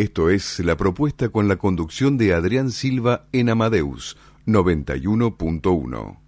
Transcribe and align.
Esto 0.00 0.30
es 0.30 0.60
la 0.60 0.78
propuesta 0.78 1.28
con 1.28 1.46
la 1.46 1.56
conducción 1.56 2.16
de 2.16 2.32
Adrián 2.32 2.70
Silva 2.70 3.26
en 3.32 3.50
Amadeus 3.50 4.16
91.1. 4.46 6.18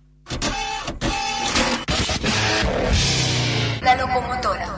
La 3.80 3.96
locomotora. 3.96 4.76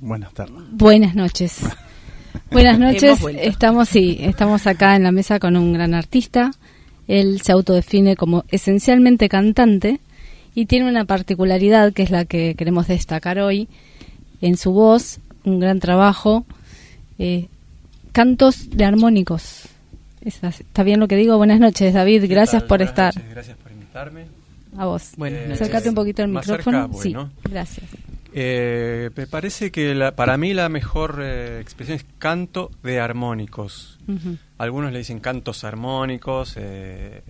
Buenas 0.00 0.32
tardes. 0.34 0.54
Buenas 0.70 1.16
noches. 1.16 1.62
Buenas 2.50 2.78
noches. 2.80 3.18
Estamos 3.40 3.88
sí, 3.88 4.18
estamos 4.20 4.66
acá 4.66 4.96
en 4.96 5.02
la 5.04 5.12
mesa 5.12 5.38
con 5.38 5.56
un 5.56 5.72
gran 5.72 5.94
artista. 5.94 6.50
Él 7.06 7.40
se 7.42 7.52
autodefine 7.52 8.16
como 8.16 8.44
esencialmente 8.48 9.28
cantante 9.28 10.00
y 10.54 10.66
tiene 10.66 10.88
una 10.88 11.04
particularidad 11.04 11.92
que 11.92 12.02
es 12.02 12.10
la 12.10 12.24
que 12.24 12.54
queremos 12.54 12.88
destacar 12.88 13.38
hoy 13.38 13.68
en 14.40 14.56
su 14.56 14.72
voz, 14.72 15.18
un 15.44 15.58
gran 15.60 15.80
trabajo, 15.80 16.44
eh, 17.18 17.48
cantos 18.12 18.70
de 18.70 18.84
armónicos. 18.84 19.62
¿Está 20.20 20.82
bien 20.82 21.00
lo 21.00 21.08
que 21.08 21.16
digo? 21.16 21.36
Buenas 21.38 21.60
noches, 21.60 21.94
David. 21.94 22.24
Gracias 22.28 22.62
por 22.62 22.78
Buenas 22.78 22.88
estar. 22.90 23.14
noches, 23.14 23.30
gracias 23.30 23.56
por 23.56 23.72
invitarme. 23.72 24.24
A 24.76 24.84
vos. 24.86 25.12
Buenas 25.16 25.42
noches. 25.42 25.62
Acércate 25.62 25.88
un 25.88 25.94
poquito 25.94 26.22
al 26.22 26.28
micrófono. 26.28 26.88
cerca, 26.88 27.02
sí, 27.02 27.14
bueno. 27.14 27.30
gracias. 27.44 27.86
Eh, 28.40 29.10
me 29.16 29.26
parece 29.26 29.72
que 29.72 29.96
la- 29.96 30.14
para 30.14 30.36
mí 30.36 30.54
la 30.54 30.68
mejor 30.68 31.18
eh, 31.20 31.58
expresión 31.60 31.96
es 31.96 32.06
canto 32.18 32.70
de 32.84 33.00
armónicos. 33.00 33.98
Algunos 34.58 34.92
le 34.92 34.98
dicen 34.98 35.18
cantos 35.18 35.64
armónicos, 35.64 36.54
eh, 36.56 37.22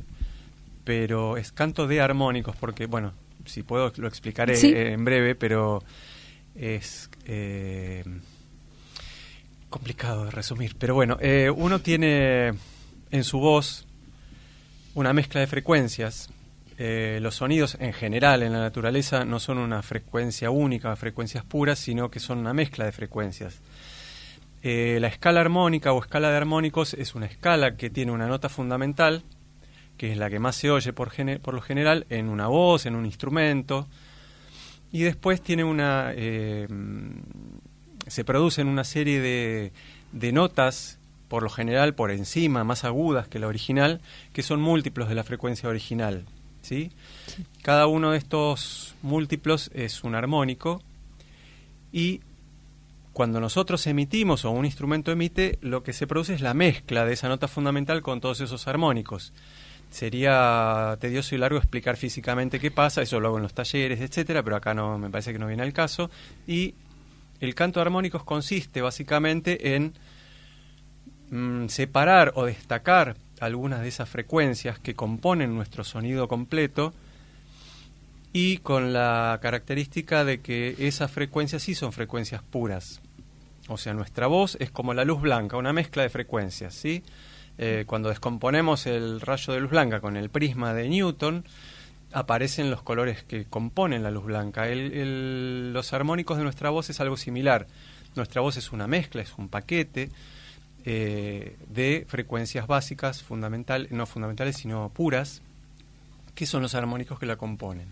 pero 0.85 1.39
es 1.39 1.51
canto 1.51 1.87
de 1.87 2.03
armónicos 2.03 2.55
porque, 2.57 2.85
bueno, 2.85 3.15
si 3.47 3.63
puedo 3.63 3.91
lo 3.97 4.07
explicaré 4.07 4.55
Sí. 4.57 4.71
en 4.75 5.03
breve, 5.07 5.35
pero 5.35 5.83
es 6.55 7.09
eh, 7.25 8.05
complicado 9.71 10.27
de 10.27 10.31
resumir. 10.31 10.77
Pero 10.79 10.95
bueno, 10.95 11.17
eh, 11.21 11.51
uno 11.55 11.79
tiene 11.81 12.53
en 13.11 13.25
su 13.25 13.39
voz 13.39 13.87
una 14.95 15.15
mezcla 15.15 15.41
de 15.41 15.47
frecuencias. 15.47 16.29
Eh, 16.81 17.19
los 17.21 17.35
sonidos 17.35 17.77
en 17.81 17.93
general 17.93 18.45
en 18.45 18.53
la 18.53 18.61
naturaleza 18.61 19.25
no 19.25 19.41
son 19.41 19.59
una 19.59 19.83
frecuencia 19.83 20.51
única, 20.51 20.95
frecuencias 20.95 21.45
puras, 21.45 21.81
sino 21.81 22.09
que 22.09 22.21
son 22.21 22.39
una 22.39 22.55
mezcla 22.55 22.85
de 22.85 22.93
frecuencias. 22.93 23.61
Eh, 24.63 24.99
la 25.01 25.09
escala 25.09 25.41
armónica 25.41 25.93
o 25.93 26.01
escala 26.01 26.31
de 26.31 26.37
armónicos 26.37 26.95
es 26.95 27.17
una 27.17 27.27
escala 27.27 27.77
que 27.77 27.91
tiene 27.91 28.13
una 28.13 28.29
nota 28.29 28.49
fundamental, 28.49 29.25
que 29.97 30.13
es 30.13 30.19
la 30.19 30.31
que 30.31 30.39
más 30.39 30.55
se 30.55 30.71
oye 30.71 30.93
por, 30.93 31.11
lo 31.53 31.61
general 31.61 32.07
en 32.11 32.29
una 32.29 32.47
voz, 32.47 32.87
en 32.87 32.95
un 32.95 33.07
instrumento, 33.07 33.89
y 34.93 35.03
después 35.03 35.43
tiene 35.43 35.65
una... 35.65 36.13
eh, 36.15 36.69
se 38.07 38.25
producen 38.25 38.69
una 38.69 38.85
serie 38.85 39.21
de, 39.21 39.73
de 40.13 40.33
notas, 40.33 40.99
por 41.27 41.43
lo 41.43 41.51
general 41.51 41.95
por 41.95 42.13
encima, 42.13 42.63
más 42.63 42.85
agudas 42.85 43.27
que 43.29 43.41
la 43.41 43.49
original, 43.49 44.01
que 44.33 44.43
son 44.43 44.61
múltiplos 44.61 45.09
de 45.09 45.17
la 45.17 45.25
frecuencia 45.25 45.69
original. 45.69 46.25
¿Sí? 46.63 46.91
Cada 47.63 47.87
uno 47.87 48.13
de 48.13 48.19
estos 48.19 48.95
múltiplos 49.03 49.71
es 49.75 50.05
un 50.05 50.15
armónico 50.15 50.83
y 51.93 52.21
cuando 53.13 53.41
nosotros 53.41 53.85
emitimos 53.89 54.45
o 54.45 54.51
un 54.51 54.65
instrumento 54.65 55.11
emite, 55.11 55.59
lo 55.61 55.83
que 55.83 55.93
se 55.93 56.07
produce 56.07 56.35
es 56.35 56.41
la 56.41 56.55
mezcla 56.55 57.05
de 57.05 57.15
esa 57.15 57.29
nota 57.29 57.49
fundamental 57.49 58.01
con 58.01 58.21
todos 58.21 58.41
esos 58.41 58.69
armónicos. 58.69 59.33
Sería 59.91 60.97
tedioso 61.01 61.35
y 61.35 61.39
largo 61.39 61.59
explicar 61.59 61.97
físicamente 61.97 62.61
qué 62.61 62.71
pasa, 62.71 63.03
eso 63.03 63.19
lo 63.19 63.29
hago 63.29 63.39
en 63.39 63.43
los 63.43 63.55
talleres, 63.55 64.01
etcétera, 64.01 64.43
pero 64.43 64.55
acá 64.55 64.73
no 64.73 64.99
me 64.99 65.11
parece 65.11 65.33
que 65.33 65.39
no 65.39 65.49
viene 65.49 65.65
al 65.65 65.73
caso. 65.73 66.11
Y 66.47 66.75
el 67.41 67.55
canto 67.55 67.81
de 67.81 67.87
armónicos 67.87 68.23
consiste 68.23 68.83
básicamente 68.83 69.75
en 69.75 69.95
mm, 71.31 71.67
separar 71.69 72.33
o 72.37 72.45
destacar 72.45 73.17
algunas 73.41 73.81
de 73.81 73.89
esas 73.89 74.09
frecuencias 74.09 74.79
que 74.79 74.95
componen 74.95 75.55
nuestro 75.55 75.85
sonido 75.85 76.29
completo 76.29 76.93
y 78.33 78.59
con 78.59 78.93
la 78.93 79.39
característica 79.41 80.25
de 80.25 80.41
que 80.41 80.75
esas 80.79 81.11
frecuencias 81.11 81.63
sí 81.63 81.75
son 81.75 81.93
frecuencias 81.93 82.43
puras. 82.43 83.01
O 83.69 83.77
sea, 83.79 83.95
nuestra 83.95 84.27
voz 84.27 84.57
es 84.61 84.71
como 84.71 84.95
la 84.95 85.05
luz 85.05 85.21
blanca, 85.21 85.57
una 85.57 85.73
mezcla 85.73 86.03
de 86.03 86.11
frecuencias, 86.11 86.75
¿sí? 86.75 87.03
Eh, 87.59 87.85
cuando 87.87 88.09
descomponemos 88.09 88.87
el 88.87 89.21
rayo 89.21 89.53
de 89.53 89.61
luz 89.61 89.71
blanca 89.71 90.01
con 90.01 90.17
el 90.17 90.31
prisma 90.31 90.75
de 90.75 90.89
Newton, 90.89 91.45
aparecen 92.13 92.71
los 92.71 92.83
colores 92.83 93.25
que 93.25 93.45
componen 93.45 94.03
la 94.03 94.11
luz 94.11 94.25
blanca. 94.25 94.69
El- 94.69 94.93
el- 94.93 95.73
los 95.73 95.93
armónicos 95.93 96.39
de 96.39 96.45
nuestra 96.45 96.71
voz 96.71 96.89
es 96.91 97.01
algo 97.01 97.17
similar. 97.17 97.67
Nuestra 98.15 98.41
voz 98.41 98.57
es 98.57 98.73
una 98.73 98.87
mezcla, 98.87 99.21
es 99.23 99.35
un 99.37 99.49
paquete 99.49 100.11
eh, 100.91 101.59
de 101.69 102.07
frecuencias 102.09 102.67
básicas, 102.67 103.23
fundamental, 103.23 103.89
no 103.91 104.07
fundamentales, 104.07 104.57
sino 104.57 104.89
puras, 104.89 105.43
que 106.35 106.47
son 106.47 106.63
los 106.63 106.75
armónicos 106.75 107.19
que 107.19 107.27
la 107.27 107.37
componen. 107.37 107.89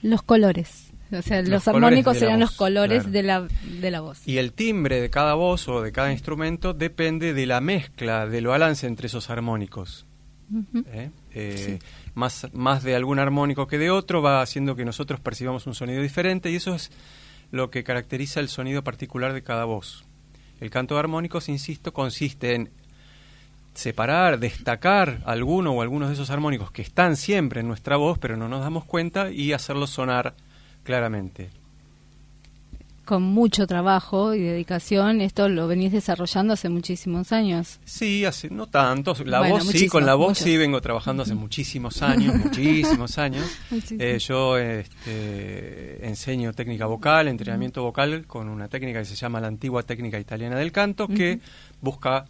Los 0.00 0.22
colores. 0.22 0.90
O 1.12 1.20
sea, 1.20 1.42
Los 1.42 1.50
los, 1.50 1.64
colores 1.64 1.84
armónicos 1.84 2.16
serían 2.16 2.40
los 2.40 2.50
voz, 2.50 2.56
colores 2.56 3.02
claro. 3.02 3.12
de, 3.12 3.22
la, 3.22 3.48
de 3.82 3.90
la 3.90 4.00
voz. 4.00 4.26
Y 4.26 4.38
el 4.38 4.54
timbre 4.54 5.02
de 5.02 5.10
cada 5.10 5.34
voz 5.34 5.68
o 5.68 5.82
de 5.82 5.92
cada 5.92 6.12
instrumento 6.12 6.72
depende 6.72 7.34
de 7.34 7.44
la 7.44 7.60
mezcla, 7.60 8.26
del 8.26 8.46
balance 8.46 8.86
entre 8.86 9.08
esos 9.08 9.28
armónicos. 9.28 10.06
¿eh? 10.86 11.10
Eh, 11.34 11.78
más, 12.14 12.46
más 12.54 12.82
de 12.82 12.96
algún 12.96 13.18
armónico 13.18 13.66
que 13.66 13.76
de 13.76 13.90
otro 13.90 14.22
va 14.22 14.40
haciendo 14.40 14.76
que 14.76 14.86
nosotros 14.86 15.20
percibamos 15.20 15.66
un 15.66 15.74
sonido 15.74 16.00
diferente 16.00 16.50
y 16.50 16.56
eso 16.56 16.74
es 16.74 16.90
lo 17.50 17.70
que 17.70 17.84
caracteriza 17.84 18.40
el 18.40 18.48
sonido 18.48 18.82
particular 18.82 19.34
de 19.34 19.42
cada 19.42 19.66
voz. 19.66 20.06
El 20.60 20.70
canto 20.70 20.94
de 20.94 21.00
armónicos, 21.00 21.48
insisto, 21.48 21.92
consiste 21.92 22.54
en 22.54 22.70
separar, 23.74 24.38
destacar 24.38 25.20
alguno 25.24 25.72
o 25.72 25.82
algunos 25.82 26.08
de 26.08 26.14
esos 26.14 26.30
armónicos 26.30 26.70
que 26.70 26.82
están 26.82 27.16
siempre 27.16 27.60
en 27.60 27.68
nuestra 27.68 27.96
voz, 27.96 28.18
pero 28.18 28.36
no 28.36 28.48
nos 28.48 28.60
damos 28.60 28.84
cuenta 28.84 29.30
y 29.30 29.52
hacerlos 29.52 29.90
sonar 29.90 30.34
claramente. 30.84 31.50
Con 33.10 33.24
mucho 33.24 33.66
trabajo 33.66 34.36
y 34.36 34.38
dedicación, 34.38 35.20
esto 35.20 35.48
lo 35.48 35.66
venís 35.66 35.90
desarrollando 35.90 36.52
hace 36.52 36.68
muchísimos 36.68 37.32
años. 37.32 37.80
Sí, 37.84 38.24
hace, 38.24 38.48
no 38.50 38.68
tanto. 38.68 39.16
La 39.24 39.40
Bueno, 39.40 39.56
voz 39.56 39.66
sí, 39.66 39.88
con 39.88 40.06
la 40.06 40.14
voz 40.14 40.28
muchos. 40.28 40.44
sí 40.44 40.56
vengo 40.56 40.80
trabajando 40.80 41.24
hace 41.24 41.34
muchísimos 41.34 42.02
años, 42.02 42.36
muchísimos 42.44 43.18
años. 43.18 43.44
Muchísimo. 43.68 44.00
Eh, 44.00 44.20
yo 44.20 44.58
este, 44.58 46.06
enseño 46.06 46.52
técnica 46.52 46.86
vocal, 46.86 47.26
entrenamiento 47.26 47.82
vocal 47.82 48.28
con 48.28 48.48
una 48.48 48.68
técnica 48.68 49.00
que 49.00 49.06
se 49.06 49.16
llama 49.16 49.40
la 49.40 49.48
antigua 49.48 49.82
técnica 49.82 50.20
italiana 50.20 50.54
del 50.56 50.70
canto, 50.70 51.08
que 51.08 51.40
busca 51.80 52.26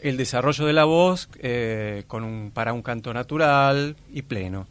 el 0.00 0.16
desarrollo 0.16 0.64
de 0.64 0.72
la 0.72 0.84
voz 0.84 1.28
eh, 1.40 2.04
con 2.06 2.24
un, 2.24 2.50
para 2.50 2.72
un 2.72 2.80
canto 2.80 3.12
natural 3.12 3.94
y 4.10 4.22
pleno. 4.22 4.68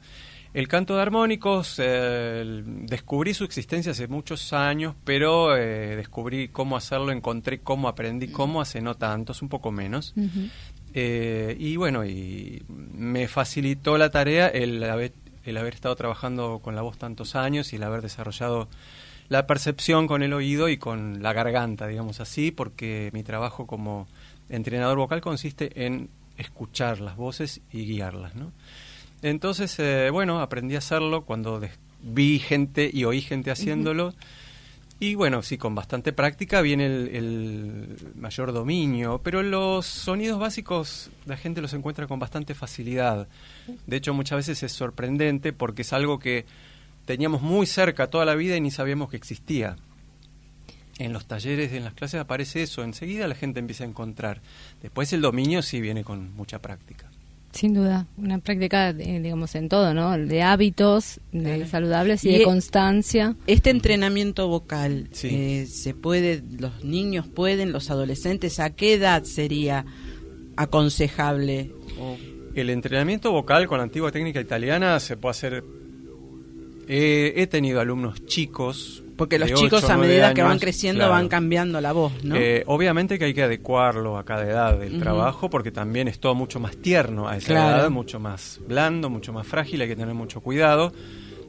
El 0.58 0.68
canto 0.68 0.96
de 0.96 1.04
armónicos, 1.04 1.76
eh, 1.78 2.64
descubrí 2.66 3.36
su 3.36 3.44
existencia 3.44 3.92
hace 3.92 4.08
muchos 4.08 4.54
años, 4.54 4.96
pero 5.04 5.56
eh, 5.56 5.96
descubrí 5.96 6.48
cómo 6.48 6.76
hacerlo, 6.76 7.12
encontré 7.12 7.60
cómo, 7.60 7.88
aprendí 7.88 8.30
cómo 8.30 8.60
hace 8.60 8.82
no 8.82 8.96
tantos, 8.96 9.44
un 9.44 9.50
poco 9.50 9.72
menos. 9.72 10.16
Eh, 10.96 11.56
y 11.60 11.76
bueno, 11.76 12.06
y 12.06 12.64
me 12.68 13.28
facilitó 13.28 14.00
la 14.00 14.10
tarea 14.10 14.48
el, 14.48 14.84
haber- 14.84 15.14
el 15.46 15.58
haber 15.58 15.76
estado 15.76 15.96
trabajando 15.96 16.60
con 16.64 16.74
la 16.76 16.82
voz 16.82 16.98
tantos 16.98 17.36
años 17.36 17.72
y 17.72 17.76
el 17.76 17.84
haber 17.84 18.02
desarrollado 18.02 18.68
la 19.30 19.46
percepción 19.46 20.08
con 20.08 20.24
el 20.24 20.34
oído 20.34 20.70
y 20.70 20.78
con 20.78 21.22
la 21.22 21.34
garganta, 21.34 21.86
digamos 21.86 22.20
así, 22.20 22.50
porque 22.50 23.12
mi 23.14 23.22
trabajo 23.22 23.68
como 23.68 24.08
entrenador 24.50 24.98
vocal 24.98 25.22
consiste 25.22 25.86
en 25.86 26.10
escuchar 26.38 27.00
las 27.00 27.16
voces 27.16 27.62
y 27.72 27.86
guiarlas, 27.86 28.34
¿no? 28.34 28.52
Entonces, 29.22 29.78
eh, 29.80 30.10
bueno, 30.12 30.42
aprendí 30.42 30.76
a 30.76 30.80
hacerlo 30.80 31.26
cuando 31.26 31.62
vi 32.02 32.40
gente 32.40 32.90
y 32.92 33.04
oí 33.06 33.22
gente 33.22 33.52
haciéndolo. 33.52 34.14
Y 35.00 35.14
bueno, 35.14 35.44
sí, 35.44 35.60
con 35.60 35.76
bastante 35.76 36.12
práctica 36.12 36.62
viene 36.62 36.86
el, 36.86 37.98
mayor 38.16 38.52
dominio, 38.52 39.22
pero 39.24 39.44
los 39.44 39.86
sonidos 39.86 40.40
básicos 40.40 41.12
la 41.26 41.38
gente 41.38 41.62
los 41.62 41.74
encuentra 41.74 42.08
con 42.08 42.18
bastante 42.18 42.56
facilidad. 42.56 43.28
De 43.86 43.98
hecho, 43.98 44.16
muchas 44.16 44.38
veces 44.38 44.64
es 44.64 44.72
sorprendente 44.72 45.54
porque 45.54 45.84
es 45.84 45.94
algo 45.94 46.18
que 46.18 46.46
teníamos 47.06 47.44
muy 47.44 47.68
cerca 47.68 48.10
toda 48.10 48.26
la 48.26 48.34
vida 48.34 48.58
y 48.58 48.62
ni 48.62 48.72
sabíamos 48.72 49.12
que 49.12 49.18
existía. 49.18 49.76
En 50.98 51.14
los 51.14 51.28
talleres, 51.28 51.74
en 51.74 51.84
las 51.84 51.94
clases 51.94 52.20
aparece 52.20 52.64
eso, 52.64 52.84
enseguida 52.84 53.28
la 53.28 53.36
gente 53.36 53.60
empieza 53.60 53.84
a 53.84 53.88
encontrar. 53.88 54.42
Después 54.82 55.14
el 55.14 55.22
dominio 55.22 55.62
sí 55.62 55.80
viene 55.80 56.04
con 56.04 56.34
mucha 56.36 56.60
práctica. 56.60 57.07
Sin 57.58 57.74
duda, 57.74 58.06
una 58.18 58.38
práctica, 58.38 58.94
digamos, 58.94 59.56
en 59.56 59.68
todo, 59.68 59.92
¿no? 59.96 60.16
De 60.16 60.44
hábitos 60.44 61.20
de 61.32 61.66
saludables 61.66 62.24
y, 62.24 62.30
de 62.30 62.42
e- 62.42 62.44
constancia. 62.44 63.36
Este 63.48 63.72
entrenamiento 63.72 64.48
vocal, 64.48 65.10
eh, 65.24 65.66
¿se 65.66 65.96
puede, 65.96 66.44
los 66.60 66.84
niños 66.84 67.26
pueden, 67.28 67.72
los 67.72 67.90
adolescentes, 67.90 68.60
a 68.60 68.76
qué 68.76 68.94
edad 68.94 69.24
sería 69.24 69.88
aconsejable? 70.56 71.72
El 72.54 72.70
entrenamiento 72.70 73.32
vocal 73.32 73.66
con 73.66 73.80
la 73.80 73.86
antigua 73.86 74.12
técnica 74.12 74.40
italiana 74.40 75.00
se 75.00 75.18
puede 75.18 75.32
hacer... 75.32 75.64
Eh, 76.88 77.34
he 77.38 77.48
tenido 77.48 77.80
alumnos 77.80 78.24
chicos, 78.28 79.04
porque 79.18 79.40
los 79.40 79.52
chicos 79.54 79.90
a 79.90 79.98
medida 79.98 80.34
que 80.34 80.44
van 80.44 80.60
creciendo 80.60 81.10
van 81.10 81.28
cambiando 81.28 81.82
la 81.82 81.92
voz, 81.92 82.24
¿no? 82.24 82.36
Eh, 82.36 82.64
obviamente 82.68 83.20
que 83.20 83.26
hay 83.26 83.34
que 83.34 83.44
adecuarlo 83.44 84.18
a 84.18 84.24
cada 84.24 84.46
edad 84.46 84.78
del 84.78 85.00
trabajo 85.00 85.50
porque 85.50 85.72
también 85.72 86.08
es 86.08 86.20
todo 86.20 86.36
mucho 86.36 86.60
más 86.60 86.78
tierno 86.78 87.28
a 87.28 87.38
esa 87.38 87.54
edad, 87.54 87.90
mucho 87.90 88.20
más 88.20 88.60
blando, 88.68 89.10
mucho 89.10 89.34
más 89.34 89.48
frágil, 89.48 89.82
hay 89.82 89.88
que 89.88 89.96
tener 89.96 90.14
mucho 90.14 90.42
cuidado. 90.42 90.94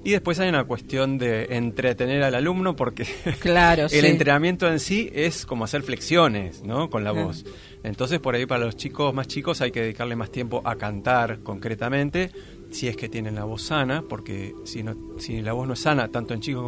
Y 0.05 0.13
después 0.13 0.39
hay 0.39 0.49
una 0.49 0.65
cuestión 0.65 1.19
de 1.19 1.57
entretener 1.57 2.23
al 2.23 2.35
alumno 2.35 2.77
porque 2.77 3.05
claro, 3.41 3.87
el 3.91 4.05
entrenamiento 4.05 4.69
en 4.69 4.79
sí 4.79 5.11
es 5.13 5.45
como 5.45 5.65
hacer 5.65 5.83
flexiones 5.83 6.63
¿no? 6.63 6.89
con 6.89 7.05
la 7.05 7.13
voz. 7.13 7.45
Entonces 7.83 8.19
por 8.21 8.35
ahí 8.35 8.47
para 8.47 8.65
los 8.65 8.77
chicos 8.77 9.13
más 9.13 9.27
chicos 9.27 9.61
hay 9.61 9.71
que 9.71 9.83
dedicarle 9.83 10.17
más 10.17 10.31
tiempo 10.31 10.63
a 10.65 10.77
cantar 10.77 11.41
concretamente 11.41 12.31
si 12.71 12.89
es 12.89 12.97
que 12.97 13.09
tienen 13.09 13.35
la 13.35 13.45
voz 13.45 13.63
sana, 13.63 14.03
porque 14.09 14.55
si, 14.65 14.83
no, 14.83 14.97
si 15.19 15.41
la 15.41 15.53
voz 15.53 15.67
no 15.67 15.75
es 15.75 15.81
sana, 15.81 16.09
tanto 16.09 16.35
en 16.35 16.41
chicos 16.41 16.65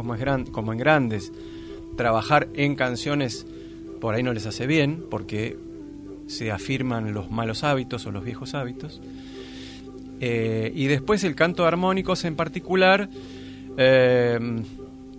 como 0.51 0.73
en, 0.73 0.79
grandes, 0.79 1.31
trabajar 1.95 2.47
en 2.53 2.75
canciones 2.75 3.45
por 3.99 4.15
ahí 4.15 4.23
no 4.23 4.33
les 4.33 4.47
hace 4.47 4.65
bien, 4.65 5.05
porque 5.09 5.57
se 6.25 6.51
afirman 6.51 7.13
los 7.13 7.29
malos 7.29 7.63
hábitos 7.63 8.05
o 8.07 8.11
los 8.11 8.23
viejos 8.23 8.55
hábitos. 8.55 9.01
Eh, 10.19 10.71
y 10.73 10.87
después 10.87 11.23
el 11.23 11.35
canto 11.35 11.63
de 11.63 11.67
armónicos 11.67 12.25
en 12.25 12.35
particular, 12.35 13.09
eh, 13.77 14.39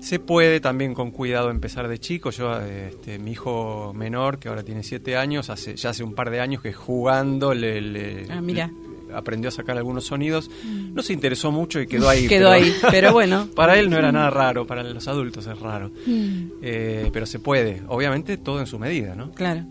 se 0.01 0.19
puede 0.19 0.59
también 0.59 0.95
con 0.95 1.13
cuidado 1.13 1.51
empezar 1.51 1.87
de 1.87 1.99
chico. 2.01 2.31
Yo, 2.31 2.61
este, 2.61 3.21
mi 3.21 3.33
hijo 3.33 3.93
menor, 3.95 4.39
que 4.41 4.49
ahora 4.49 4.65
tiene 4.65 4.83
siete 4.83 5.17
años, 5.17 5.49
hace, 5.49 5.77
ya 5.77 5.91
hace 5.91 6.03
un 6.03 6.15
par 6.15 6.31
de 6.31 6.41
años 6.41 6.61
que 6.61 6.73
jugando 6.73 7.55
le, 7.55 8.27
ah, 8.31 8.41
mira 8.41 8.71
aprendió 9.15 9.49
a 9.49 9.53
sacar 9.53 9.77
algunos 9.77 10.05
sonidos. 10.05 10.51
Mm. 10.65 10.95
No 10.95 11.03
se 11.03 11.13
interesó 11.13 11.51
mucho 11.51 11.81
y 11.81 11.87
quedó 11.87 12.09
ahí. 12.09 12.27
quedó 12.29 12.51
ahí, 12.51 12.73
pero 12.91 13.13
bueno. 13.13 13.49
Para 13.55 13.79
él 13.79 13.91
no 13.91 13.99
era 13.99 14.13
nada 14.13 14.31
raro, 14.31 14.67
para 14.67 14.83
los 14.83 15.09
adultos 15.09 15.47
es 15.47 15.59
raro. 15.59 15.91
Mm. 16.07 16.45
Eh, 16.63 17.11
pero 17.13 17.27
se 17.27 17.39
puede, 17.39 17.83
obviamente 17.89 18.37
todo 18.37 18.61
en 18.61 18.67
su 18.67 18.79
medida, 18.79 19.15
¿no? 19.15 19.31
Claro, 19.33 19.65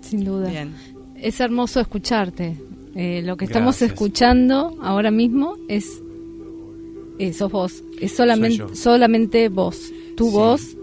sin 0.00 0.24
duda. 0.24 0.50
Es 1.16 1.40
hermoso 1.40 1.80
escucharte. 1.80 2.56
Eh, 2.94 3.22
lo 3.22 3.36
que 3.36 3.44
estamos 3.44 3.82
escuchando 3.82 4.74
ahora 4.80 5.10
mismo 5.10 5.58
es, 5.68 6.02
sos 7.36 7.52
vos, 7.52 7.84
es 8.00 8.12
solamente, 8.12 8.74
solamente 8.74 9.48
vos, 9.48 9.92
tu 10.16 10.30
voz. 10.30 10.76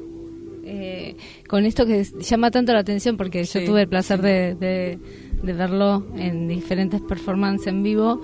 Eh, 0.66 1.16
con 1.48 1.66
esto 1.66 1.86
que 1.86 2.04
llama 2.04 2.50
tanto 2.50 2.72
la 2.72 2.80
atención 2.80 3.18
porque 3.18 3.44
yo 3.44 3.66
tuve 3.66 3.82
el 3.82 3.88
placer 3.88 4.22
de 4.22 4.56
de 4.56 4.98
verlo 5.52 6.06
en 6.16 6.48
diferentes 6.48 7.02
performances 7.02 7.68
en 7.68 7.84
vivo 7.84 8.22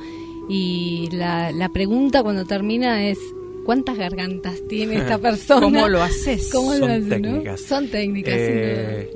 y 0.48 1.10
la, 1.12 1.52
la 1.52 1.70
pregunta 1.70 2.24
cuando 2.24 2.46
termina 2.46 3.06
es 3.08 3.20
¿cuántas 3.70 4.00
gargantas 4.00 4.64
tiene 4.68 4.98
esta 4.98 5.18
persona? 5.22 5.62
¿Cómo 5.62 5.88
lo 5.88 6.02
haces? 6.02 6.50
¿Cómo 6.52 6.72
Son 6.72 6.80
lo 6.80 6.88
haces, 6.88 7.10
técnicas. 7.10 7.62
Son 7.62 7.88
técnicas, 7.88 8.34
eh, 8.36 9.12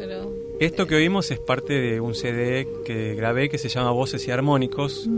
Esto 0.59 0.85
que 0.85 0.94
oímos 0.94 1.31
es 1.31 1.39
parte 1.39 1.73
de 1.73 2.00
un 2.00 2.13
CD 2.13 2.67
que 2.85 3.15
grabé 3.15 3.50
que 3.50 3.57
se 3.57 3.67
llama 3.67 3.89
Voces 3.89 4.27
y 4.27 4.31
Armónicos, 4.31 5.09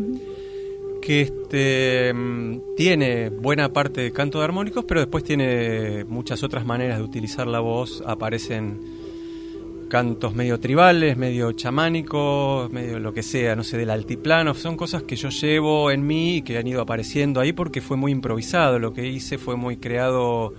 que 1.01 1.19
este, 1.19 2.13
mm, 2.13 2.75
tiene 2.77 3.29
buena 3.29 3.73
parte 3.73 3.99
de 3.99 4.11
canto 4.13 4.39
de 4.39 4.45
armónicos, 4.45 4.85
pero 4.85 5.01
después 5.01 5.25
tiene 5.25 6.05
muchas 6.05 6.41
otras 6.41 6.65
maneras 6.65 6.99
de 6.99 7.03
utilizar 7.03 7.45
la 7.45 7.59
voz. 7.59 8.01
Aparecen 8.05 8.79
cantos 9.89 10.35
medio 10.35 10.59
tribales, 10.59 11.17
medio 11.17 11.51
chamánicos, 11.51 12.71
medio 12.71 12.99
lo 12.99 13.13
que 13.13 13.23
sea, 13.23 13.55
no 13.55 13.63
sé, 13.63 13.77
del 13.77 13.89
altiplano. 13.89 14.53
Son 14.53 14.77
cosas 14.77 15.03
que 15.03 15.15
yo 15.15 15.29
llevo 15.29 15.91
en 15.91 16.05
mí 16.05 16.37
y 16.37 16.41
que 16.41 16.57
han 16.57 16.67
ido 16.67 16.81
apareciendo 16.81 17.39
ahí 17.39 17.53
porque 17.53 17.81
fue 17.81 17.97
muy 17.97 18.11
improvisado. 18.11 18.79
Lo 18.79 18.93
que 18.93 19.07
hice 19.07 19.37
fue 19.37 19.55
muy 19.55 19.77
creado, 19.77 20.53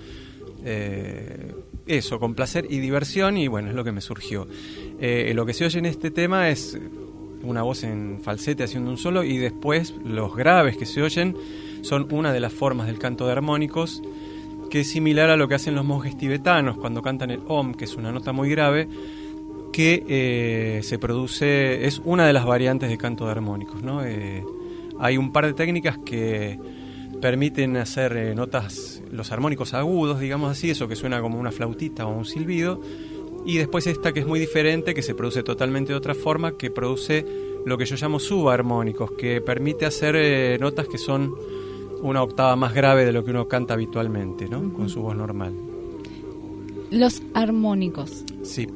eh, 0.65 1.53
eso, 1.87 2.19
con 2.19 2.35
placer 2.35 2.67
y 2.71 2.79
diversión 2.79 3.37
y 3.37 3.49
bueno, 3.49 3.69
es 3.69 3.75
lo 3.75 3.85
que 3.85 3.93
me 3.93 4.01
surgió. 4.01 4.47
Eh, 5.01 5.33
lo 5.35 5.45
que 5.47 5.53
se 5.53 5.65
oye 5.65 5.79
en 5.79 5.87
este 5.87 6.11
tema 6.11 6.49
es 6.49 6.79
una 7.43 7.63
voz 7.63 7.85
en 7.85 8.21
falsete 8.23 8.65
haciendo 8.65 8.91
un 8.91 8.97
solo 8.97 9.23
y 9.23 9.39
después 9.39 9.95
los 10.05 10.35
graves 10.35 10.77
que 10.77 10.87
se 10.87 11.03
oyen 11.03 11.37
son 11.83 12.09
una 12.13 12.33
de 12.33 12.41
las 12.41 12.53
formas 12.53 12.87
del 12.87 12.99
canto 12.99 13.27
de 13.27 13.33
armónicos 13.33 14.03
que 14.69 14.81
es 14.81 14.91
similar 14.91 15.31
a 15.31 15.37
lo 15.37 15.49
que 15.49 15.55
hacen 15.55 15.75
los 15.75 15.85
monjes 15.85 16.17
tibetanos 16.17 16.77
cuando 16.77 17.03
cantan 17.03 17.31
el 17.31 17.41
Om, 17.47 17.75
que 17.75 17.85
es 17.85 17.95
una 17.95 18.13
nota 18.13 18.33
muy 18.33 18.51
grave, 18.51 18.89
que 19.77 20.07
eh, 20.09 20.81
se 20.83 20.99
produce, 20.99 21.85
es 21.85 22.01
una 22.03 22.27
de 22.27 22.33
las 22.33 22.47
variantes 22.47 22.89
de 22.89 22.97
canto 22.97 23.27
de 23.27 23.33
armónicos. 23.33 23.83
¿no? 23.83 24.03
Eh, 24.07 24.43
hay 24.99 25.19
un 25.19 25.33
par 25.33 25.45
de 25.45 25.53
técnicas 25.53 25.99
que 25.99 26.59
permiten 27.21 27.77
hacer 27.77 28.17
eh, 28.17 28.35
notas, 28.35 29.03
los 29.11 29.33
armónicos 29.33 29.75
agudos, 29.75 30.19
digamos 30.19 30.51
así, 30.51 30.71
eso 30.71 30.89
que 30.89 30.97
suena 30.97 31.21
como 31.21 31.39
una 31.39 31.53
flautita 31.53 32.07
o 32.07 32.17
un 32.17 32.25
silbido, 32.25 32.81
y 33.45 33.59
después 33.59 33.87
esta 33.87 34.15
que 34.15 34.21
es 34.21 34.27
muy 34.27 34.41
diferente, 34.41 34.95
que 34.95 35.03
se 35.03 35.15
produce 35.15 35.43
totalmente 35.43 35.93
de 35.93 35.99
otra 35.99 36.15
forma, 36.15 36.57
que 36.57 36.71
produce 36.71 37.27
lo 37.67 37.77
que 37.77 37.85
yo 37.85 37.97
llamo 37.97 38.19
subarmónicos, 38.19 39.11
que 39.11 39.43
permite 39.43 39.85
hacer 39.85 40.59
notas 40.59 40.89
que 40.89 40.97
son 40.97 41.35
una 42.01 42.23
octava 42.23 42.57
más 42.57 42.73
grave 42.73 43.05
de 43.05 43.13
lo 43.13 43.23
que 43.27 43.31
uno 43.31 43.47
canta 43.47 43.75
habitualmente, 43.75 44.49
¿no? 44.49 44.73
Con 44.73 44.89
su 44.89 45.03
voz 45.03 45.15
normal. 45.15 45.53
Los 46.91 47.21
armónicos. 47.35 48.25
Sí. 48.43 48.67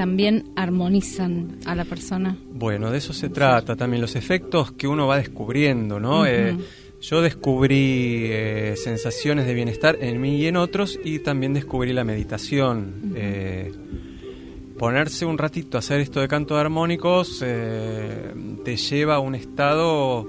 También 0.00 0.52
armonizan 0.56 1.58
a 1.66 1.74
la 1.74 1.84
persona. 1.84 2.34
Bueno, 2.54 2.90
de 2.90 2.96
eso 2.96 3.12
se 3.12 3.28
trata 3.28 3.76
también, 3.76 4.00
los 4.00 4.16
efectos 4.16 4.72
que 4.72 4.88
uno 4.88 5.06
va 5.06 5.18
descubriendo, 5.18 6.00
¿no? 6.00 6.24
Eh, 6.24 6.56
yo 7.02 7.20
descubrí 7.20 8.28
eh, 8.30 8.76
sensaciones 8.82 9.44
de 9.44 9.52
bienestar 9.52 9.98
en 10.00 10.18
mí 10.18 10.38
y 10.38 10.46
en 10.46 10.56
otros 10.56 10.98
y 11.04 11.18
también 11.18 11.52
descubrí 11.52 11.92
la 11.92 12.04
meditación. 12.04 13.12
Eh, 13.14 13.72
ponerse 14.78 15.26
un 15.26 15.36
ratito 15.36 15.76
a 15.76 15.80
hacer 15.80 16.00
esto 16.00 16.20
de 16.20 16.28
canto 16.28 16.54
de 16.54 16.60
armónicos 16.62 17.40
te 17.40 18.76
lleva 18.76 19.16
a 19.16 19.18
un 19.18 19.34
estado 19.34 20.26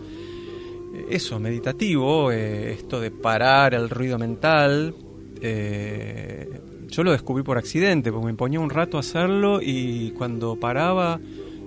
eso, 1.10 1.40
meditativo, 1.40 2.30
eh, 2.30 2.74
esto 2.74 3.00
de 3.00 3.10
parar 3.10 3.74
el 3.74 3.90
ruido 3.90 4.18
mental. 4.18 4.94
Eh, 5.42 6.50
yo 6.92 7.04
lo 7.04 7.12
descubrí 7.14 7.44
por 7.44 7.58
accidente, 7.58 8.12
porque 8.12 8.28
me 8.28 8.34
ponía 8.34 8.60
un 8.60 8.70
rato 8.70 8.98
a 8.98 9.00
hacerlo 9.00 9.62
y 9.62 10.12
cuando 10.12 10.58
paraba 10.58 11.20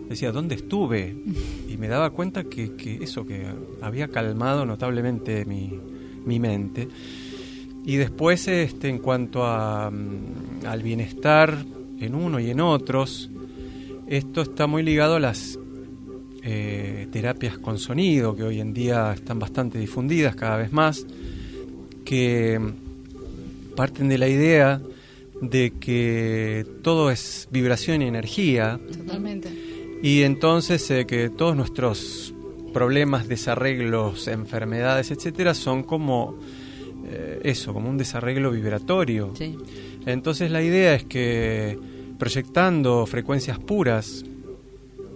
decía, 0.08 0.30
¿dónde 0.30 0.54
estuve? 0.54 1.16
Y 1.68 1.76
me 1.76 1.88
daba 1.88 2.10
cuenta 2.10 2.44
que, 2.44 2.76
que 2.76 3.02
eso, 3.02 3.26
que 3.26 3.46
había 3.80 4.06
calmado 4.06 4.64
notablemente 4.64 5.44
mi, 5.44 5.76
mi 6.24 6.38
mente. 6.38 6.86
Y 7.84 7.96
después, 7.96 8.46
este, 8.46 8.88
en 8.88 8.98
cuanto 8.98 9.44
a, 9.44 9.90
mm, 9.90 10.66
al 10.66 10.82
bienestar 10.84 11.64
en 11.98 12.14
uno 12.14 12.38
y 12.38 12.50
en 12.50 12.60
otros, 12.60 13.28
esto 14.06 14.42
está 14.42 14.68
muy 14.68 14.84
ligado 14.84 15.16
a 15.16 15.20
las 15.20 15.58
eh, 16.42 17.08
terapias 17.10 17.58
con 17.58 17.78
sonido, 17.78 18.36
que 18.36 18.44
hoy 18.44 18.60
en 18.60 18.72
día 18.72 19.12
están 19.14 19.40
bastante 19.40 19.80
difundidas 19.80 20.36
cada 20.36 20.58
vez 20.58 20.72
más, 20.72 21.04
que 22.04 22.60
parten 23.74 24.08
de 24.08 24.18
la 24.18 24.28
idea 24.28 24.80
de 25.40 25.72
que 25.78 26.66
todo 26.82 27.10
es 27.10 27.48
vibración 27.50 28.02
y 28.02 28.06
energía. 28.06 28.80
Totalmente. 28.96 29.48
Y 30.02 30.22
entonces 30.22 30.90
eh, 30.90 31.06
que 31.06 31.30
todos 31.30 31.56
nuestros 31.56 32.34
problemas, 32.72 33.28
desarreglos, 33.28 34.28
enfermedades, 34.28 35.10
etcétera, 35.10 35.54
son 35.54 35.82
como 35.82 36.38
eh, 37.06 37.40
eso, 37.44 37.72
como 37.72 37.88
un 37.88 37.96
desarreglo 37.96 38.50
vibratorio. 38.50 39.32
Entonces 40.06 40.50
la 40.50 40.62
idea 40.62 40.94
es 40.94 41.04
que 41.04 41.78
proyectando 42.18 43.06
frecuencias 43.06 43.58
puras, 43.58 44.24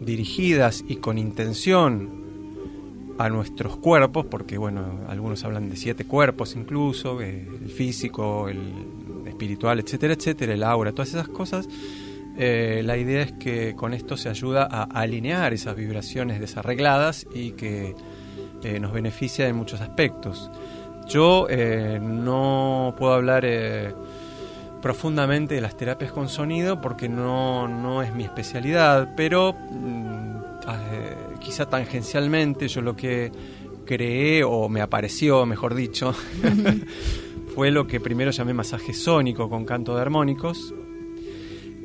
dirigidas 0.00 0.84
y 0.88 0.96
con 0.96 1.18
intención 1.18 2.18
a 3.18 3.28
nuestros 3.28 3.76
cuerpos, 3.76 4.26
porque 4.26 4.58
bueno, 4.58 5.00
algunos 5.08 5.44
hablan 5.44 5.68
de 5.68 5.76
siete 5.76 6.04
cuerpos 6.04 6.54
incluso, 6.54 7.20
eh, 7.20 7.46
el 7.60 7.70
físico, 7.70 8.48
el 8.48 8.60
espiritual, 9.38 9.78
etcétera, 9.78 10.14
etcétera, 10.14 10.52
el 10.52 10.64
aura, 10.64 10.90
todas 10.90 11.10
esas 11.10 11.28
cosas, 11.28 11.68
eh, 12.36 12.82
la 12.84 12.96
idea 12.96 13.22
es 13.22 13.32
que 13.32 13.76
con 13.76 13.94
esto 13.94 14.16
se 14.16 14.28
ayuda 14.28 14.66
a 14.68 14.82
alinear 14.82 15.52
esas 15.52 15.76
vibraciones 15.76 16.40
desarregladas 16.40 17.24
y 17.32 17.52
que 17.52 17.94
eh, 18.64 18.80
nos 18.80 18.92
beneficia 18.92 19.46
en 19.46 19.54
muchos 19.54 19.80
aspectos. 19.80 20.50
Yo 21.08 21.46
no 22.02 22.94
puedo 22.98 23.14
hablar 23.14 23.46
profundamente 24.82 25.54
de 25.54 25.62
las 25.62 25.74
terapias 25.74 26.12
con 26.12 26.28
sonido 26.28 26.82
porque 26.82 27.08
no, 27.08 27.66
no 27.66 28.02
es 28.02 28.14
mi 28.14 28.24
especialidad, 28.24 29.14
pero 29.16 29.54
mm, 29.54 30.18
quizá 31.40 31.64
tangencialmente 31.66 32.68
yo 32.68 32.82
lo 32.82 32.94
que 32.94 33.32
creé 33.86 34.44
o 34.44 34.68
me 34.68 34.82
apareció, 34.82 35.46
mejor 35.46 35.74
dicho, 35.74 36.14
fue 37.58 37.72
lo 37.72 37.88
que 37.88 37.98
primero 37.98 38.30
llamé 38.30 38.54
masaje 38.54 38.92
sónico 38.92 39.50
con 39.50 39.64
canto 39.64 39.96
de 39.96 40.00
armónicos, 40.00 40.72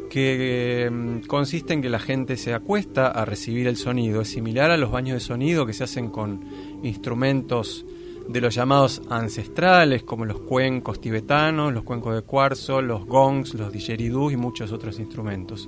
que 0.07 0.87
mm, 0.91 1.25
consiste 1.25 1.73
en 1.73 1.81
que 1.81 1.89
la 1.89 1.97
gente 1.97 2.37
se 2.37 2.53
acuesta 2.53 3.07
a 3.07 3.25
recibir 3.25 3.65
el 3.65 3.75
sonido. 3.75 4.21
Es 4.21 4.27
similar 4.27 4.69
a 4.69 4.77
los 4.77 4.91
baños 4.91 5.15
de 5.15 5.19
sonido 5.19 5.65
que 5.65 5.73
se 5.73 5.83
hacen 5.83 6.11
con 6.11 6.45
instrumentos 6.83 7.87
de 8.29 8.39
los 8.39 8.53
llamados 8.53 9.01
ancestrales, 9.09 10.03
como 10.03 10.25
los 10.25 10.41
cuencos 10.41 11.01
tibetanos, 11.01 11.73
los 11.73 11.81
cuencos 11.81 12.13
de 12.13 12.21
cuarzo, 12.21 12.79
los 12.83 13.07
gongs, 13.07 13.55
los 13.55 13.73
didgeridoo 13.73 14.29
y 14.29 14.37
muchos 14.37 14.71
otros 14.71 14.99
instrumentos. 14.99 15.67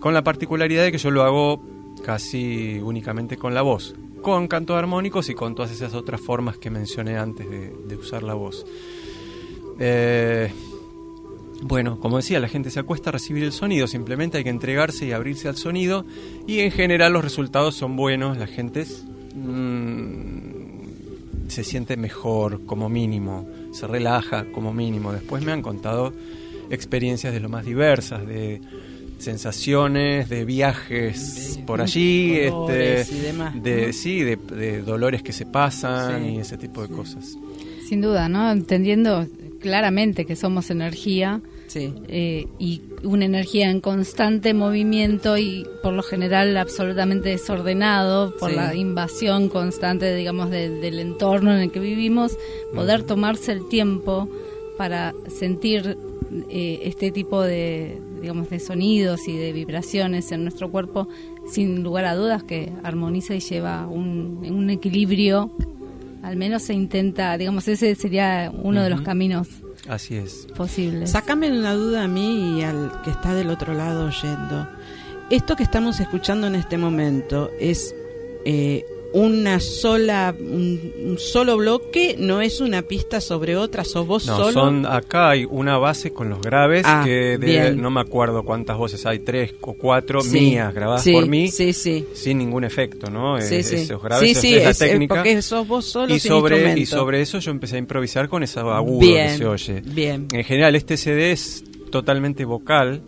Con 0.00 0.14
la 0.14 0.24
particularidad 0.24 0.84
de 0.84 0.92
que 0.92 0.96
yo 0.96 1.10
lo 1.10 1.24
hago 1.24 1.62
casi 2.02 2.80
únicamente 2.82 3.36
con 3.36 3.52
la 3.52 3.60
voz, 3.60 3.94
con 4.22 4.48
canto 4.48 4.76
armónicos 4.76 5.28
y 5.28 5.34
con 5.34 5.54
todas 5.54 5.72
esas 5.72 5.94
otras 5.94 6.20
formas 6.20 6.58
que 6.58 6.70
mencioné 6.70 7.18
antes 7.18 7.46
de, 7.50 7.96
usar 7.96 8.22
la 8.22 8.32
voz. 8.32 8.64
Eh, 9.80 10.52
bueno, 11.62 11.98
como 11.98 12.18
decía, 12.18 12.40
la 12.40 12.48
gente 12.48 12.70
se 12.70 12.80
acuesta 12.80 13.10
a 13.10 13.12
recibir 13.12 13.44
el 13.44 13.52
sonido, 13.52 13.86
simplemente 13.86 14.38
hay 14.38 14.44
que 14.44 14.50
entregarse 14.50 15.06
y 15.06 15.12
abrirse 15.12 15.48
al 15.48 15.56
sonido 15.56 16.04
y 16.46 16.60
en 16.60 16.70
general 16.70 17.12
los 17.12 17.24
resultados 17.24 17.74
son 17.74 17.96
buenos, 17.96 18.38
la 18.38 18.46
gente 18.46 18.86
mm, 19.34 21.48
se 21.48 21.64
siente 21.64 21.96
mejor 21.96 22.64
como 22.64 22.88
mínimo, 22.88 23.46
se 23.72 23.86
relaja 23.86 24.46
como 24.52 24.72
mínimo. 24.72 25.12
Después 25.12 25.44
me 25.44 25.52
han 25.52 25.62
contado 25.62 26.12
experiencias 26.70 27.32
de 27.32 27.40
lo 27.40 27.48
más 27.48 27.64
diversas, 27.64 28.26
de 28.26 28.60
sensaciones 29.18 30.30
de 30.30 30.46
viajes 30.46 31.60
por 31.66 31.82
allí, 31.82 32.36
este, 32.36 33.04
de 33.54 33.92
sí, 33.92 34.22
de, 34.22 34.82
dolores 34.82 35.22
que 35.22 35.32
se 35.32 35.44
pasan 35.44 36.24
y 36.24 36.38
ese 36.38 36.56
tipo 36.56 36.80
de 36.80 36.88
cosas. 36.88 37.36
Sin 37.86 38.00
duda, 38.00 38.28
¿no? 38.28 38.50
Entendiendo 38.50 39.26
claramente 39.60 40.24
que 40.24 40.36
somos 40.36 40.70
energía 40.70 41.40
eh, 41.74 42.46
y 42.58 42.82
una 43.04 43.24
energía 43.24 43.70
en 43.70 43.80
constante 43.80 44.54
movimiento 44.54 45.38
y 45.38 45.64
por 45.82 45.92
lo 45.92 46.02
general 46.02 46.56
absolutamente 46.56 47.28
desordenado 47.28 48.36
por 48.36 48.52
la 48.52 48.74
invasión 48.74 49.48
constante, 49.48 50.14
digamos, 50.14 50.50
del 50.50 50.98
entorno 50.98 51.52
en 51.52 51.60
el 51.60 51.70
que 51.70 51.80
vivimos, 51.80 52.36
poder 52.74 53.04
tomarse 53.04 53.52
el 53.52 53.68
tiempo 53.68 54.28
para 54.76 55.14
sentir 55.28 55.96
eh, 56.48 56.80
este 56.84 57.10
tipo 57.10 57.42
de, 57.42 58.00
digamos, 58.20 58.50
de 58.50 58.58
sonidos 58.60 59.28
y 59.28 59.36
de 59.36 59.52
vibraciones 59.52 60.32
en 60.32 60.42
nuestro 60.42 60.70
cuerpo, 60.70 61.08
sin 61.50 61.82
lugar 61.82 62.04
a 62.04 62.14
dudas 62.14 62.42
que 62.42 62.72
armoniza 62.82 63.34
y 63.34 63.40
lleva 63.40 63.86
un, 63.86 64.44
un 64.48 64.70
equilibrio, 64.70 65.52
al 66.22 66.36
menos 66.36 66.62
se 66.62 66.74
intenta, 66.74 67.36
digamos, 67.38 67.66
ese 67.68 67.94
sería 67.94 68.52
uno 68.62 68.82
de 68.82 68.90
los 68.90 69.00
caminos. 69.02 69.48
Así 69.88 70.16
es. 70.16 70.46
Posibles. 70.56 71.10
Sácame 71.10 71.50
una 71.50 71.74
duda 71.74 72.04
a 72.04 72.08
mí 72.08 72.58
y 72.58 72.62
al 72.62 73.00
que 73.02 73.10
está 73.10 73.34
del 73.34 73.50
otro 73.50 73.74
lado 73.74 74.06
oyendo. 74.06 74.68
Esto 75.30 75.56
que 75.56 75.62
estamos 75.62 76.00
escuchando 76.00 76.46
en 76.46 76.54
este 76.56 76.76
momento 76.76 77.50
es 77.58 77.94
eh, 78.44 78.84
una 79.12 79.60
sola 79.60 80.34
un, 80.38 81.16
solo 81.18 81.56
bloque 81.56 82.16
no 82.18 82.40
es 82.40 82.60
una 82.60 82.82
pista 82.82 83.20
sobre 83.20 83.56
otra 83.56 83.84
sos 83.84 84.06
vos 84.06 84.26
no, 84.26 84.36
solo. 84.36 84.52
son 84.52 84.86
acá 84.86 85.30
hay 85.30 85.44
una 85.48 85.78
base 85.78 86.12
con 86.12 86.30
los 86.30 86.40
graves 86.40 86.84
ah, 86.86 87.02
que 87.04 87.74
no 87.76 87.90
me 87.90 88.00
acuerdo 88.00 88.44
cuántas 88.44 88.76
voces 88.76 89.04
hay 89.06 89.20
tres 89.20 89.54
o 89.60 89.74
cuatro 89.74 90.22
mías 90.24 90.72
grabadas 90.72 91.08
por 91.08 91.26
mí 91.26 91.48
sí, 91.48 91.72
sí. 91.72 92.06
sin 92.14 92.38
ningún 92.38 92.64
efecto 92.64 93.10
no 93.10 93.40
sí, 93.40 93.56
esos 93.56 94.02
graves 94.02 94.38
sí, 94.38 94.54
es, 94.54 94.64
la 94.64 94.74
técnica. 94.74 95.16
porque 95.16 95.42
sos 95.42 95.66
vos 95.66 95.84
solo 95.84 96.14
y 96.14 96.20
sobre 96.20 96.78
y 96.78 96.86
sobre 96.86 97.20
eso 97.20 97.38
yo 97.38 97.50
empecé 97.50 97.76
a 97.76 97.78
improvisar 97.78 98.28
con 98.28 98.42
esa 98.42 98.60
agudo 98.60 99.00
que 99.00 99.36
se 99.36 99.46
oye. 99.46 99.82
bien. 99.84 100.28
En 100.32 100.44
general 100.44 100.74
este 100.76 100.96
CD 100.96 101.32
es 101.32 101.64
totalmente 101.90 102.44
vocal, 102.44 103.02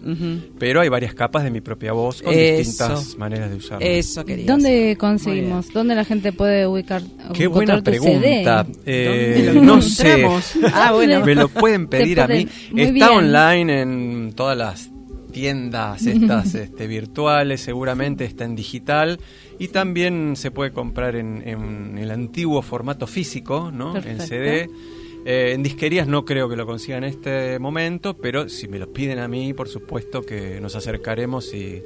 pero 0.58 0.80
hay 0.80 0.88
varias 0.88 1.14
capas 1.14 1.44
de 1.44 1.50
mi 1.50 1.60
propia 1.60 1.92
voz 1.92 2.22
con 2.22 2.34
distintas 2.34 3.16
maneras 3.16 3.50
de 3.50 3.56
usarla. 3.56 3.86
Eso 3.86 4.24
quería 4.24 4.46
¿Dónde 4.46 4.96
conseguimos? 4.98 5.72
¿Dónde 5.72 5.94
la 5.94 6.04
gente 6.04 6.32
puede 6.32 6.66
ubicar? 6.66 7.02
Qué 7.34 7.46
buena 7.46 7.82
pregunta. 7.82 8.66
Eh, 8.84 9.58
no 9.62 9.80
sé. 9.80 10.26
ah, 10.72 10.92
bueno. 10.92 11.24
Me 11.24 11.34
lo 11.34 11.48
pueden 11.48 11.86
pedir 11.86 12.20
a 12.20 12.26
mí. 12.26 12.46
Está 12.76 13.12
online 13.12 13.80
en 13.80 14.32
todas 14.34 14.56
las 14.56 14.92
tiendas 15.32 16.06
estas 16.06 16.54
este, 16.54 16.86
virtuales, 16.86 17.62
seguramente 17.62 18.24
está 18.24 18.44
en 18.44 18.54
digital 18.54 19.18
y 19.58 19.68
también 19.68 20.36
se 20.36 20.50
puede 20.50 20.72
comprar 20.72 21.16
en, 21.16 21.96
el 21.98 22.10
antiguo 22.10 22.62
formato 22.62 23.06
físico, 23.06 23.70
¿no? 23.72 23.96
En 23.96 24.20
CD. 24.20 24.68
Eh, 25.24 25.52
en 25.54 25.62
disquerías 25.62 26.06
no 26.06 26.24
creo 26.24 26.48
que 26.48 26.56
lo 26.56 26.66
consiga 26.66 26.98
en 26.98 27.04
este 27.04 27.58
momento, 27.58 28.14
pero 28.14 28.48
si 28.48 28.68
me 28.68 28.78
lo 28.78 28.92
piden 28.92 29.18
a 29.18 29.28
mí, 29.28 29.52
por 29.54 29.68
supuesto 29.68 30.22
que 30.22 30.60
nos 30.60 30.74
acercaremos 30.74 31.54
y, 31.54 31.82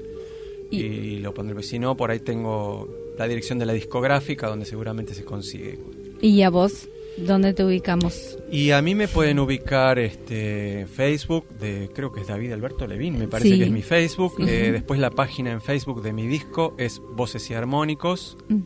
y, 0.70 1.18
lo 1.18 1.34
pondremos. 1.34 1.66
Si 1.66 1.78
no, 1.78 1.96
por 1.96 2.10
ahí 2.10 2.20
tengo 2.20 2.88
la 3.18 3.28
dirección 3.28 3.58
de 3.58 3.66
la 3.66 3.72
discográfica 3.72 4.48
donde 4.48 4.64
seguramente 4.64 5.14
se 5.14 5.24
consigue. 5.24 5.78
¿Y 6.20 6.42
a 6.42 6.50
vos? 6.50 6.88
¿Dónde 7.16 7.54
te 7.54 7.64
ubicamos? 7.64 8.38
Y 8.50 8.72
a 8.72 8.82
mí 8.82 8.94
me 8.94 9.08
pueden 9.08 9.38
ubicar 9.38 9.98
este, 9.98 10.86
Facebook, 10.86 11.48
de, 11.58 11.88
creo 11.94 12.12
que 12.12 12.20
es 12.20 12.26
David 12.26 12.52
Alberto 12.52 12.86
Levín, 12.86 13.18
me 13.18 13.26
parece 13.26 13.56
que 13.56 13.64
es 13.64 13.70
mi 13.70 13.82
Facebook. 13.82 14.34
Eh, 14.46 14.70
después 14.72 15.00
la 15.00 15.10
página 15.10 15.50
en 15.50 15.62
Facebook 15.62 16.02
de 16.02 16.12
mi 16.12 16.26
disco 16.26 16.74
es 16.76 17.00
Voces 17.14 17.50
y 17.50 17.54
Armónicos. 17.54 18.36
Mm. 18.48 18.60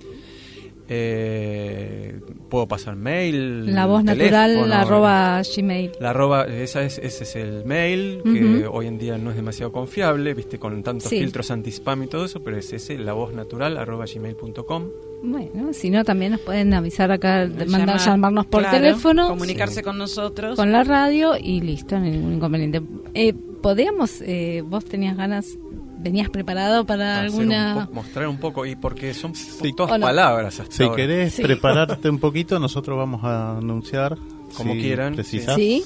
Eh, 0.93 2.19
puedo 2.49 2.67
pasar 2.67 2.97
mail. 2.97 3.73
La 3.73 3.87
voz 3.87 4.03
natural, 4.03 4.73
arroba 4.73 5.41
gmail. 5.41 5.93
La 6.01 6.11
arroba, 6.11 6.47
esa 6.47 6.83
es, 6.83 6.99
ese 6.99 7.23
es 7.23 7.37
el 7.37 7.65
mail, 7.65 8.21
que 8.25 8.67
hoy 8.67 8.89
en 8.89 8.99
día 8.99 9.17
no 9.17 9.31
es 9.31 9.37
demasiado 9.37 9.71
confiable, 9.71 10.35
viste, 10.35 10.59
con 10.59 10.83
tantos 10.83 11.11
filtros 11.11 11.53
anti-spam 11.53 12.03
y 12.03 12.07
todo 12.09 12.25
eso, 12.25 12.43
pero 12.43 12.57
es 12.57 12.73
ese, 12.73 12.99
la 12.99 13.13
voz 13.13 13.33
natural, 13.33 13.79
arroba 13.79 14.05
gmail.com. 14.13 14.89
Bueno, 15.23 15.73
si 15.73 15.91
no, 15.91 16.05
también 16.05 16.33
nos 16.33 16.41
pueden 16.41 16.75
avisar 16.75 17.13
acá, 17.13 17.49
mandar 17.69 18.01
llamarnos 18.01 18.47
por 18.47 18.69
teléfono. 18.69 19.29
Comunicarse 19.29 19.85
con 19.85 19.97
nosotros. 19.97 20.57
Con 20.57 20.73
la 20.73 20.83
radio 20.83 21.37
y 21.41 21.61
listo, 21.61 22.01
no 22.01 22.07
hay 22.07 22.11
ningún 22.11 22.35
inconveniente. 22.35 22.83
Eh, 23.15 23.33
¿Podríamos, 23.33 24.23
eh, 24.23 24.65
vos 24.67 24.85
tenías 24.87 25.17
ganas 25.17 25.57
venías 26.01 26.31
preparado 26.31 26.85
para 26.87 27.21
alguna 27.21 27.89
mostrar 27.93 28.29
un 28.29 28.39
poco 28.39 28.67
y 28.67 28.77
porque 28.77 29.15
son 29.15 29.33
todas 29.77 29.99
palabras 30.01 30.63
si 30.69 30.89
querés 30.91 31.41
prepararte 31.41 32.09
un 32.09 32.19
poquito 32.19 32.59
nosotros 32.59 32.97
vamos 32.97 33.23
a 33.25 33.59
anunciar 33.59 34.17
como 34.57 34.73
quieran 34.75 35.15
precisas 35.15 35.57
sí. 35.57 35.85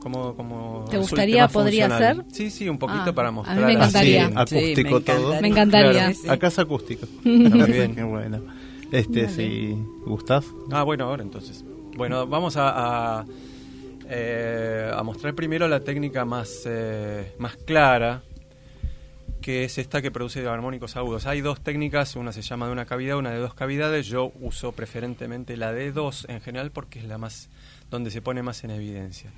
Como, 0.00 0.34
como 0.34 0.84
¿Te 0.90 0.98
gustaría, 0.98 1.46
podría 1.46 1.88
ser? 1.96 2.24
Sí, 2.32 2.50
sí, 2.50 2.68
un 2.68 2.76
poquito 2.76 3.10
ah, 3.10 3.14
para 3.14 3.30
mostrar. 3.30 3.56
A 3.56 3.60
mí 3.60 3.66
me 3.66 3.72
encantaría. 3.74 4.32
acústico 4.34 5.00
todo. 5.00 5.40
Me 5.40 5.46
encantaría. 5.46 6.12
Acá 6.28 6.48
es 6.48 6.58
acústico. 6.58 7.06
Muy 7.22 7.70
bien. 7.70 7.94
Qué 7.94 8.02
bueno. 8.02 8.40
Este, 8.90 9.28
si 9.28 9.76
gustás. 10.04 10.44
Ah, 10.72 10.82
bueno, 10.82 11.04
ahora 11.04 11.22
entonces. 11.22 11.64
Bueno, 11.96 12.26
vamos 12.26 12.56
a, 12.56 13.20
a, 13.20 13.26
eh, 14.08 14.90
a 14.92 15.04
mostrar 15.04 15.36
primero 15.36 15.68
la 15.68 15.78
técnica 15.78 16.24
más, 16.24 16.64
eh, 16.66 17.36
más 17.38 17.56
clara 17.58 18.22
que 19.42 19.64
es 19.64 19.76
esta 19.76 20.00
que 20.00 20.10
produce 20.10 20.46
armónicos 20.46 20.96
agudos. 20.96 21.26
Hay 21.26 21.42
dos 21.42 21.60
técnicas, 21.60 22.16
una 22.16 22.32
se 22.32 22.40
llama 22.40 22.66
de 22.66 22.72
una 22.72 22.86
cavidad, 22.86 23.18
una 23.18 23.30
de 23.30 23.38
dos 23.38 23.52
cavidades. 23.52 24.06
Yo 24.06 24.32
uso 24.40 24.72
preferentemente 24.72 25.58
la 25.58 25.72
de 25.72 25.92
dos 25.92 26.24
en 26.30 26.40
general 26.40 26.70
porque 26.70 27.00
es 27.00 27.04
la 27.04 27.18
más 27.18 27.50
donde 27.90 28.10
se 28.10 28.22
pone 28.22 28.42
más 28.42 28.64
en 28.64 28.70
evidencia. 28.70 29.30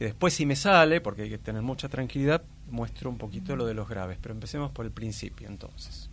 Y 0.00 0.04
después 0.04 0.32
si 0.32 0.46
me 0.46 0.56
sale, 0.56 1.02
porque 1.02 1.22
hay 1.22 1.28
que 1.28 1.38
tener 1.38 1.60
mucha 1.60 1.88
tranquilidad, 1.88 2.42
muestro 2.70 3.10
un 3.10 3.18
poquito 3.18 3.56
lo 3.56 3.66
de 3.66 3.74
los 3.74 3.88
graves. 3.88 4.18
Pero 4.22 4.32
empecemos 4.32 4.70
por 4.70 4.86
el 4.86 4.92
principio 4.92 5.48
entonces. 5.48 6.08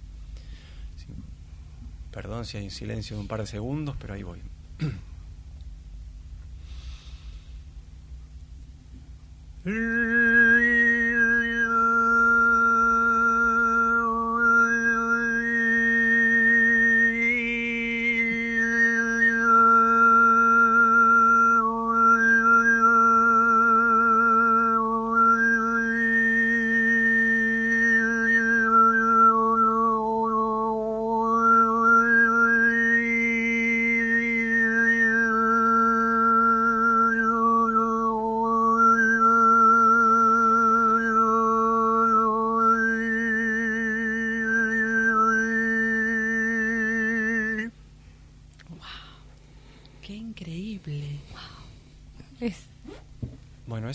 Perdón 2.12 2.46
si 2.46 2.58
hay 2.58 2.66
un 2.66 2.72
silencio 2.72 3.16
de 3.16 3.22
un 3.22 3.28
par 3.28 3.42
de 3.42 3.48
segundos, 3.48 3.96
pero 4.00 4.14
ahí 4.14 4.24
voy. 4.24 4.40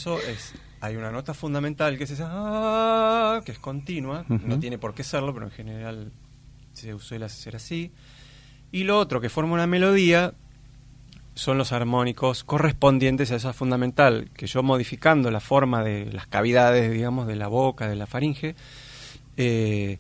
eso 0.01 0.19
es 0.19 0.55
hay 0.81 0.97
una 0.97 1.11
nota 1.11 1.35
fundamental 1.35 1.99
que 1.99 2.05
es 2.05 2.11
esa 2.11 2.29
ah", 2.31 3.43
que 3.45 3.53
es 3.53 3.59
continua, 3.59 4.25
no 4.29 4.59
tiene 4.59 4.79
por 4.79 4.95
qué 4.95 5.05
serlo, 5.05 5.35
pero 5.35 5.45
en 5.45 5.53
general 5.53 6.11
se 6.73 6.99
suele 6.99 7.27
hacer 7.27 7.57
así. 7.57 7.93
Y 8.73 8.85
lo 8.85 8.99
otro 8.99 9.21
que 9.21 9.29
forma 9.29 9.53
una 9.53 9.67
melodía 9.67 10.33
son 11.35 11.59
los 11.59 11.73
armónicos 11.73 12.45
correspondientes 12.45 13.31
a 13.31 13.37
esa 13.37 13.53
fundamental, 13.53 14.31
que 14.35 14.47
yo 14.47 14.63
modificando 14.63 15.31
la 15.31 15.41
forma 15.41 15.85
de 15.85 16.07
las 16.07 16.27
cavidades, 16.27 16.91
digamos, 16.91 17.27
de 17.27 17.37
la 17.37 17.49
boca, 17.49 17.87
de 17.87 17.97
la 17.97 18.07
faringe, 18.07 18.55
eh, 19.37 19.99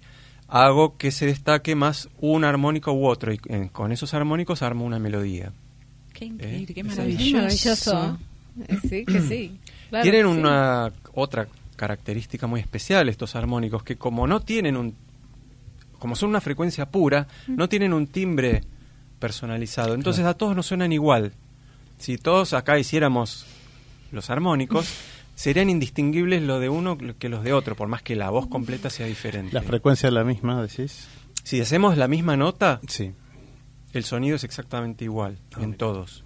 hago 0.48 0.96
que 0.96 1.10
se 1.10 1.26
destaque 1.26 1.74
más 1.74 2.08
un 2.20 2.44
armónico 2.44 2.92
u 2.92 3.06
otro, 3.06 3.34
y 3.34 3.38
con 3.70 3.92
esos 3.92 4.14
armónicos 4.14 4.62
armo 4.62 4.86
una 4.86 4.98
melodía. 4.98 5.52
Qué 6.14 6.24
increíble, 6.24 6.74
qué 6.74 6.84
maravilloso. 6.84 8.18
Sí, 8.88 9.04
que 9.04 9.20
sí. 9.20 9.58
Tienen 10.02 10.26
una 10.26 10.92
otra 11.14 11.46
característica 11.76 12.46
muy 12.46 12.60
especial 12.60 13.08
estos 13.08 13.34
armónicos 13.36 13.82
que 13.82 13.96
como 13.96 14.26
no 14.26 14.40
tienen 14.40 14.76
un 14.76 14.94
como 15.98 16.16
son 16.16 16.30
una 16.30 16.40
frecuencia 16.40 16.90
pura, 16.90 17.28
mm. 17.46 17.56
no 17.56 17.68
tienen 17.68 17.92
un 17.92 18.06
timbre 18.06 18.62
personalizado. 19.18 19.94
Entonces 19.94 20.24
a 20.24 20.34
todos 20.34 20.56
nos 20.56 20.66
suenan 20.66 20.92
igual. 20.92 21.32
Si 21.98 22.16
todos 22.16 22.54
acá 22.54 22.78
hiciéramos 22.78 23.44
los 24.10 24.30
armónicos, 24.30 24.90
serían 25.34 25.68
indistinguibles 25.68 26.42
lo 26.42 26.58
de 26.58 26.70
uno 26.70 26.96
que 26.96 27.28
los 27.28 27.44
de 27.44 27.52
otro, 27.52 27.76
por 27.76 27.88
más 27.88 28.02
que 28.02 28.16
la 28.16 28.30
voz 28.30 28.46
completa 28.46 28.88
sea 28.88 29.06
diferente. 29.06 29.52
¿La 29.52 29.62
frecuencia 29.62 30.06
es 30.06 30.14
la 30.14 30.24
misma, 30.24 30.62
decís? 30.62 31.06
Si 31.44 31.60
hacemos 31.60 31.98
la 31.98 32.08
misma 32.08 32.36
nota, 32.36 32.80
sí. 32.88 33.12
el 33.92 34.04
sonido 34.04 34.36
es 34.36 34.44
exactamente 34.44 35.04
igual 35.04 35.38
ah, 35.54 35.62
en 35.62 35.74
todos 35.74 36.24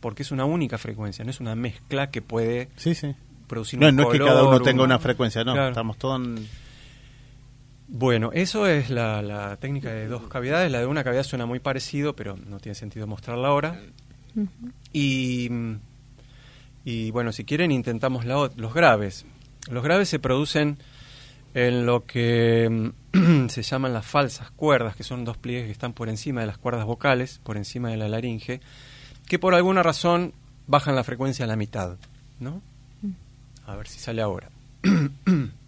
porque 0.00 0.22
es 0.22 0.30
una 0.30 0.44
única 0.44 0.78
frecuencia, 0.78 1.24
no 1.24 1.30
es 1.30 1.40
una 1.40 1.54
mezcla 1.54 2.10
que 2.10 2.22
puede 2.22 2.68
sí, 2.76 2.94
sí. 2.94 3.14
producir 3.46 3.80
no, 3.80 3.88
un 3.88 3.96
No 3.96 4.02
es 4.04 4.08
que 4.10 4.18
cada 4.18 4.44
uno 4.44 4.60
tenga 4.60 4.82
una 4.84 4.98
frecuencia, 4.98 5.44
no, 5.44 5.68
estamos 5.68 5.96
todos 5.98 6.20
Bueno, 7.88 8.30
eso 8.32 8.66
es 8.66 8.90
la, 8.90 9.56
técnica 9.60 9.90
de 9.90 10.06
dos 10.06 10.28
cavidades. 10.28 10.70
La 10.70 10.80
de 10.80 10.86
una 10.86 11.04
cavidad 11.04 11.22
suena 11.22 11.46
muy 11.46 11.58
parecido, 11.58 12.14
pero 12.14 12.36
no 12.36 12.58
tiene 12.60 12.74
sentido 12.74 13.06
mostrarla 13.06 13.48
ahora. 13.48 13.80
y, 14.92 15.50
y 16.84 17.10
bueno, 17.10 17.32
si 17.32 17.44
quieren 17.44 17.70
intentamos 17.70 18.24
los 18.24 18.74
graves. 18.74 19.26
Los 19.70 19.84
graves 19.84 20.08
se 20.08 20.18
producen 20.18 20.78
en 21.54 21.86
lo 21.86 22.04
que 22.04 22.92
se 23.48 23.62
llaman 23.62 23.92
las 23.92 24.06
falsas 24.06 24.50
cuerdas, 24.50 24.96
que 24.96 25.02
son 25.02 25.24
dos 25.24 25.36
pliegues 25.36 25.66
que 25.66 25.72
están 25.72 25.92
por 25.92 26.08
encima 26.08 26.40
de 26.40 26.46
las 26.46 26.58
cuerdas 26.58 26.84
vocales, 26.84 27.40
por 27.42 27.56
encima 27.56 27.90
de 27.90 27.96
la 27.96 28.08
laringe, 28.08 28.60
que 29.28 29.38
por 29.38 29.54
alguna 29.54 29.82
razón 29.82 30.32
bajan 30.66 30.96
la 30.96 31.04
frecuencia 31.04 31.44
a 31.44 31.48
la 31.48 31.56
mitad, 31.56 31.96
¿no? 32.40 32.62
A 33.66 33.76
ver 33.76 33.86
si 33.86 33.98
sale 33.98 34.22
ahora. 34.22 34.50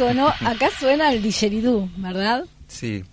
acá 0.00 0.70
suena 0.78 1.12
el 1.12 1.22
didgeridoo, 1.22 1.88
¿verdad? 1.96 2.44
Sí, 2.68 3.04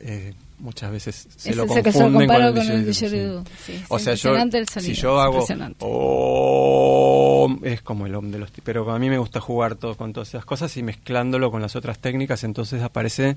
eh, 0.00 0.34
muchas 0.58 0.90
veces 0.90 1.28
se 1.36 1.54
lo 1.54 1.66
confunden 1.66 2.28
con, 2.28 2.58
el 2.58 2.86
didgeridoo. 2.86 3.44
o 3.88 3.98
sea, 3.98 4.14
yo, 4.14 4.34
si 4.80 4.94
yo 4.94 5.20
hago 5.20 5.46
oh, 5.80 7.48
es 7.62 7.82
como 7.82 8.06
el 8.06 8.14
hombre 8.14 8.32
de 8.32 8.38
los 8.38 8.50
pero 8.64 8.90
a 8.90 8.98
mí 8.98 9.10
me 9.10 9.18
gusta 9.18 9.40
jugar 9.40 9.76
todo 9.76 9.96
con 9.96 10.12
todas 10.12 10.28
esas 10.28 10.44
cosas 10.44 10.76
y 10.76 10.82
mezclándolo 10.82 11.50
con 11.50 11.62
las 11.62 11.76
otras 11.76 11.98
técnicas, 11.98 12.44
entonces 12.44 12.82
aparece 12.82 13.36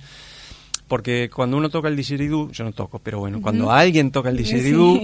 porque 0.87 1.29
cuando 1.33 1.57
uno 1.57 1.69
toca 1.69 1.87
el 1.87 1.95
didgeridoo, 1.95 2.51
yo 2.51 2.63
no 2.63 2.71
toco, 2.71 2.99
pero 2.99 3.19
bueno, 3.19 3.41
cuando 3.41 3.71
alguien 3.71 4.11
toca 4.11 4.29
el 4.29 4.37
didgeridoo, 4.37 5.01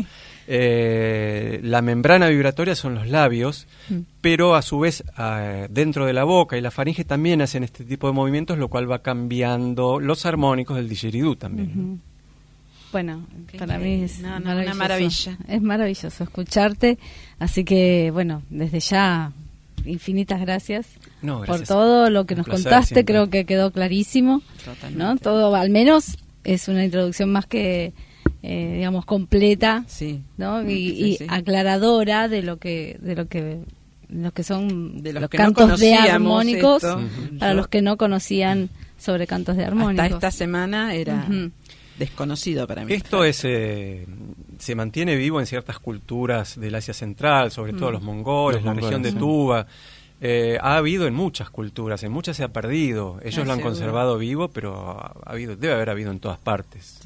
eh, 0.47 1.59
la 1.63 1.81
membrana 1.81 2.27
vibratoria 2.27 2.75
son 2.75 2.95
los 2.95 3.07
labios, 3.07 3.67
mm. 3.89 3.99
pero 4.21 4.55
a 4.55 4.61
su 4.61 4.79
vez 4.79 5.03
ah, 5.17 5.67
dentro 5.69 6.05
de 6.05 6.13
la 6.13 6.23
boca 6.23 6.57
y 6.57 6.61
la 6.61 6.71
faringe 6.71 7.03
también 7.03 7.41
hacen 7.41 7.63
este 7.63 7.83
tipo 7.83 8.07
de 8.07 8.13
movimientos, 8.13 8.57
lo 8.57 8.67
cual 8.67 8.89
va 8.89 8.99
cambiando 8.99 9.99
los 9.99 10.25
armónicos 10.25 10.77
del 10.77 10.87
didgeridoo 10.89 11.35
también. 11.35 12.01
Bueno, 12.91 13.25
para 13.57 13.77
mí 13.77 14.03
es 14.03 14.19
una 14.19 14.39
maravilla. 14.73 15.37
Es 15.47 15.61
maravilloso 15.61 16.23
escucharte, 16.23 16.97
así 17.39 17.65
que 17.65 18.11
bueno, 18.11 18.43
desde 18.49 18.79
ya 18.79 19.33
infinitas 19.85 20.39
gracias, 20.41 20.87
por 21.45 21.61
todo 21.61 22.09
lo 22.09 22.25
que 22.25 22.35
nos 22.35 22.47
contaste, 22.47 23.03
creo 23.05 23.29
que 23.29 23.45
quedó 23.45 23.71
clarísimo, 23.71 24.41
¿no? 24.95 25.17
Todo, 25.17 25.55
al 25.55 25.69
menos 25.69 26.17
es 26.43 26.67
una 26.67 26.85
introducción 26.85 27.31
más 27.31 27.45
que, 27.45 27.93
eh, 28.47 28.73
digamos, 28.75 29.05
completa, 29.05 29.85
¿no? 30.37 30.69
Y, 30.69 31.17
aclaradora 31.27 32.27
de 32.27 32.43
lo 32.43 32.57
que, 32.57 32.97
de 33.01 33.15
lo 33.15 33.27
que 33.27 33.59
los 34.07 34.33
que 34.33 34.43
son 34.43 35.01
de 35.01 35.13
los, 35.13 35.27
cantos 35.29 35.79
de 35.79 35.95
armónicos 35.95 36.83
para 37.39 37.55
los 37.55 37.67
que 37.67 37.81
no 37.81 37.97
conocían 37.97 38.69
sobre 38.99 39.25
cantos 39.25 39.57
de 39.57 39.65
armónicos. 39.65 40.05
Hasta 40.05 40.15
esta 40.15 40.31
semana 40.31 40.93
era 40.93 41.27
desconocido 41.97 42.67
para 42.67 42.85
mí. 42.85 42.93
Esto 42.93 43.23
es 43.23 43.41
eh, 43.45 44.05
se 44.59 44.75
mantiene 44.75 45.15
vivo 45.15 45.39
en 45.39 45.47
ciertas 45.47 45.79
culturas 45.79 46.59
del 46.59 46.75
Asia 46.75 46.93
Central, 46.93 47.51
sobre 47.51 47.73
todo 47.73 47.89
mm. 47.89 47.93
los 47.93 48.03
mongoles, 48.03 48.63
la 48.63 48.73
región 48.73 49.01
de 49.01 49.11
Tuba. 49.11 49.65
Eh, 50.21 50.57
ha 50.61 50.77
habido 50.77 51.07
en 51.07 51.13
muchas 51.13 51.49
culturas, 51.49 52.03
en 52.03 52.11
muchas 52.11 52.37
se 52.37 52.43
ha 52.43 52.49
perdido. 52.49 53.19
Ellos 53.23 53.39
ah, 53.39 53.45
lo 53.45 53.53
han 53.53 53.61
conservado 53.61 54.17
vivo, 54.17 54.49
pero 54.49 54.91
ha, 54.91 55.13
habido, 55.25 55.55
debe 55.55 55.73
haber 55.73 55.89
habido 55.89 56.11
en 56.11 56.19
todas 56.19 56.37
partes. 56.37 56.99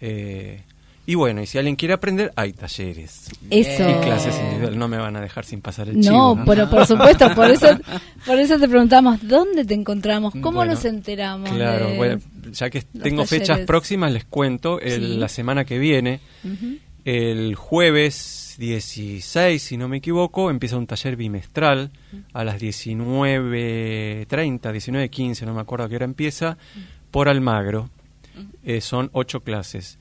Eh, 0.00 0.62
y 1.06 1.14
bueno, 1.16 1.42
y 1.42 1.46
si 1.46 1.58
alguien 1.58 1.74
quiere 1.76 1.94
aprender, 1.94 2.32
hay 2.36 2.52
talleres. 2.52 3.30
Eso. 3.50 3.90
Y 3.90 3.94
clases 4.04 4.38
individuales. 4.38 4.78
No 4.78 4.86
me 4.86 4.96
van 4.96 5.16
a 5.16 5.20
dejar 5.20 5.44
sin 5.44 5.60
pasar 5.60 5.88
el 5.88 5.96
no, 5.96 6.02
chivo. 6.02 6.36
¿no? 6.36 6.44
pero 6.44 6.70
por 6.70 6.86
supuesto, 6.86 7.34
por 7.34 7.50
eso, 7.50 7.66
por 8.26 8.38
eso 8.38 8.58
te 8.58 8.68
preguntamos, 8.68 9.18
¿dónde 9.26 9.64
te 9.64 9.74
encontramos? 9.74 10.32
¿Cómo 10.40 10.64
nos 10.64 10.84
enteramos? 10.84 11.50
Claro, 11.50 11.94
bueno, 11.96 12.20
ya 12.52 12.70
que 12.70 12.82
tengo 12.82 13.26
fechas 13.26 13.60
próximas, 13.60 14.12
les 14.12 14.24
cuento, 14.24 14.78
la 14.80 15.28
semana 15.28 15.64
que 15.64 15.78
viene, 15.78 16.20
el 17.04 17.56
jueves 17.56 18.54
16, 18.58 19.60
si 19.60 19.76
no 19.76 19.88
me 19.88 19.96
equivoco, 19.96 20.48
empieza 20.50 20.76
un 20.76 20.86
taller 20.86 21.16
bimestral 21.16 21.90
a 22.32 22.44
las 22.44 22.60
19.30, 22.60 24.28
19.15, 24.28 25.44
no 25.46 25.54
me 25.54 25.60
acuerdo 25.62 25.86
a 25.86 25.88
qué 25.88 25.96
hora 25.96 26.04
empieza, 26.04 26.56
por 27.10 27.28
Almagro. 27.28 27.90
Eh, 28.62 28.80
son 28.80 29.10
ocho 29.12 29.40
clases. 29.40 29.98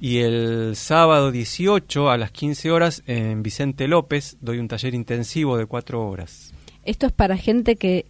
Y 0.00 0.18
el 0.18 0.74
sábado 0.76 1.30
18 1.30 2.10
a 2.10 2.18
las 2.18 2.30
15 2.32 2.70
horas 2.70 3.02
en 3.06 3.42
Vicente 3.42 3.86
López 3.88 4.36
doy 4.40 4.58
un 4.58 4.68
taller 4.68 4.94
intensivo 4.94 5.56
de 5.56 5.66
cuatro 5.66 6.06
horas. 6.06 6.52
Esto 6.84 7.06
es 7.06 7.12
para 7.12 7.36
gente 7.36 7.76
que 7.76 8.04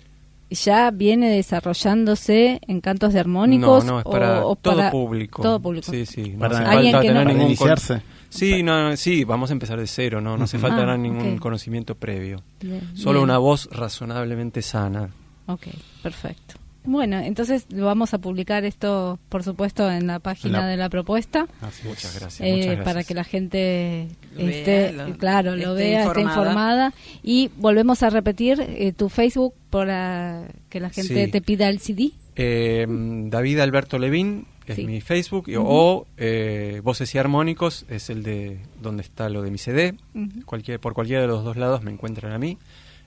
ya 0.50 0.90
viene 0.90 1.30
desarrollándose 1.30 2.60
en 2.66 2.80
cantos 2.80 3.12
de 3.12 3.20
armónicos 3.20 3.84
no, 3.84 3.92
no, 3.92 3.98
es 4.00 4.04
para, 4.04 4.40
todo, 4.40 4.90
público. 4.90 5.42
todo 5.42 5.60
público. 5.60 5.90
Sí, 5.90 6.06
sí. 6.06 6.30
No 6.30 6.38
para 6.40 6.58
hace 6.58 6.64
falta 6.64 7.00
tener 7.00 7.24
no... 7.24 7.24
ningún 7.24 7.46
iniciarse. 7.46 8.02
Sí, 8.28 8.62
no, 8.62 8.96
sí, 8.96 9.22
vamos 9.24 9.50
a 9.50 9.52
empezar 9.52 9.78
de 9.78 9.86
cero, 9.86 10.20
no, 10.20 10.36
no 10.36 10.44
hace 10.44 10.58
falta 10.58 10.92
Ah, 10.92 10.96
ningún 10.96 11.38
conocimiento 11.38 11.94
previo. 11.94 12.42
Bien, 12.60 12.90
Solo 12.96 13.20
bien. 13.20 13.24
una 13.24 13.38
voz 13.38 13.68
razonablemente 13.70 14.60
sana. 14.60 15.08
Ok, 15.46 15.68
perfecto. 16.02 16.54
Bueno, 16.86 17.18
entonces 17.18 17.66
lo 17.70 17.86
vamos 17.86 18.12
a 18.12 18.18
publicar 18.18 18.64
esto, 18.64 19.18
por 19.30 19.42
supuesto, 19.42 19.90
en 19.90 20.06
la 20.06 20.18
página 20.18 20.60
La- 20.60 20.66
de 20.66 20.76
la 20.76 20.90
propuesta. 20.90 21.46
Muchas 21.84 22.18
gracias. 22.20 22.40
eh, 22.42 22.52
muchas 22.52 22.66
gracias. 22.66 22.84
para 22.84 23.04
que 23.04 23.14
la 23.14 23.24
gente 23.24 24.08
Lo 24.36 24.48
esté, 24.48 24.92
vea, 24.92 24.92
lo- 25.08 25.16
claro, 25.16 25.56
lo 25.56 25.72
esté 25.72 25.84
vea, 25.90 26.04
esté 26.04 26.20
informada. 26.20 26.50
informada. 26.50 26.94
Y 27.22 27.50
volvemos 27.56 28.02
a 28.02 28.10
repetir 28.10 28.60
eh, 28.60 28.92
tu 28.92 29.08
Facebook 29.08 29.54
para 29.70 30.48
que 30.68 30.78
la 30.80 30.90
gente 30.90 31.24
Sí. 31.24 31.30
te 31.30 31.40
pida 31.40 31.68
el 31.70 31.78
CD. 31.80 32.10
Eh, 32.36 32.86
David 32.88 33.60
Alberto 33.60 33.98
Levín 33.98 34.46
es 34.66 34.76
Sí. 34.76 34.84
mi 34.84 35.00
Facebook 35.00 35.46
o 35.58 36.06
eh, 36.18 36.80
Voces 36.84 37.14
y 37.14 37.18
Armónicos 37.18 37.86
es 37.88 38.10
el 38.10 38.22
de 38.22 38.58
donde 38.82 39.02
está 39.02 39.28
lo 39.30 39.40
de 39.42 39.50
mi 39.50 39.58
CD. 39.58 39.94
Ujú. 40.14 40.44
Cualquier, 40.44 40.80
por 40.80 40.92
cualquiera 40.94 41.22
de 41.22 41.28
los 41.28 41.44
dos 41.44 41.56
lados 41.56 41.82
me 41.82 41.90
encuentran 41.92 42.32
a 42.32 42.38
mí. 42.38 42.58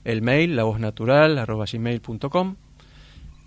El 0.04 0.22
mail, 0.22 0.56
la 0.56 0.64
voz 0.64 0.80
natural, 0.80 1.38
arroba 1.38 1.66
gmail.com. 1.72 2.56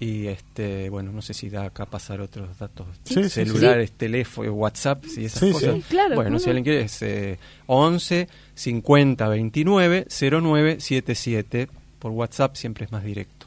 Y 0.01 0.29
este, 0.29 0.89
bueno, 0.89 1.13
no 1.13 1.21
sé 1.21 1.35
si 1.35 1.51
da 1.51 1.65
acá 1.67 1.85
pasar 1.85 2.23
otros 2.23 2.59
datos 2.59 2.87
Sí, 3.05 3.15
sí, 3.17 3.23
sí. 3.25 3.29
celulares, 3.31 3.93
teléfono, 3.93 4.51
WhatsApp, 4.55 5.05
y 5.17 5.27
esas 5.27 5.41
Sí, 5.41 5.53
cosas. 5.53 5.75
sí. 5.75 5.83
claro, 5.91 6.15
Bueno, 6.15 6.31
¿cómo 6.31 6.39
si 6.39 6.49
alguien 6.49 6.65
quiere 6.65 6.81
es 6.83 7.03
eh, 7.03 7.39
11 7.67 8.27
50 8.55 9.29
29 9.29 10.07
09 10.41 10.81
77. 10.81 11.69
Por 11.99 12.13
WhatsApp 12.13 12.57
siempre 12.57 12.87
es 12.87 12.93
más 12.93 13.05
directo. 13.05 13.40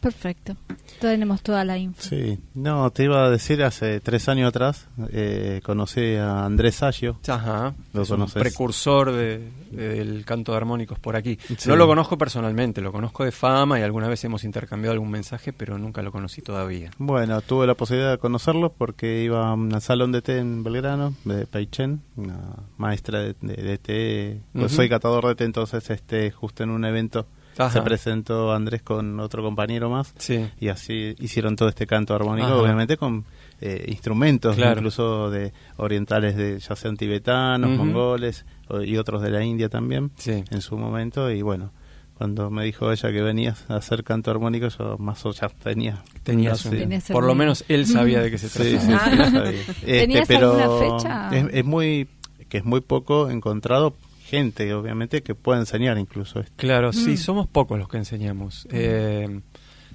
Perfecto. 0.00 0.56
Tenemos 0.98 1.42
toda 1.42 1.64
la 1.64 1.76
info. 1.78 2.00
Sí, 2.02 2.38
no, 2.54 2.90
te 2.90 3.04
iba 3.04 3.24
a 3.26 3.30
decir, 3.30 3.62
hace 3.62 4.00
tres 4.00 4.28
años 4.28 4.48
atrás 4.48 4.88
eh, 5.12 5.60
conocí 5.62 6.14
a 6.16 6.44
Andrés 6.44 6.76
Sayo. 6.76 7.18
Ajá. 7.28 7.74
Lo 7.92 8.02
es 8.02 8.10
un 8.10 8.16
conoces. 8.16 8.40
precursor 8.42 9.12
de- 9.12 9.48
de- 9.70 9.88
del 9.96 10.24
canto 10.24 10.52
de 10.52 10.56
armónicos 10.58 10.98
por 10.98 11.16
aquí. 11.16 11.38
Sí. 11.58 11.68
No 11.68 11.76
lo 11.76 11.86
conozco 11.86 12.16
personalmente, 12.18 12.80
lo 12.80 12.92
conozco 12.92 13.24
de 13.24 13.32
fama 13.32 13.78
y 13.78 13.82
alguna 13.82 14.08
vez 14.08 14.24
hemos 14.24 14.44
intercambiado 14.44 14.92
algún 14.94 15.10
mensaje, 15.10 15.52
pero 15.52 15.78
nunca 15.78 16.02
lo 16.02 16.12
conocí 16.12 16.42
todavía. 16.42 16.90
Bueno, 16.98 17.40
tuve 17.42 17.66
la 17.66 17.74
posibilidad 17.74 18.10
de 18.12 18.18
conocerlo 18.18 18.72
porque 18.72 19.22
iba 19.22 19.48
a 19.50 19.54
un 19.54 19.78
salón 19.80 20.12
de 20.12 20.22
té 20.22 20.38
en 20.38 20.62
Belgrano, 20.64 21.14
de 21.24 21.46
Peichen, 21.46 22.00
una 22.16 22.38
maestra 22.78 23.20
de, 23.20 23.34
de- 23.40 23.62
de 23.62 23.78
té. 23.78 24.40
Pues 24.52 24.72
soy 24.72 24.88
catador 24.88 25.26
de 25.28 25.34
té, 25.34 25.44
entonces 25.44 25.88
este 25.90 26.30
justo 26.30 26.62
en 26.62 26.70
un 26.70 26.84
evento 26.84 27.26
Ajá. 27.58 27.70
se 27.70 27.82
presentó 27.82 28.52
Andrés 28.52 28.82
con 28.82 29.18
otro 29.20 29.42
compañero 29.42 29.90
más 29.90 30.14
Sí. 30.18 30.48
y 30.60 30.68
así 30.68 31.14
hicieron 31.18 31.56
todo 31.56 31.68
este 31.68 31.86
canto 31.86 32.14
armónico, 32.14 32.46
Ajá. 32.48 32.56
obviamente 32.56 32.96
con 32.96 33.24
eh, 33.62 33.84
instrumentos, 33.88 34.56
Claro. 34.56 34.78
incluso 34.80 35.30
de 35.30 35.52
orientales, 35.76 36.34
de 36.36 36.58
ya 36.58 36.74
sean 36.76 36.96
tibetanos, 36.96 37.70
mongoles 37.70 38.46
o- 38.68 38.80
y 38.80 38.96
otros 38.96 39.20
de 39.20 39.30
la 39.30 39.44
India 39.44 39.68
también 39.68 40.10
Sí. 40.16 40.42
en 40.50 40.60
su 40.62 40.76
momento 40.78 41.30
y 41.30 41.42
bueno. 41.42 41.72
Cuando 42.14 42.50
me 42.50 42.64
dijo 42.66 42.92
ella 42.92 43.10
que 43.12 43.22
venías 43.22 43.64
a 43.70 43.76
hacer 43.76 44.04
canto 44.04 44.30
armónico, 44.30 44.68
yo 44.68 44.98
más 44.98 45.24
o 45.24 45.32
ya 45.32 45.48
tenía. 45.48 46.02
Tenías 46.22 46.66
no 46.66 46.72
por 47.14 47.24
lo 47.24 47.34
menos 47.34 47.64
él 47.68 47.86
sabía 47.86 48.20
de 48.20 48.30
qué 48.30 48.36
se 48.36 48.50
trataba. 48.50 48.78
sí, 48.78 48.86
sí, 48.86 48.92
Ah. 48.94 49.14
lo 49.16 49.24
sabía. 49.30 49.60
Este, 49.68 50.00
¿Tenías 50.00 50.28
pero 50.28 50.52
alguna 50.52 50.98
fecha? 50.98 51.28
Es, 51.34 51.46
es 51.54 51.64
muy 51.64 52.08
que 52.50 52.58
es 52.58 52.64
muy 52.66 52.80
poco 52.82 53.30
encontrado 53.30 53.94
gente, 54.30 54.72
obviamente, 54.74 55.22
que 55.22 55.34
pueda 55.34 55.58
enseñar 55.60 55.98
incluso 55.98 56.40
esto. 56.40 56.52
Claro, 56.56 56.92
sí, 56.92 57.12
Mm. 57.12 57.16
somos 57.16 57.46
pocos 57.48 57.78
los 57.78 57.88
que 57.88 57.96
enseñamos. 57.98 58.66
Eh, 58.70 59.40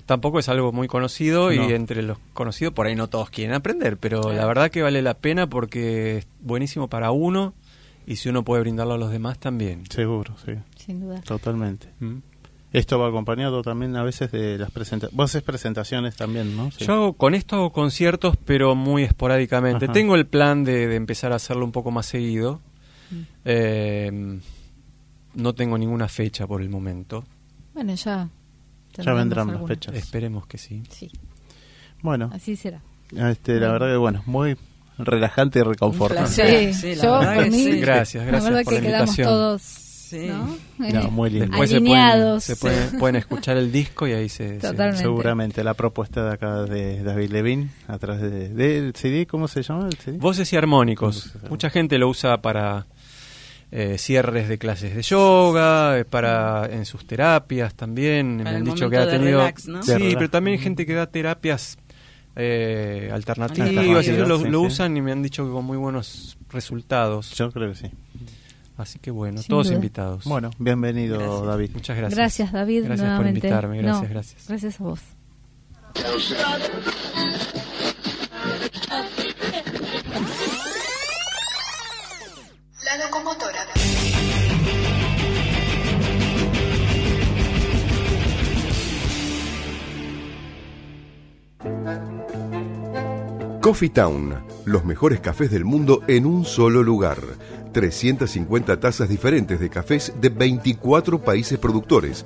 tampoco 0.05 0.39
es 0.39 0.49
algo 0.49 0.71
muy 0.71 0.87
conocido 0.87 1.51
y 1.51 1.57
entre 1.73 2.03
los 2.03 2.17
conocidos 2.33 2.73
por 2.73 2.85
ahí 2.87 2.95
no 2.95 3.07
todos 3.07 3.29
quieren 3.29 3.55
aprender, 3.55 3.97
pero 3.97 4.31
la 4.33 4.45
verdad 4.45 4.69
que 4.69 4.81
vale 4.81 5.01
la 5.01 5.15
pena 5.15 5.47
porque 5.47 6.17
es 6.17 6.27
buenísimo 6.41 6.87
para 6.89 7.11
uno 7.11 7.53
y 8.05 8.17
si 8.17 8.29
uno 8.29 8.43
puede 8.43 8.61
brindarlo 8.61 8.93
a 8.93 8.97
los 8.97 9.09
demás 9.11 9.39
también. 9.39 9.83
Seguro, 9.89 10.35
sí, 10.45 10.51
Sin 10.77 10.99
duda. 11.01 11.21
totalmente. 11.21 11.87
¿Mm? 11.99 12.17
Esto 12.71 12.99
va 12.99 13.07
acompañado 13.07 13.61
también 13.63 13.95
a 13.95 14.03
veces 14.03 14.31
de 14.33 14.57
las 14.57 14.69
presentaciones. 14.69 15.15
Vos 15.15 15.31
haces 15.31 15.43
presentaciones 15.43 16.17
también, 16.17 16.57
¿no? 16.57 16.71
Sí. 16.71 16.83
Yo 16.85 16.93
hago- 16.93 17.13
con 17.13 17.33
esto 17.33 17.55
hago 17.55 17.71
conciertos, 17.71 18.35
pero 18.43 18.75
muy 18.75 19.03
esporádicamente. 19.03 19.85
Ajá. 19.85 19.93
Tengo 19.93 20.15
el 20.15 20.25
plan 20.27 20.65
de, 20.65 20.85
de 20.87 20.95
empezar 20.97 21.31
a 21.31 21.37
hacerlo 21.37 21.63
un 21.63 21.71
poco 21.71 21.89
más 21.91 22.05
seguido. 22.05 22.59
Eh, 23.43 24.39
no 25.35 25.53
tengo 25.55 25.77
ninguna 25.77 26.07
fecha 26.07 26.47
por 26.47 26.61
el 26.61 26.69
momento. 26.69 27.25
Bueno, 27.73 27.93
ya. 27.95 28.29
Ya 28.97 29.13
vendrán 29.13 29.47
las 29.51 29.65
fechas. 29.67 29.93
Esperemos 29.95 30.47
que 30.47 30.57
sí. 30.57 30.81
Sí, 30.89 31.11
Bueno, 32.01 32.29
así 32.33 32.55
será. 32.55 32.81
este, 33.11 33.59
la 33.59 33.73
verdad 33.73 33.87
que 33.91 33.97
bueno, 33.97 34.23
muy 34.25 34.55
relajante 34.97 35.59
y 35.59 35.63
reconfortante. 35.63 36.33
placer. 36.33 36.73
Sí, 36.73 36.79
sí, 36.81 36.95
la 36.95 37.03
yo 37.03 37.19
verdad 37.19 37.35
por 37.35 37.43
que 37.43 37.49
mí, 37.51 37.57
sí. 37.63 37.79
Gracias, 37.81 38.23
la 38.25 38.31
gracias 38.31 38.49
verdad 38.51 38.63
por 38.63 38.73
que 38.73 38.81
la 38.81 38.87
quedamos 38.87 39.09
invitación. 39.09 39.27
todos 39.27 39.61
Sí. 40.05 40.27
¿no? 40.27 40.57
No, 40.77 40.85
Eh, 40.87 41.07
muy 41.11 41.29
lindo. 41.31 41.47
Después 41.47 41.69
se 41.71 41.75
Alineados. 41.77 42.45
pueden, 42.45 42.55
se 42.55 42.55
pueden, 42.85 42.99
pueden 42.99 43.15
escuchar 43.17 43.57
el 43.57 43.71
disco 43.71 44.07
y 44.07 44.13
ahí 44.13 44.29
se... 44.29 44.61
se-. 44.61 44.93
Seguramente 44.93 45.63
la 45.63 45.73
propuesta 45.73 46.23
de 46.23 46.31
acá 46.33 46.61
de 46.61 47.01
David 47.03 47.31
Levin 47.31 47.71
a 47.87 47.97
través 47.97 48.21
de, 48.21 48.49
del 48.49 48.93
CD, 48.95 49.25
¿cómo 49.25 49.47
se 49.47 49.63
llama 49.63 49.87
el 49.87 49.95
CD? 49.97 50.17
Voces 50.19 50.53
y 50.53 50.55
armónicos. 50.55 51.15
Voces 51.15 51.31
y 51.31 51.35
armónicos. 51.35 51.49
Mucha 51.49 51.69
gente 51.71 51.97
lo 51.97 52.07
usa 52.07 52.39
para 52.41 52.85
eh, 53.71 53.97
cierres 53.97 54.47
de 54.47 54.57
clases 54.57 54.95
de 54.95 55.01
yoga, 55.01 55.97
eh, 55.99 56.05
para 56.05 56.65
en 56.71 56.85
sus 56.85 57.05
terapias 57.05 57.73
también. 57.75 58.37
Para 58.39 58.51
Me 58.51 58.57
han 58.57 58.63
dicho 58.65 58.89
que 58.89 58.97
ha 58.97 59.09
tenido... 59.09 59.39
relax, 59.39 59.67
¿no? 59.67 59.83
Sí, 59.83 59.93
relax. 59.93 60.15
pero 60.15 60.29
también 60.29 60.57
hay 60.57 60.63
gente 60.63 60.85
que 60.85 60.93
da 60.93 61.07
terapias 61.07 61.77
eh, 62.35 63.09
alternativas. 63.11 63.69
Alternativas, 63.69 64.07
y 64.07 64.09
ellos 64.11 64.27
lo, 64.27 64.37
sí, 64.39 64.45
lo 64.49 64.59
sí. 64.61 64.65
usan 64.67 64.97
y 64.97 65.01
me 65.01 65.11
han 65.11 65.23
dicho 65.23 65.45
que 65.45 65.51
con 65.51 65.65
muy 65.65 65.77
buenos 65.77 66.37
resultados. 66.49 67.31
Yo 67.31 67.51
creo 67.51 67.69
que 67.69 67.75
sí. 67.75 67.91
Así 68.77 68.99
que 68.99 69.09
bueno, 69.09 69.37
Sin 69.37 69.47
todos 69.47 69.67
duda. 69.67 69.75
invitados. 69.75 70.25
Bueno, 70.25 70.51
bienvenido 70.59 71.17
Gracias. 71.17 71.45
David. 71.45 71.69
Muchas 71.73 71.97
gracias. 71.97 72.17
Gracias, 72.17 72.51
David, 72.51 72.83
Gracias 72.85 73.17
por 73.17 73.27
invitarme. 73.27 73.77
Gracias, 73.81 74.03
No, 74.03 74.09
gracias. 74.09 74.47
Gracias 74.47 74.81
a 74.81 74.83
vos. 74.83 74.99
Locomotora. 82.97 83.65
Coffee 93.61 93.89
Town, 93.89 94.35
los 94.65 94.85
mejores 94.85 95.19
cafés 95.19 95.51
del 95.51 95.65
mundo 95.65 96.03
en 96.07 96.25
un 96.25 96.45
solo 96.45 96.83
lugar. 96.83 97.17
350 97.73 98.79
tazas 98.79 99.09
diferentes 99.09 99.59
de 99.59 99.69
cafés 99.69 100.13
de 100.21 100.29
24 100.29 101.21
países 101.21 101.59
productores. 101.59 102.25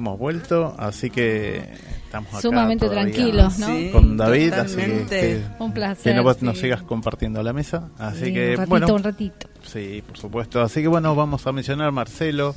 hemos 0.00 0.18
vuelto, 0.18 0.74
así 0.78 1.10
que 1.10 1.62
estamos 2.04 2.32
acá 2.32 2.40
Sumamente 2.40 2.88
tranquilos, 2.88 3.58
¿no? 3.58 3.68
con 3.92 4.16
David, 4.16 4.54
así 4.54 4.80
que, 5.08 5.42
un 5.58 5.72
placer. 5.72 6.16
Que 6.16 6.22
nos 6.44 6.58
sigas 6.58 6.82
compartiendo 6.82 7.42
la 7.42 7.52
mesa. 7.52 7.90
Así 7.98 8.32
que, 8.32 8.52
un 8.52 8.56
ratito, 8.56 8.70
bueno. 8.70 8.94
un 8.94 9.02
ratito. 9.02 9.46
Sí, 9.62 10.02
por 10.06 10.16
supuesto. 10.16 10.62
Así 10.62 10.80
que 10.80 10.88
bueno, 10.88 11.14
vamos 11.14 11.46
a 11.46 11.52
mencionar 11.52 11.92
Marcelo. 11.92 12.54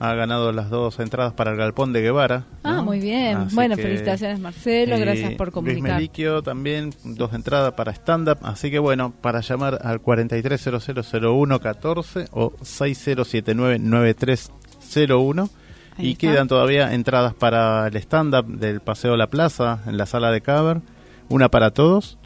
Ha 0.00 0.14
ganado 0.14 0.52
las 0.52 0.70
dos 0.70 0.98
entradas 1.00 1.34
para 1.34 1.50
el 1.50 1.58
Galpón 1.58 1.92
de 1.92 2.00
Guevara. 2.00 2.46
Ah, 2.62 2.80
muy 2.80 2.98
bien. 2.98 3.48
bueno, 3.52 3.76
felicitaciones 3.76 4.40
Marcelo, 4.40 4.98
gracias 4.98 5.34
por 5.34 5.52
comunicar. 5.52 5.82
Luis 5.82 5.94
Meliquio 5.94 6.42
también, 6.42 6.94
dos 7.04 7.34
entradas 7.34 7.74
para 7.74 7.92
stand-up. 7.92 8.38
Así 8.42 8.70
que 8.70 8.78
bueno, 8.78 9.12
para 9.20 9.42
llamar 9.42 9.80
al 9.82 10.00
43000114 10.00 12.28
o 12.32 12.52
60799301 12.52 15.50
y 15.98 16.16
quedan 16.16 16.48
todavía 16.48 16.92
entradas 16.94 17.34
para 17.34 17.86
el 17.86 17.96
stand-up 17.96 18.46
del 18.46 18.80
Paseo 18.80 19.16
La 19.16 19.28
Plaza 19.28 19.80
en 19.86 19.96
la 19.96 20.06
sala 20.06 20.30
de 20.30 20.40
cover, 20.40 20.80
una 21.28 21.48
para 21.50 21.70
todos. 21.70 22.18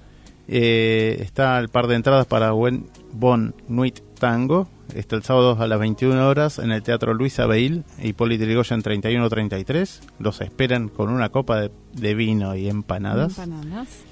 Eh, 0.49 1.19
está 1.21 1.59
el 1.59 1.69
par 1.69 1.87
de 1.87 1.95
entradas 1.95 2.27
para 2.27 2.51
Buen 2.51 2.87
Bon 3.13 3.55
Nuit 3.69 4.01
Tango, 4.19 4.69
está 4.95 5.15
el 5.15 5.23
sábado 5.23 5.57
a 5.61 5.67
las 5.69 5.79
21 5.79 6.29
horas 6.29 6.59
en 6.59 6.73
el 6.73 6.83
Teatro 6.83 7.15
Luis 7.15 7.39
Abeil, 7.39 7.85
Hipólito 8.03 8.45
Yrigoyen 8.45 8.83
3133. 8.83 10.03
Los 10.19 10.41
esperan 10.41 10.89
con 10.89 11.09
una 11.09 11.29
copa 11.29 11.69
de, 11.93 12.15
vino 12.15 12.57
y 12.57 12.69
empanadas. 12.69 13.41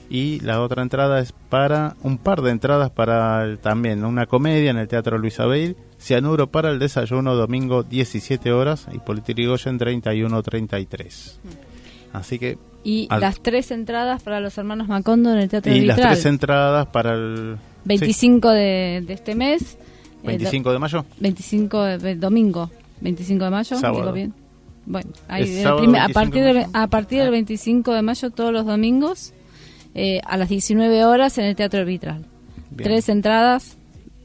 Y 0.08 0.40
la 0.40 0.62
otra 0.62 0.82
entrada 0.82 1.18
es 1.20 1.32
para 1.32 1.96
un 2.02 2.18
par 2.18 2.42
de 2.42 2.52
entradas 2.52 2.90
para 2.90 3.56
también 3.60 4.04
una 4.04 4.26
comedia 4.26 4.70
en 4.70 4.78
el 4.78 4.88
Teatro 4.88 5.18
Luis 5.18 5.40
Abeil 5.40 5.76
Cianuro 6.00 6.50
para 6.50 6.70
el 6.70 6.78
desayuno 6.78 7.34
domingo 7.34 7.82
17 7.82 8.52
horas 8.52 8.86
y 8.92 8.98
Politirigoyen 8.98 9.78
31.33. 9.78 11.38
Así 12.12 12.38
que... 12.38 12.58
Y 12.84 13.08
las 13.10 13.40
tres 13.40 13.70
entradas 13.70 14.22
para 14.22 14.40
los 14.40 14.56
hermanos 14.56 14.88
Macondo 14.88 15.32
en 15.32 15.40
el 15.40 15.48
Teatro 15.48 15.74
Y 15.74 15.82
las 15.82 15.96
tres 15.96 16.24
entradas 16.26 16.86
para 16.86 17.14
el... 17.14 17.56
25 17.84 18.50
de, 18.50 19.04
este 19.08 19.34
mes. 19.34 19.78
25 20.22 20.72
de 20.72 20.78
mayo. 20.78 21.04
25 21.18 21.82
de, 21.82 22.14
domingo. 22.16 22.70
25 23.00 23.44
de 23.44 23.50
mayo, 23.50 23.76
digo 23.76 24.12
bien. 24.12 24.34
Bueno, 24.86 25.10
ahí 25.28 25.62
a 25.62 26.08
partir 26.08 26.42
del, 26.42 26.66
a 26.72 26.86
partir 26.86 27.20
del 27.20 27.30
25 27.30 27.92
de 27.92 28.02
mayo 28.02 28.30
todos 28.30 28.52
los 28.52 28.64
domingos 28.64 29.34
eh, 29.94 30.20
a 30.24 30.38
las 30.38 30.48
19 30.48 31.04
horas 31.04 31.36
en 31.36 31.44
el 31.44 31.56
Teatro 31.56 31.84
Vitral. 31.84 32.24
Tres 32.74 33.08
entradas 33.08 33.76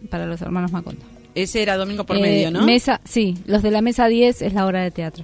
para 0.09 0.25
los 0.25 0.41
hermanos 0.41 0.71
Macondo. 0.71 1.12
Ese 1.35 1.61
era 1.63 1.77
domingo 1.77 2.05
por 2.05 2.19
medio, 2.19 2.51
¿no? 2.51 2.63
Mesa, 2.65 2.99
sí, 3.05 3.37
los 3.45 3.61
de 3.63 3.71
la 3.71 3.81
mesa 3.81 4.07
10 4.07 4.41
es 4.43 4.53
la 4.53 4.65
hora 4.65 4.81
de 4.81 4.91
teatro. 4.91 5.23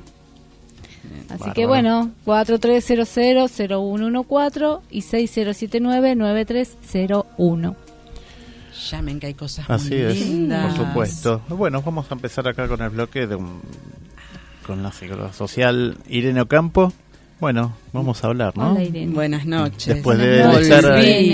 Así 1.29 1.51
que 1.51 1.65
bueno, 1.67 2.11
4300-0114 2.25 4.79
y 4.89 5.01
6079-9301. 5.01 7.75
Llamen 8.89 9.19
que 9.19 9.27
hay 9.27 9.33
cosas 9.33 9.69
Así 9.69 9.89
muy 9.95 10.03
es, 10.03 10.25
lindas. 10.27 10.73
por 10.75 10.85
supuesto. 10.87 11.41
Bueno, 11.49 11.81
vamos 11.81 12.09
a 12.09 12.13
empezar 12.15 12.47
acá 12.47 12.67
con 12.67 12.81
el 12.81 12.89
bloque 12.89 13.27
de 13.27 13.35
un, 13.35 13.61
con 14.65 14.81
la 14.83 14.91
psicóloga 14.91 15.33
social 15.33 15.97
Irene 16.07 16.41
Ocampo. 16.41 16.93
Bueno, 17.39 17.73
vamos 17.93 18.21
a 18.21 18.27
hablar, 18.27 18.57
¿no? 18.57 18.77
Buenas 19.07 19.45
noches. 19.45 19.95
Después 19.95 20.17
de 20.17 20.41
estar, 20.61 20.83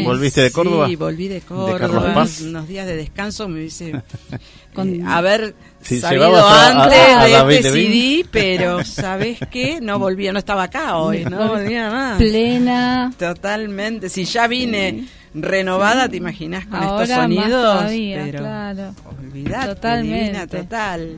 ¿volviste 0.04 0.42
de 0.42 0.52
Córdoba? 0.52 0.88
Sí, 0.88 0.96
volví 0.96 1.28
de 1.28 1.42
Córdoba. 1.42 2.28
unos 2.44 2.68
días 2.68 2.86
de 2.86 2.96
descanso 2.96 3.48
me 3.48 3.56
hubiese 3.56 3.90
eh, 4.78 5.04
haber 5.08 5.56
sabido 5.82 6.48
antes 6.48 7.48
de 7.48 7.56
este 7.56 7.72
CD, 7.72 8.26
pero 8.32 8.84
¿sabes 8.84 9.40
qué? 9.50 9.80
No 9.82 9.98
volvía, 9.98 10.32
no 10.32 10.38
estaba 10.38 10.64
acá 10.64 10.98
hoy, 10.98 11.26
no 11.26 11.48
volvía 11.48 11.90
más. 11.90 12.18
Plena. 12.18 13.12
Totalmente. 13.18 14.10
Si 14.10 14.26
ya 14.26 14.46
vine 14.48 15.08
renovada, 15.34 16.08
¿te 16.08 16.18
imaginas 16.18 16.68
con 16.68 16.84
estos 16.84 17.10
sonidos? 17.10 17.86
pero 17.90 18.38
claro. 18.38 18.96
Olvidate, 19.20 19.68
Totalmente. 19.68 20.58
total. 20.58 21.18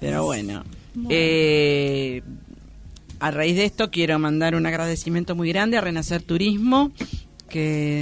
Pero 0.00 0.24
bueno. 0.24 0.64
Eh, 1.08 2.22
a 3.22 3.30
raíz 3.30 3.54
de 3.54 3.64
esto 3.64 3.88
quiero 3.92 4.18
mandar 4.18 4.56
un 4.56 4.66
agradecimiento 4.66 5.36
muy 5.36 5.48
grande 5.48 5.78
a 5.78 5.80
Renacer 5.80 6.22
Turismo 6.22 6.90
que 7.48 8.00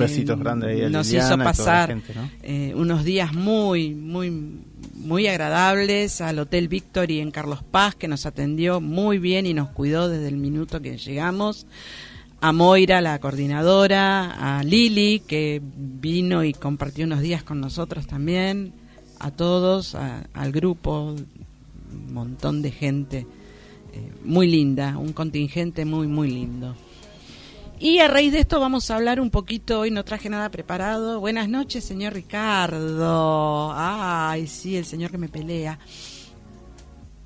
nos 0.90 1.12
hizo 1.12 1.37
pasar 1.37 1.94
eh, 2.42 2.72
unos 2.74 3.04
días 3.04 3.35
muy 3.35 3.94
muy 3.94 4.30
muy 4.94 5.26
agradables 5.26 6.22
al 6.22 6.38
Hotel 6.38 6.68
Victory 6.68 7.20
en 7.20 7.33
Carlos 7.33 7.62
Paz 7.62 7.94
que 7.96 8.09
nos 8.09 8.24
atendió 8.24 8.80
muy 8.80 9.18
bien 9.18 9.44
y 9.44 9.52
nos 9.52 9.68
cuidó 9.68 10.09
desde 10.09 10.28
el 10.28 10.38
minuto 10.38 10.80
que 10.80 10.96
llegamos. 10.96 11.66
A 12.40 12.52
Moira, 12.52 13.02
la 13.02 13.18
coordinadora, 13.18 14.59
a 14.59 14.62
Lili, 14.62 15.20
que 15.26 15.61
vino 15.62 16.42
y 16.44 16.54
compartió 16.54 17.04
unos 17.04 17.20
días 17.20 17.42
con 17.42 17.61
nosotros 17.61 18.06
también, 18.06 18.72
a 19.18 19.30
todos, 19.30 19.94
al 19.94 20.52
grupo, 20.52 21.12
un 21.12 22.14
montón 22.14 22.62
de 22.62 22.70
gente 22.70 23.26
muy 24.24 24.46
linda, 24.46 24.96
un 24.98 25.12
contingente 25.12 25.85
muy, 25.85 26.07
muy 26.07 26.31
lindo. 26.31 26.74
Y 27.79 28.00
a 28.00 28.09
raíz 28.09 28.33
de 28.33 28.40
esto 28.40 28.61
vamos 28.61 28.90
a 28.90 28.96
hablar 28.96 29.20
un 29.20 29.31
poquito, 29.31 29.81
hoy 29.81 29.90
no 29.90 30.05
traje 30.05 30.29
nada 30.29 30.50
preparado. 30.50 31.18
Buenas 31.18 31.48
noches, 31.48 31.83
señor 31.83 32.12
Ricardo. 32.12 33.72
Ay, 33.74 34.46
sí, 34.46 34.76
el 34.76 34.85
señor 34.85 35.11
que 35.11 35.16
me 35.16 35.31
pelea. 35.31 35.79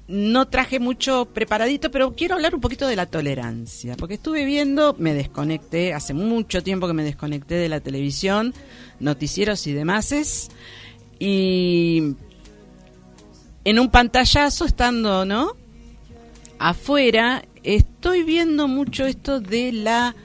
No 0.07 0.47
traje 0.47 0.79
mucho 0.79 1.25
preparadito, 1.25 1.91
pero 1.91 2.15
quiero 2.15 2.37
hablar 2.37 2.55
un 2.55 2.61
poquito 2.61 2.87
de 2.87 2.95
la 2.95 3.07
tolerancia, 3.07 3.97
porque 3.97 4.15
estuve 4.15 4.45
viendo, 4.45 4.95
me 4.97 5.13
desconecté, 5.13 5.93
hace 5.93 6.15
mucho 6.15 6.63
tiempo 6.63 6.87
que 6.87 6.93
me 6.93 7.03
desconecté 7.03 7.57
de 7.57 7.69
la 7.69 7.81
televisión, 7.81 8.55
noticieros 9.01 9.67
y 9.67 9.73
demás, 9.73 10.51
y 11.19 12.15
en 13.65 13.79
un 13.81 13.91
pantallazo 13.91 14.67
estando, 14.67 15.25
¿no? 15.25 15.64
Afuera, 16.65 17.45
estoy 17.63 18.23
viendo 18.23 18.69
mucho 18.69 19.05
esto 19.05 19.39
de 19.39 19.71
la 19.71 20.17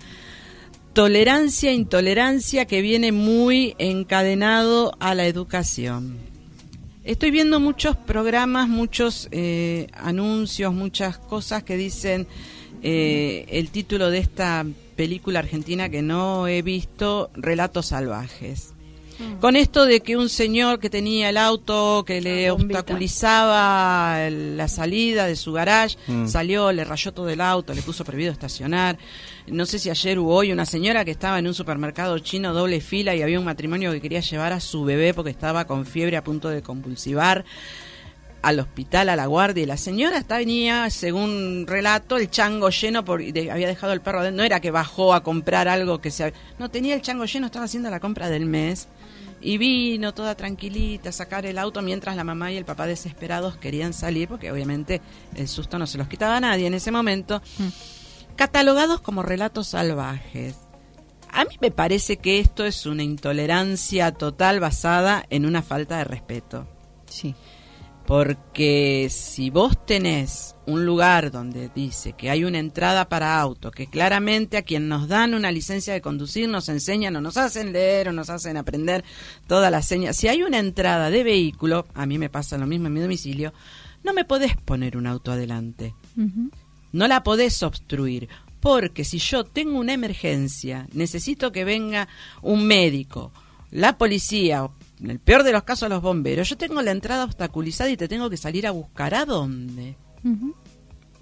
tolerancia, 0.94 1.74
intolerancia 1.74 2.66
que 2.66 2.82
viene 2.82 3.12
muy 3.12 3.76
encadenado 3.78 4.94
a 5.02 5.16
la 5.16 5.28
educación. 5.28 6.18
Estoy 7.04 7.32
viendo 7.32 7.60
muchos 7.60 7.98
programas, 7.98 8.70
muchos 8.70 9.28
eh, 9.32 9.88
anuncios, 9.94 10.74
muchas 10.74 11.18
cosas 11.18 11.64
que 11.64 11.76
dicen 11.76 12.26
eh, 12.84 13.46
el 13.50 13.70
título 13.70 14.10
de 14.10 14.20
esta 14.20 14.66
película 14.96 15.40
argentina 15.40 15.90
que 15.90 16.02
no 16.02 16.48
he 16.48 16.62
visto, 16.62 17.32
Relatos 17.34 17.88
Salvajes. 17.88 18.74
Mm. 19.20 19.40
Con 19.40 19.56
esto 19.56 19.86
de 19.86 20.00
que 20.00 20.18
un 20.18 20.30
señor 20.30 20.80
que 20.80 20.90
tenía 20.90 21.30
el 21.30 21.38
auto 21.38 22.04
que 22.08 22.22
le 22.22 22.50
obstaculizaba 22.52 24.30
la 24.30 24.68
salida 24.68 25.28
de 25.28 25.36
su 25.36 25.52
garage, 25.52 25.98
mm. 26.08 26.28
salió, 26.28 26.72
le 26.72 26.86
rayó 26.86 27.12
todo 27.12 27.30
el 27.30 27.42
auto, 27.42 27.74
le 27.74 27.82
puso 27.82 28.06
prohibido 28.06 28.32
estacionar. 28.32 28.98
No 29.48 29.66
sé 29.66 29.80
si 29.80 29.90
ayer 29.90 30.18
hubo 30.20 30.34
hoy 30.36 30.52
una 30.52 30.66
señora 30.66 31.04
que 31.04 31.12
estaba 31.12 31.38
en 31.40 31.48
un 31.48 31.54
supermercado 31.54 32.18
chino 32.20 32.54
doble 32.54 32.82
fila 32.82 33.16
y 33.16 33.22
había 33.22 33.40
un 33.40 33.46
matrimonio 33.46 33.92
que 33.92 34.02
quería 34.02 34.22
llevar 34.22 34.54
a 34.54 34.60
su 34.60 34.84
bebé 34.84 35.14
porque 35.14 35.32
estaba 35.32 35.66
con 35.66 35.86
fiebre 35.86 36.18
a 36.18 36.24
punto 36.24 36.50
de 36.50 36.62
convulsivar 36.62 37.46
al 38.42 38.60
hospital, 38.60 39.10
a 39.10 39.16
la 39.16 39.26
guardia, 39.26 39.64
y 39.64 39.66
la 39.66 39.78
señora 39.78 40.18
está, 40.18 40.38
venía, 40.38 40.90
según 40.90 41.66
relato, 41.68 42.18
el 42.18 42.30
chango 42.30 42.70
lleno, 42.70 43.04
por, 43.04 43.22
había 43.22 43.68
dejado 43.68 43.94
el 43.94 44.02
perro 44.02 44.20
adentro, 44.20 44.38
no 44.38 44.44
era 44.44 44.60
que 44.60 44.72
bajó 44.72 45.14
a 45.14 45.24
comprar 45.24 45.68
algo 45.68 46.00
que 46.00 46.12
se... 46.12 46.34
No, 46.58 46.70
tenía 46.70 46.96
el 46.96 47.02
chango 47.02 47.26
lleno, 47.26 47.48
estaba 47.48 47.66
haciendo 47.66 47.90
la 47.90 48.00
compra 48.00 48.30
del 48.30 48.46
mes, 48.46 48.88
y 49.42 49.58
vino 49.58 50.14
toda 50.14 50.36
tranquilita 50.36 51.10
a 51.10 51.14
sacar 51.14 51.46
el 51.46 51.58
auto 51.58 51.82
mientras 51.82 52.16
la 52.16 52.24
mamá 52.24 52.52
y 52.52 52.58
el 52.58 52.66
papá 52.66 52.88
desesperados 52.88 53.58
querían 53.58 53.94
salir 53.94 54.28
porque 54.28 54.52
obviamente 54.52 55.02
el 55.36 55.48
susto 55.48 55.80
no 55.80 55.88
se 55.88 55.98
los 55.98 56.08
quitaba 56.08 56.38
a 56.38 56.42
nadie 56.42 56.68
en 56.68 56.74
ese 56.74 56.92
momento, 56.92 57.42
mm. 57.58 58.36
catalogados 58.36 59.02
como 59.02 59.24
relatos 59.24 59.68
salvajes. 59.68 60.56
A 61.32 61.46
mí 61.46 61.58
me 61.62 61.72
parece 61.72 62.18
que 62.18 62.40
esto 62.40 62.66
es 62.66 62.86
una 62.86 63.04
intolerancia 63.04 64.12
total 64.12 64.60
basada 64.60 65.26
en 65.30 65.46
una 65.46 65.62
falta 65.62 65.98
de 65.98 66.04
respeto. 66.04 66.68
Sí. 67.06 67.36
Porque 68.10 69.08
si 69.12 69.52
vos 69.52 69.86
tenés 69.86 70.56
un 70.66 70.84
lugar 70.84 71.30
donde 71.30 71.70
dice 71.76 72.14
que 72.14 72.32
hay 72.32 72.44
una 72.44 72.58
entrada 72.58 73.08
para 73.08 73.40
auto, 73.40 73.70
que 73.70 73.86
claramente 73.86 74.58
a 74.58 74.64
quien 74.64 74.90
nos 74.90 75.08
dan 75.08 75.36
una 75.36 75.52
licencia 75.52 75.94
de 75.94 76.02
conducir 76.02 76.50
nos 76.50 76.70
enseñan 76.70 77.16
o 77.18 77.22
nos 77.22 77.38
hacen 77.38 77.72
leer 77.72 78.10
o 78.10 78.12
nos 78.12 78.32
hacen 78.32 78.58
aprender 78.58 79.06
todas 79.46 79.72
las 79.72 79.86
señas. 79.86 80.18
Si 80.18 80.28
hay 80.28 80.42
una 80.42 80.58
entrada 80.58 81.12
de 81.12 81.24
vehículo, 81.24 81.86
a 81.94 82.08
mí 82.08 82.18
me 82.18 82.32
pasa 82.32 82.58
lo 82.58 82.66
mismo 82.66 82.88
en 82.88 82.94
mi 82.94 83.00
domicilio, 83.00 83.54
no 84.04 84.12
me 84.12 84.26
podés 84.26 84.58
poner 84.58 84.98
un 84.98 85.06
auto 85.06 85.32
adelante. 85.32 85.94
No 86.92 87.08
la 87.08 87.22
podés 87.22 87.62
obstruir. 87.62 88.28
Porque 88.60 89.06
si 89.06 89.20
yo 89.20 89.44
tengo 89.44 89.78
una 89.78 89.94
emergencia, 89.94 90.88
necesito 90.94 91.52
que 91.52 91.64
venga 91.64 92.08
un 92.42 92.66
médico, 92.66 93.32
la 93.70 94.00
policía 94.00 94.68
en 95.02 95.12
el 95.12 95.20
peor 95.20 95.44
de 95.44 95.52
los 95.52 95.64
casos 95.64 95.90
los 95.90 96.02
bomberos, 96.02 96.50
yo 96.50 96.58
tengo 96.58 96.82
la 96.82 96.92
entrada 96.92 97.24
obstaculizada 97.24 97.90
y 97.90 97.98
te 97.98 98.08
tengo 98.08 98.30
que 98.30 98.38
salir 98.38 98.68
a 98.68 98.72
buscar 98.72 99.16
a 99.16 99.26
dónde. 99.26 99.96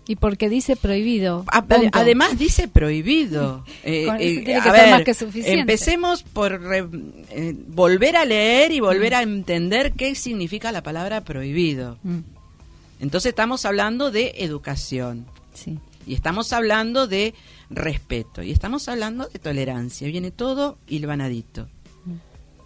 Y 0.08 0.16
porque 0.16 0.50
dice 0.50 0.76
prohibido. 0.76 1.46
Además 1.92 2.38
dice 2.38 2.68
prohibido. 2.68 3.64
Eh, 3.84 4.42
tiene 4.44 4.62
que 4.62 4.72
ser 4.72 4.92
más 4.92 5.04
que 5.04 5.14
suficiente. 5.14 5.62
Empecemos 5.62 6.24
por 6.24 6.60
eh, 6.74 7.56
volver 7.68 8.18
a 8.18 8.26
leer 8.26 8.72
y 8.72 8.80
volver 8.80 9.16
a 9.16 9.22
entender 9.22 9.94
qué 9.94 10.14
significa 10.16 10.72
la 10.72 10.84
palabra 10.84 11.22
prohibido. 11.22 11.98
Mm. 12.04 12.20
Entonces 13.00 13.30
estamos 13.30 13.66
hablando 13.66 14.12
de 14.12 14.34
educación. 14.38 15.26
Sí. 15.54 15.80
Y 16.06 16.16
estamos 16.16 16.52
hablando 16.52 17.08
de 17.08 17.34
respeto. 17.70 18.44
Y 18.44 18.52
estamos 18.52 18.90
hablando 18.90 19.28
de 19.28 19.40
tolerancia. 19.40 20.08
Viene 20.08 20.32
todo 20.32 20.78
hilvanadito. 20.88 21.68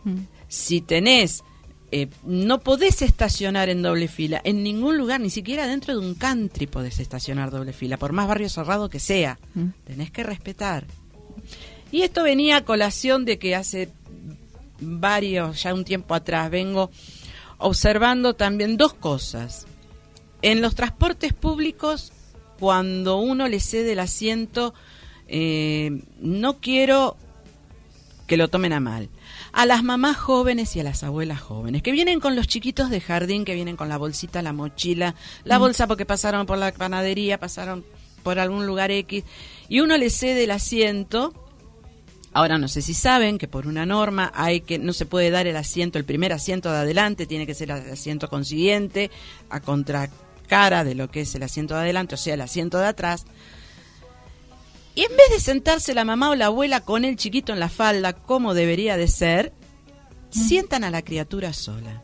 Mm. 0.06 0.20
Si 0.52 0.82
tenés 0.82 1.46
eh, 1.94 2.10
no 2.24 2.60
podés 2.60 3.02
estacionar 3.02 3.70
en 3.70 3.82
doble 3.82 4.10
fila 4.10 4.42
en 4.44 4.64
ningún 4.64 4.98
lugar, 4.98 5.22
ni 5.22 5.30
siquiera 5.30 5.66
dentro 5.66 5.94
de 5.94 6.06
un 6.06 6.16
country 6.16 6.68
podés 6.68 7.00
estacionar 7.00 7.52
doble 7.52 7.72
fila, 7.72 7.96
por 7.96 8.12
más 8.12 8.28
barrio 8.28 8.50
cerrado 8.50 8.90
que 8.90 9.00
sea. 9.00 9.40
Mm. 9.56 9.68
Tenés 9.86 10.12
que 10.12 10.24
respetar. 10.24 10.88
Y 11.90 12.02
esto 12.02 12.24
venía 12.24 12.58
a 12.58 12.66
colación 12.66 13.24
de 13.24 13.40
que 13.40 13.56
hace 13.56 13.90
varios, 14.82 15.64
ya 15.64 15.74
un 15.74 15.86
tiempo 15.86 16.16
atrás, 16.16 16.52
vengo 16.52 16.92
observando 17.58 18.36
también 18.36 18.76
dos 18.76 18.94
cosas. 18.94 19.68
En 20.42 20.62
los 20.62 20.76
transportes 20.76 21.32
públicos, 21.32 22.12
cuando 22.60 23.20
uno 23.20 23.48
le 23.48 23.62
cede 23.62 23.94
el 23.94 24.00
asiento, 24.00 24.74
eh, 25.30 26.04
no 26.20 26.60
quiero 26.60 27.16
que 28.28 28.36
lo 28.36 28.50
tomen 28.50 28.74
a 28.74 28.82
mal 28.82 29.10
a 29.54 29.66
las 29.66 29.84
mamás 29.84 30.18
jóvenes 30.18 30.76
y 30.76 30.80
a 30.80 30.84
las 30.84 31.04
abuelas 31.04 31.42
jóvenes, 31.42 31.84
que 31.84 31.92
vienen 31.92 32.20
con 32.20 32.36
los 32.36 32.48
chiquitos 32.48 32.90
de 32.90 33.02
jardín, 33.02 33.46
que 33.46 33.54
vienen 33.54 33.76
con 33.76 33.90
la 33.90 33.98
bolsita, 33.98 34.42
la 34.42 34.54
mochila, 34.54 35.16
la 35.44 35.58
mm. 35.58 35.62
bolsa 35.62 35.88
porque 35.88 36.06
pasaron 36.06 36.46
por 36.46 36.58
la 36.58 36.72
panadería, 36.72 37.40
pasaron 37.40 37.84
por 38.24 38.40
algún 38.40 38.66
lugar 38.66 38.92
X, 38.92 39.24
y 39.68 39.80
uno 39.80 39.98
le 39.98 40.10
cede 40.10 40.46
el 40.46 40.52
asiento. 40.52 41.34
Ahora 42.34 42.58
no 42.58 42.70
sé 42.70 42.82
si 42.82 42.94
saben 42.94 43.38
que 43.38 43.50
por 43.50 43.68
una 43.68 43.86
norma 43.86 44.32
hay 44.34 44.62
que 44.62 44.80
no 44.80 44.94
se 44.94 45.06
puede 45.06 45.32
dar 45.32 45.48
el 45.48 45.58
asiento, 45.58 45.98
el 45.98 46.06
primer 46.06 46.32
asiento 46.32 46.72
de 46.72 46.78
adelante 46.78 47.26
tiene 47.26 47.46
que 47.46 47.54
ser 47.54 47.72
el 47.72 47.92
asiento 47.92 48.30
consiguiente 48.30 49.12
a 49.50 49.60
contracara 49.60 50.86
de 50.86 50.96
lo 50.96 51.12
que 51.12 51.22
es 51.22 51.36
el 51.36 51.44
asiento 51.44 51.74
de 51.74 51.82
adelante, 51.82 52.16
o 52.16 52.18
sea, 52.18 52.36
el 52.36 52.42
asiento 52.42 52.78
de 52.80 52.88
atrás. 52.88 53.26
Y 54.96 55.04
en 55.04 55.12
vez 55.12 55.30
de 55.32 55.40
sentarse 55.40 55.94
la 55.94 56.06
mamá 56.06 56.30
o 56.30 56.36
la 56.36 56.48
abuela 56.48 56.82
con 56.82 57.06
el 57.06 57.16
chiquito 57.16 57.54
en 57.54 57.60
la 57.60 57.70
falda, 57.70 58.14
como 58.14 58.54
debería 58.54 58.98
de 58.98 59.08
ser, 59.08 59.54
sientan 60.30 60.84
a 60.84 60.92
la 60.92 61.02
criatura 61.02 61.54
sola. 61.54 62.04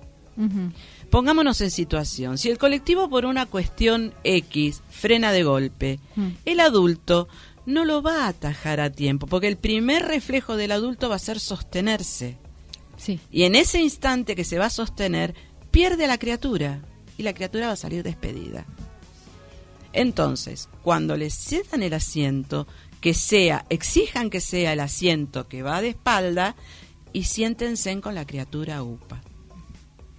Pongámonos 1.09 1.61
en 1.61 1.71
situación. 1.71 2.37
Si 2.37 2.49
el 2.49 2.57
colectivo 2.57 3.09
por 3.09 3.25
una 3.25 3.45
cuestión 3.45 4.13
X 4.23 4.81
frena 4.89 5.31
de 5.31 5.43
golpe, 5.43 5.99
el 6.45 6.59
adulto 6.59 7.27
no 7.65 7.83
lo 7.83 8.01
va 8.01 8.25
a 8.25 8.27
atajar 8.29 8.79
a 8.79 8.91
tiempo, 8.91 9.27
porque 9.27 9.47
el 9.47 9.57
primer 9.57 10.05
reflejo 10.05 10.55
del 10.55 10.71
adulto 10.71 11.09
va 11.09 11.15
a 11.15 11.19
ser 11.19 11.39
sostenerse. 11.39 12.37
Sí. 12.95 13.19
Y 13.31 13.43
en 13.43 13.55
ese 13.55 13.81
instante 13.81 14.35
que 14.35 14.45
se 14.45 14.57
va 14.57 14.67
a 14.67 14.69
sostener, 14.69 15.35
pierde 15.71 16.05
a 16.05 16.07
la 16.07 16.17
criatura 16.17 16.81
y 17.17 17.23
la 17.23 17.33
criatura 17.33 17.67
va 17.67 17.73
a 17.73 17.77
salir 17.77 18.03
despedida. 18.03 18.65
Entonces, 19.97 20.69
cuando 20.83 21.17
les 21.17 21.33
cedan 21.33 21.81
el 21.81 21.93
asiento, 21.93 22.67
que 23.01 23.15
sea, 23.15 23.65
exijan 23.69 24.29
que 24.29 24.41
sea 24.41 24.73
el 24.73 24.79
asiento 24.79 25.47
que 25.47 25.63
va 25.63 25.81
de 25.81 25.89
espalda 25.89 26.55
y 27.13 27.23
siéntense 27.23 27.99
con 27.99 28.13
la 28.13 28.27
criatura 28.27 28.83
UPA. 28.83 29.21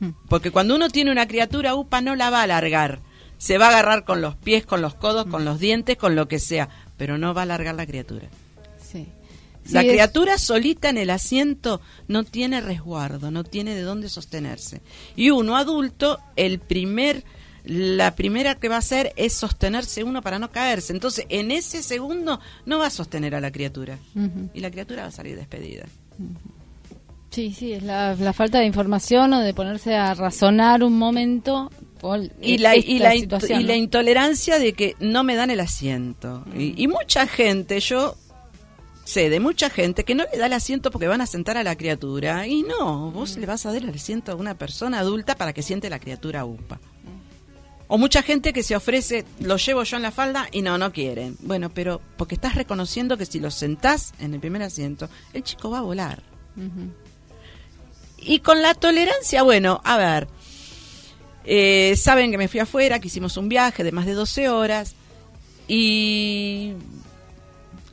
Hmm. 0.00 0.10
Porque 0.28 0.50
cuando 0.50 0.74
uno 0.74 0.88
tiene 0.88 1.12
una 1.12 1.28
criatura 1.28 1.76
UPA 1.76 2.00
no 2.00 2.16
la 2.16 2.28
va 2.28 2.40
a 2.40 2.42
alargar, 2.42 3.00
se 3.36 3.56
va 3.56 3.66
a 3.66 3.68
agarrar 3.68 4.04
con 4.04 4.20
los 4.20 4.34
pies, 4.34 4.66
con 4.66 4.82
los 4.82 4.96
codos, 4.96 5.26
con 5.26 5.44
los 5.44 5.60
dientes, 5.60 5.96
con 5.96 6.16
lo 6.16 6.26
que 6.26 6.40
sea, 6.40 6.68
pero 6.96 7.16
no 7.16 7.32
va 7.32 7.42
a 7.42 7.44
alargar 7.44 7.76
la 7.76 7.86
criatura. 7.86 8.28
la 9.70 9.82
criatura 9.82 10.38
solita 10.38 10.88
en 10.88 10.98
el 10.98 11.10
asiento 11.10 11.80
no 12.08 12.24
tiene 12.24 12.60
resguardo, 12.60 13.30
no 13.30 13.44
tiene 13.44 13.76
de 13.76 13.82
dónde 13.82 14.08
sostenerse. 14.08 14.82
Y 15.14 15.30
uno 15.30 15.56
adulto, 15.56 16.18
el 16.34 16.58
primer 16.58 17.22
la 17.68 18.14
primera 18.14 18.54
que 18.54 18.68
va 18.68 18.76
a 18.76 18.78
hacer 18.78 19.12
es 19.16 19.34
sostenerse 19.34 20.02
uno 20.02 20.22
para 20.22 20.38
no 20.38 20.50
caerse. 20.50 20.94
Entonces, 20.94 21.26
en 21.28 21.50
ese 21.50 21.82
segundo 21.82 22.40
no 22.64 22.78
va 22.78 22.86
a 22.86 22.90
sostener 22.90 23.34
a 23.34 23.40
la 23.40 23.52
criatura 23.52 23.98
y 24.54 24.60
la 24.60 24.70
criatura 24.70 25.02
va 25.02 25.08
a 25.08 25.12
salir 25.12 25.36
despedida. 25.36 25.84
Sí, 27.30 27.52
sí, 27.52 27.74
es 27.74 27.82
la, 27.82 28.16
falta 28.32 28.58
de 28.58 28.64
información 28.64 29.34
o 29.34 29.40
de 29.40 29.52
ponerse 29.52 29.94
a 29.94 30.14
razonar 30.14 30.82
un 30.82 30.98
momento. 30.98 31.70
y, 32.40 32.56
la, 32.56 32.74
y, 32.74 32.98
la, 33.00 33.14
y 33.14 33.26
la 33.64 33.76
intolerancia 33.76 34.58
de 34.58 34.72
que 34.72 34.96
no 34.98 35.22
me 35.22 35.36
dan 35.36 35.50
el 35.50 35.60
asiento. 35.60 36.44
Y, 36.56 36.82
y 36.82 36.88
mucha 36.88 37.26
gente, 37.26 37.80
yo 37.80 38.16
sé 39.08 39.30
de 39.30 39.40
mucha 39.40 39.70
gente 39.70 40.04
que 40.04 40.14
no 40.14 40.24
le 40.30 40.38
da 40.38 40.46
el 40.46 40.52
asiento 40.52 40.90
porque 40.90 41.06
van 41.06 41.22
a 41.22 41.26
sentar 41.26 41.56
a 41.56 41.62
la 41.62 41.76
criatura. 41.76 42.46
Y 42.46 42.62
no, 42.62 43.10
vos 43.10 43.36
le 43.36 43.46
vas 43.46 43.66
a 43.66 43.72
dar 43.72 43.82
el 43.82 43.88
asiento 43.90 44.32
a 44.32 44.34
una 44.34 44.54
persona 44.54 45.00
adulta 45.00 45.34
para 45.34 45.52
que 45.52 45.62
siente 45.62 45.90
la 45.90 45.98
criatura 45.98 46.44
UPA. 46.46 46.78
O 47.88 47.96
mucha 47.96 48.22
gente 48.22 48.52
que 48.52 48.62
se 48.62 48.76
ofrece, 48.76 49.24
lo 49.40 49.56
llevo 49.56 49.82
yo 49.82 49.96
en 49.96 50.02
la 50.02 50.10
falda 50.10 50.46
y 50.52 50.60
no, 50.60 50.76
no 50.76 50.92
quieren. 50.92 51.36
Bueno, 51.40 51.70
pero 51.70 52.02
porque 52.18 52.34
estás 52.34 52.54
reconociendo 52.54 53.16
que 53.16 53.24
si 53.24 53.40
lo 53.40 53.50
sentás 53.50 54.12
en 54.20 54.34
el 54.34 54.40
primer 54.40 54.62
asiento, 54.62 55.08
el 55.32 55.42
chico 55.42 55.70
va 55.70 55.78
a 55.78 55.82
volar. 55.82 56.22
Y 58.18 58.40
con 58.40 58.60
la 58.60 58.74
tolerancia, 58.74 59.42
bueno, 59.42 59.80
a 59.84 59.96
ver, 59.96 60.28
eh, 61.44 61.94
saben 61.96 62.30
que 62.30 62.36
me 62.36 62.48
fui 62.48 62.60
afuera, 62.60 62.98
que 63.00 63.08
hicimos 63.08 63.38
un 63.38 63.48
viaje 63.48 63.82
de 63.84 63.92
más 63.92 64.04
de 64.04 64.12
12 64.12 64.50
horas 64.50 64.94
y 65.66 66.74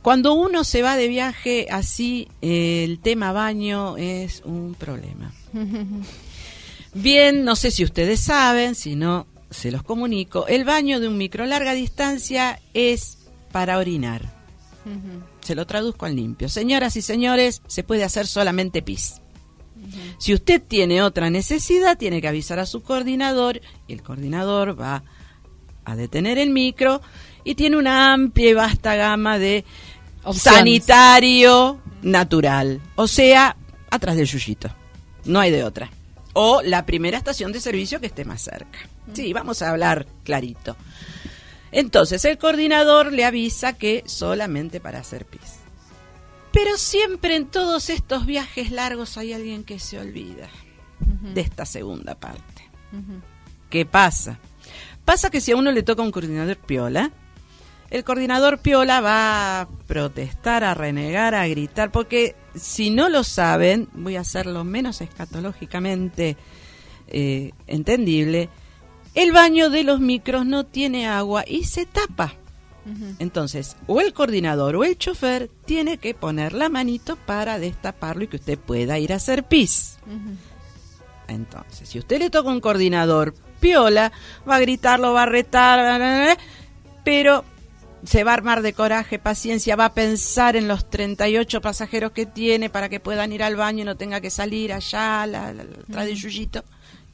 cuando 0.02 0.34
uno 0.34 0.62
se 0.62 0.82
va 0.82 0.96
de 0.96 1.08
viaje 1.08 1.68
así, 1.70 2.28
el 2.42 2.98
tema 3.00 3.32
baño 3.32 3.96
es 3.96 4.42
un 4.44 4.74
problema. 4.74 5.32
Bien, 6.94 7.44
no 7.44 7.56
sé 7.56 7.70
si 7.70 7.82
ustedes 7.82 8.20
saben, 8.20 8.74
si 8.74 8.94
no, 8.94 9.26
se 9.50 9.70
los 9.70 9.82
comunico, 9.82 10.46
el 10.46 10.64
baño 10.64 11.00
de 11.00 11.08
un 11.08 11.18
micro 11.18 11.46
larga 11.46 11.72
distancia 11.72 12.60
es 12.74 13.18
para 13.52 13.78
orinar. 13.78 14.34
Se 15.40 15.54
lo 15.54 15.66
traduzco 15.66 16.06
al 16.06 16.14
limpio. 16.14 16.48
Señoras 16.48 16.96
y 16.96 17.02
señores, 17.02 17.62
se 17.66 17.82
puede 17.82 18.04
hacer 18.04 18.26
solamente 18.26 18.82
pis. 18.82 19.20
Si 20.18 20.32
usted 20.32 20.62
tiene 20.62 21.02
otra 21.02 21.30
necesidad, 21.30 21.98
tiene 21.98 22.20
que 22.20 22.28
avisar 22.28 22.58
a 22.58 22.66
su 22.66 22.82
coordinador 22.82 23.60
y 23.86 23.92
el 23.92 24.02
coordinador 24.02 24.80
va 24.80 25.02
a 25.84 25.96
detener 25.96 26.38
el 26.38 26.50
micro 26.50 27.00
y 27.44 27.54
tiene 27.54 27.76
una 27.76 28.12
amplia 28.12 28.50
y 28.50 28.54
vasta 28.54 28.96
gama 28.96 29.38
de 29.38 29.64
sanitario 30.32 31.80
natural. 32.02 32.80
O 32.96 33.06
sea, 33.06 33.56
atrás 33.90 34.16
del 34.16 34.26
yuyito. 34.26 34.70
No 35.24 35.40
hay 35.40 35.50
de 35.50 35.64
otra. 35.64 35.90
O 36.32 36.62
la 36.62 36.86
primera 36.86 37.18
estación 37.18 37.52
de 37.52 37.60
servicio 37.60 38.00
que 38.00 38.06
esté 38.06 38.24
más 38.24 38.42
cerca. 38.42 38.78
Sí, 39.12 39.32
vamos 39.32 39.62
a 39.62 39.70
hablar 39.70 40.06
clarito. 40.24 40.76
Entonces, 41.72 42.24
el 42.24 42.38
coordinador 42.38 43.12
le 43.12 43.24
avisa 43.24 43.74
que 43.74 44.02
solamente 44.06 44.80
para 44.80 45.00
hacer 45.00 45.26
pis. 45.26 45.60
Pero 46.52 46.78
siempre 46.78 47.36
en 47.36 47.46
todos 47.46 47.90
estos 47.90 48.24
viajes 48.24 48.70
largos 48.70 49.18
hay 49.18 49.32
alguien 49.32 49.62
que 49.62 49.78
se 49.78 49.98
olvida 49.98 50.48
de 51.34 51.40
esta 51.40 51.66
segunda 51.66 52.14
parte. 52.14 52.70
¿Qué 53.68 53.84
pasa? 53.84 54.38
Pasa 55.04 55.28
que 55.28 55.40
si 55.40 55.52
a 55.52 55.56
uno 55.56 55.70
le 55.70 55.82
toca 55.82 56.02
un 56.02 56.12
coordinador 56.12 56.56
piola, 56.56 57.12
el 57.90 58.04
coordinador 58.04 58.58
piola 58.58 59.00
va 59.00 59.60
a 59.60 59.68
protestar, 59.86 60.64
a 60.64 60.74
renegar, 60.74 61.34
a 61.34 61.46
gritar, 61.46 61.92
porque 61.92 62.34
si 62.54 62.90
no 62.90 63.08
lo 63.08 63.22
saben, 63.22 63.88
voy 63.92 64.16
a 64.16 64.20
hacerlo 64.20 64.64
menos 64.64 65.00
escatológicamente 65.00 66.36
eh, 67.06 67.52
entendible, 67.66 68.48
el 69.16 69.32
baño 69.32 69.70
de 69.70 69.82
los 69.82 69.98
micros 69.98 70.46
no 70.46 70.64
tiene 70.64 71.08
agua 71.08 71.44
y 71.46 71.64
se 71.64 71.86
tapa. 71.86 72.34
Entonces, 73.18 73.76
o 73.88 74.00
el 74.00 74.12
coordinador 74.12 74.76
o 74.76 74.84
el 74.84 74.96
chofer 74.96 75.50
tiene 75.64 75.98
que 75.98 76.14
poner 76.14 76.52
la 76.52 76.68
manito 76.68 77.16
para 77.16 77.58
destaparlo 77.58 78.22
y 78.22 78.28
que 78.28 78.36
usted 78.36 78.56
pueda 78.56 78.96
ir 79.00 79.12
a 79.12 79.16
hacer 79.16 79.42
pis. 79.42 79.98
Entonces, 81.26 81.88
si 81.88 81.98
usted 81.98 82.20
le 82.20 82.30
toca 82.30 82.48
un 82.48 82.60
coordinador 82.60 83.34
piola, 83.58 84.12
va 84.48 84.56
a 84.56 84.60
gritarlo, 84.60 85.12
va 85.12 85.24
a 85.24 85.26
retar, 85.26 86.38
pero 87.02 87.44
se 88.04 88.22
va 88.22 88.30
a 88.30 88.34
armar 88.34 88.62
de 88.62 88.72
coraje, 88.72 89.18
paciencia, 89.18 89.74
va 89.74 89.86
a 89.86 89.94
pensar 89.94 90.54
en 90.54 90.68
los 90.68 90.88
38 90.88 91.60
pasajeros 91.60 92.12
que 92.12 92.24
tiene 92.24 92.70
para 92.70 92.88
que 92.88 93.00
puedan 93.00 93.32
ir 93.32 93.42
al 93.42 93.56
baño 93.56 93.82
y 93.82 93.84
no 93.84 93.96
tenga 93.96 94.20
que 94.20 94.30
salir 94.30 94.72
allá, 94.72 95.26
la, 95.26 95.52
la, 95.52 95.64
la, 95.88 96.08
yuyito, 96.08 96.62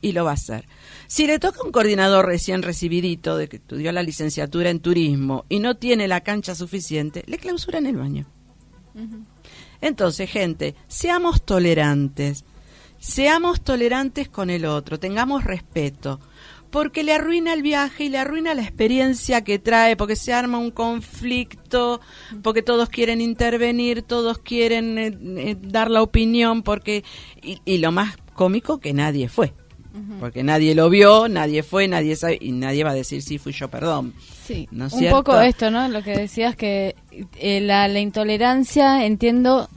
y 0.02 0.12
lo 0.12 0.26
va 0.26 0.32
a 0.32 0.34
hacer. 0.34 0.66
Si 1.12 1.26
le 1.26 1.38
toca 1.38 1.62
un 1.62 1.72
coordinador 1.72 2.24
recién 2.24 2.62
recibidito 2.62 3.36
de 3.36 3.46
que 3.46 3.56
estudió 3.56 3.92
la 3.92 4.02
licenciatura 4.02 4.70
en 4.70 4.80
turismo 4.80 5.44
y 5.50 5.58
no 5.58 5.76
tiene 5.76 6.08
la 6.08 6.22
cancha 6.22 6.54
suficiente, 6.54 7.22
le 7.26 7.36
clausura 7.36 7.76
en 7.76 7.84
el 7.84 7.98
baño. 7.98 8.26
Entonces, 9.82 10.30
gente, 10.30 10.74
seamos 10.88 11.44
tolerantes, 11.44 12.46
seamos 12.98 13.60
tolerantes 13.60 14.30
con 14.30 14.48
el 14.48 14.64
otro, 14.64 14.98
tengamos 14.98 15.44
respeto, 15.44 16.18
porque 16.70 17.04
le 17.04 17.12
arruina 17.12 17.52
el 17.52 17.60
viaje 17.60 18.04
y 18.04 18.08
le 18.08 18.16
arruina 18.16 18.54
la 18.54 18.62
experiencia 18.62 19.44
que 19.44 19.58
trae, 19.58 19.98
porque 19.98 20.16
se 20.16 20.32
arma 20.32 20.56
un 20.56 20.70
conflicto, 20.70 22.00
porque 22.42 22.62
todos 22.62 22.88
quieren 22.88 23.20
intervenir, 23.20 24.00
todos 24.00 24.38
quieren 24.38 24.96
eh, 24.96 25.18
eh, 25.20 25.56
dar 25.60 25.90
la 25.90 26.00
opinión, 26.00 26.62
porque 26.62 27.04
y, 27.42 27.76
lo 27.76 27.92
más 27.92 28.16
cómico 28.32 28.80
que 28.80 28.94
nadie 28.94 29.28
fue. 29.28 29.52
Porque 30.20 30.42
nadie 30.42 30.74
lo 30.74 30.88
vio, 30.88 31.28
nadie 31.28 31.62
fue, 31.62 31.88
nadie 31.88 32.16
sabe, 32.16 32.38
y 32.40 32.52
nadie 32.52 32.84
va 32.84 32.90
a 32.90 32.94
decir 32.94 33.22
si 33.22 33.38
fui 33.38 33.52
yo, 33.52 33.68
perdón. 33.68 34.14
Sí, 34.44 34.68
un 34.72 35.10
poco 35.10 35.40
esto, 35.40 35.70
¿no? 35.70 35.88
Lo 35.88 36.02
que 36.02 36.16
decías 36.16 36.56
que 36.56 36.96
eh, 37.38 37.60
la, 37.60 37.88
la 37.88 38.00
intolerancia, 38.00 39.04
entiendo, 39.04 39.68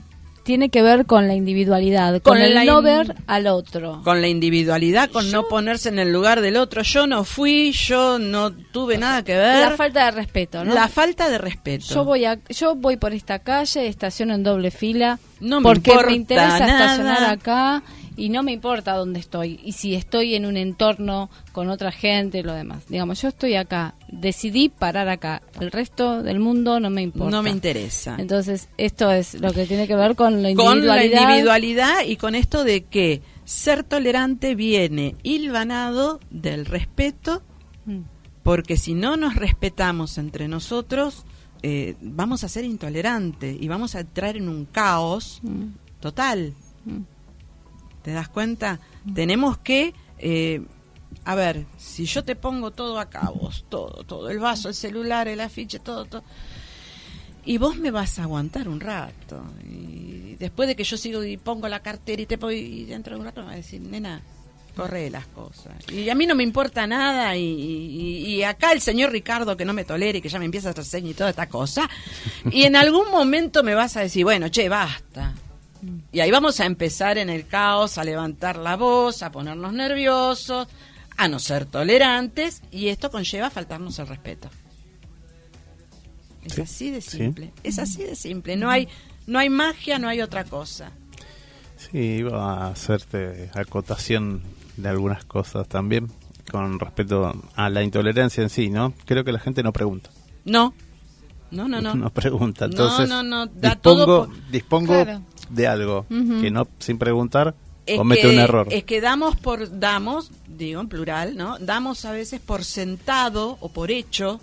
tiene 0.46 0.70
que 0.70 0.80
ver 0.80 1.06
con 1.06 1.26
la 1.26 1.34
individualidad, 1.34 2.22
con, 2.22 2.38
el 2.38 2.64
no 2.64 2.80
ver 2.80 3.16
al 3.26 3.48
otro. 3.48 4.00
Con 4.04 4.20
la 4.20 4.28
individualidad, 4.28 5.10
con 5.10 5.32
no 5.32 5.48
ponerse 5.48 5.88
en 5.88 5.98
el 5.98 6.12
lugar 6.12 6.40
del 6.40 6.56
otro. 6.56 6.82
Yo 6.82 7.08
no 7.08 7.24
fui, 7.24 7.72
yo 7.72 8.20
no 8.20 8.52
tuve 8.52 8.96
nada 8.96 9.24
que 9.24 9.34
ver. 9.34 9.70
La 9.70 9.76
falta 9.76 10.04
de 10.04 10.10
respeto, 10.12 10.64
¿no? 10.64 10.72
La 10.72 10.86
falta 10.86 11.28
de 11.28 11.38
respeto. 11.38 11.86
Yo 11.92 12.04
voy 12.04 12.26
a, 12.26 12.38
yo 12.48 12.76
voy 12.76 12.96
por 12.96 13.12
esta 13.12 13.40
calle, 13.40 13.88
estaciono 13.88 14.34
en 14.34 14.44
doble 14.44 14.70
fila, 14.70 15.18
no 15.40 15.60
me 15.60 15.64
porque 15.64 15.92
me 16.06 16.14
interesa 16.14 16.58
estacionar 16.58 17.24
acá 17.24 17.82
y 18.16 18.30
no 18.30 18.42
me 18.42 18.52
importa 18.52 18.94
dónde 18.94 19.20
estoy 19.20 19.60
y 19.62 19.72
si 19.72 19.94
estoy 19.94 20.34
en 20.34 20.46
un 20.46 20.56
entorno 20.56 21.30
con 21.52 21.68
otra 21.68 21.92
gente 21.92 22.38
y 22.38 22.42
lo 22.42 22.54
demás. 22.54 22.84
Digamos, 22.88 23.20
yo 23.20 23.28
estoy 23.28 23.54
acá, 23.54 23.94
decidí 24.08 24.68
parar 24.68 25.08
acá, 25.08 25.42
el 25.60 25.70
resto 25.70 26.22
del 26.22 26.40
mundo 26.40 26.80
no 26.80 26.90
me 26.90 27.02
importa. 27.02 27.30
No 27.30 27.42
me 27.42 27.50
interesa. 27.50 28.16
Entonces, 28.18 28.68
esto 28.78 29.10
es 29.10 29.34
lo 29.40 29.52
que 29.52 29.66
tiene 29.66 29.86
que 29.86 29.96
ver 29.96 30.16
con 30.16 30.42
la 30.42 30.50
individualidad. 30.50 30.94
Con 30.94 30.96
la 30.96 31.04
individualidad 31.04 32.04
y 32.06 32.16
con 32.16 32.34
esto 32.34 32.64
de 32.64 32.84
que 32.84 33.22
ser 33.44 33.84
tolerante 33.84 34.54
viene 34.54 35.14
hilvanado 35.22 36.20
del 36.30 36.66
respeto, 36.66 37.42
mm. 37.84 38.00
porque 38.42 38.76
si 38.76 38.94
no 38.94 39.16
nos 39.16 39.36
respetamos 39.36 40.18
entre 40.18 40.48
nosotros, 40.48 41.24
eh, 41.62 41.96
vamos 42.00 42.44
a 42.44 42.48
ser 42.48 42.64
intolerantes 42.64 43.56
y 43.60 43.68
vamos 43.68 43.94
a 43.94 44.00
entrar 44.00 44.36
en 44.36 44.48
un 44.48 44.64
caos 44.66 45.40
mm. 45.42 45.64
total. 46.00 46.54
Mm. 46.84 47.15
¿Te 48.06 48.12
das 48.12 48.28
cuenta? 48.28 48.78
Tenemos 49.16 49.58
que, 49.58 49.92
eh, 50.20 50.62
a 51.24 51.34
ver, 51.34 51.66
si 51.76 52.04
yo 52.04 52.22
te 52.22 52.36
pongo 52.36 52.70
todo 52.70 53.00
acá, 53.00 53.32
vos, 53.34 53.64
todo, 53.68 54.04
todo, 54.04 54.30
el 54.30 54.38
vaso, 54.38 54.68
el 54.68 54.76
celular, 54.76 55.26
el 55.26 55.40
afiche, 55.40 55.80
todo, 55.80 56.04
todo, 56.04 56.22
y 57.44 57.58
vos 57.58 57.76
me 57.78 57.90
vas 57.90 58.20
a 58.20 58.22
aguantar 58.22 58.68
un 58.68 58.78
rato. 58.78 59.42
Y 59.68 60.36
después 60.38 60.68
de 60.68 60.76
que 60.76 60.84
yo 60.84 60.96
sigo 60.96 61.24
y 61.24 61.36
pongo 61.36 61.66
la 61.66 61.80
cartera 61.80 62.22
y 62.22 62.26
te 62.26 62.38
pongo, 62.38 62.52
y 62.52 62.84
dentro 62.84 63.16
de 63.16 63.18
un 63.22 63.26
rato 63.26 63.40
me 63.40 63.48
va 63.48 63.54
a 63.54 63.56
decir, 63.56 63.80
nena, 63.80 64.22
corre 64.76 65.10
las 65.10 65.26
cosas. 65.26 65.74
Y 65.92 66.08
a 66.08 66.14
mí 66.14 66.28
no 66.28 66.36
me 66.36 66.44
importa 66.44 66.86
nada 66.86 67.36
y, 67.36 67.42
y, 67.42 68.44
acá 68.44 68.70
el 68.70 68.80
señor 68.80 69.10
Ricardo 69.10 69.56
que 69.56 69.64
no 69.64 69.72
me 69.72 69.82
tolere 69.82 70.18
y 70.18 70.22
que 70.22 70.28
ya 70.28 70.38
me 70.38 70.44
empieza 70.44 70.68
a 70.68 70.80
hacer 70.80 71.04
y 71.04 71.12
toda 71.12 71.30
esta 71.30 71.48
cosa. 71.48 71.90
Y 72.52 72.62
en 72.66 72.76
algún 72.76 73.10
momento 73.10 73.64
me 73.64 73.74
vas 73.74 73.96
a 73.96 74.02
decir, 74.02 74.22
bueno, 74.22 74.48
che, 74.48 74.68
basta. 74.68 75.34
Y 76.12 76.20
ahí 76.20 76.30
vamos 76.30 76.60
a 76.60 76.66
empezar 76.66 77.18
en 77.18 77.30
el 77.30 77.46
caos, 77.46 77.98
a 77.98 78.04
levantar 78.04 78.56
la 78.56 78.76
voz, 78.76 79.22
a 79.22 79.30
ponernos 79.30 79.72
nerviosos, 79.72 80.68
a 81.16 81.28
no 81.28 81.38
ser 81.38 81.66
tolerantes, 81.66 82.62
y 82.70 82.88
esto 82.88 83.10
conlleva 83.10 83.48
a 83.48 83.50
faltarnos 83.50 83.98
el 83.98 84.06
respeto. 84.06 84.48
Es 86.44 86.58
así 86.58 86.90
de 86.90 87.00
simple, 87.00 87.52
es 87.64 87.78
así 87.78 88.04
de 88.04 88.14
simple, 88.14 88.56
no 88.56 88.70
hay, 88.70 88.88
no 89.26 89.38
hay 89.38 89.50
magia, 89.50 89.98
no 89.98 90.08
hay 90.08 90.20
otra 90.20 90.44
cosa. 90.44 90.92
Sí, 91.76 91.98
iba 91.98 92.66
a 92.66 92.68
hacerte 92.68 93.50
acotación 93.54 94.42
de 94.76 94.88
algunas 94.88 95.24
cosas 95.24 95.68
también 95.68 96.10
con 96.50 96.78
respecto 96.78 97.32
a 97.56 97.70
la 97.70 97.82
intolerancia 97.82 98.42
en 98.42 98.50
sí, 98.50 98.70
¿no? 98.70 98.94
Creo 99.04 99.24
que 99.24 99.32
la 99.32 99.40
gente 99.40 99.62
no 99.62 99.72
pregunta. 99.72 100.10
No, 100.44 100.72
no, 101.50 101.68
no, 101.68 101.80
no. 101.80 101.94
No 102.06 102.10
pregunta, 102.10 102.66
entonces. 102.66 103.08
No, 103.08 103.22
no, 103.22 103.46
no, 103.46 103.46
da 103.46 103.70
dispongo, 103.70 104.04
todo 104.04 104.30
dispongo 104.50 105.04
de 105.48 105.66
algo 105.66 106.06
que 106.08 106.50
no 106.50 106.68
sin 106.78 106.98
preguntar 106.98 107.54
comete 107.96 108.28
un 108.28 108.38
error. 108.38 108.68
Es 108.70 108.84
que 108.84 109.00
damos 109.00 109.36
por 109.36 109.78
damos, 109.78 110.30
digo 110.48 110.80
en 110.80 110.88
plural, 110.88 111.36
¿no? 111.36 111.58
Damos 111.58 112.04
a 112.04 112.12
veces 112.12 112.40
por 112.40 112.64
sentado 112.64 113.58
o 113.60 113.68
por 113.68 113.90
hecho 113.90 114.40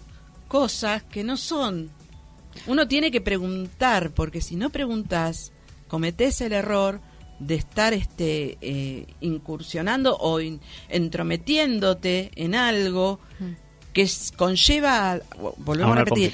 cosas 0.47 1.03
que 1.03 1.23
no 1.23 1.35
son. 1.35 1.89
Uno 2.67 2.87
tiene 2.87 3.11
que 3.11 3.21
preguntar 3.21 4.11
porque 4.11 4.41
si 4.41 4.55
no 4.55 4.69
preguntas 4.69 5.51
cometes 5.87 6.39
el 6.41 6.53
error 6.53 7.01
de 7.39 7.55
estar 7.55 7.93
este 7.93 8.57
eh, 8.61 9.05
incursionando 9.21 10.15
o 10.15 10.39
entrometiéndote 10.89 12.31
en 12.35 12.55
algo 12.55 13.19
que 13.91 14.09
conlleva 14.37 15.19
volvemos 15.57 15.97
a, 15.97 15.99
repetir 15.99 16.33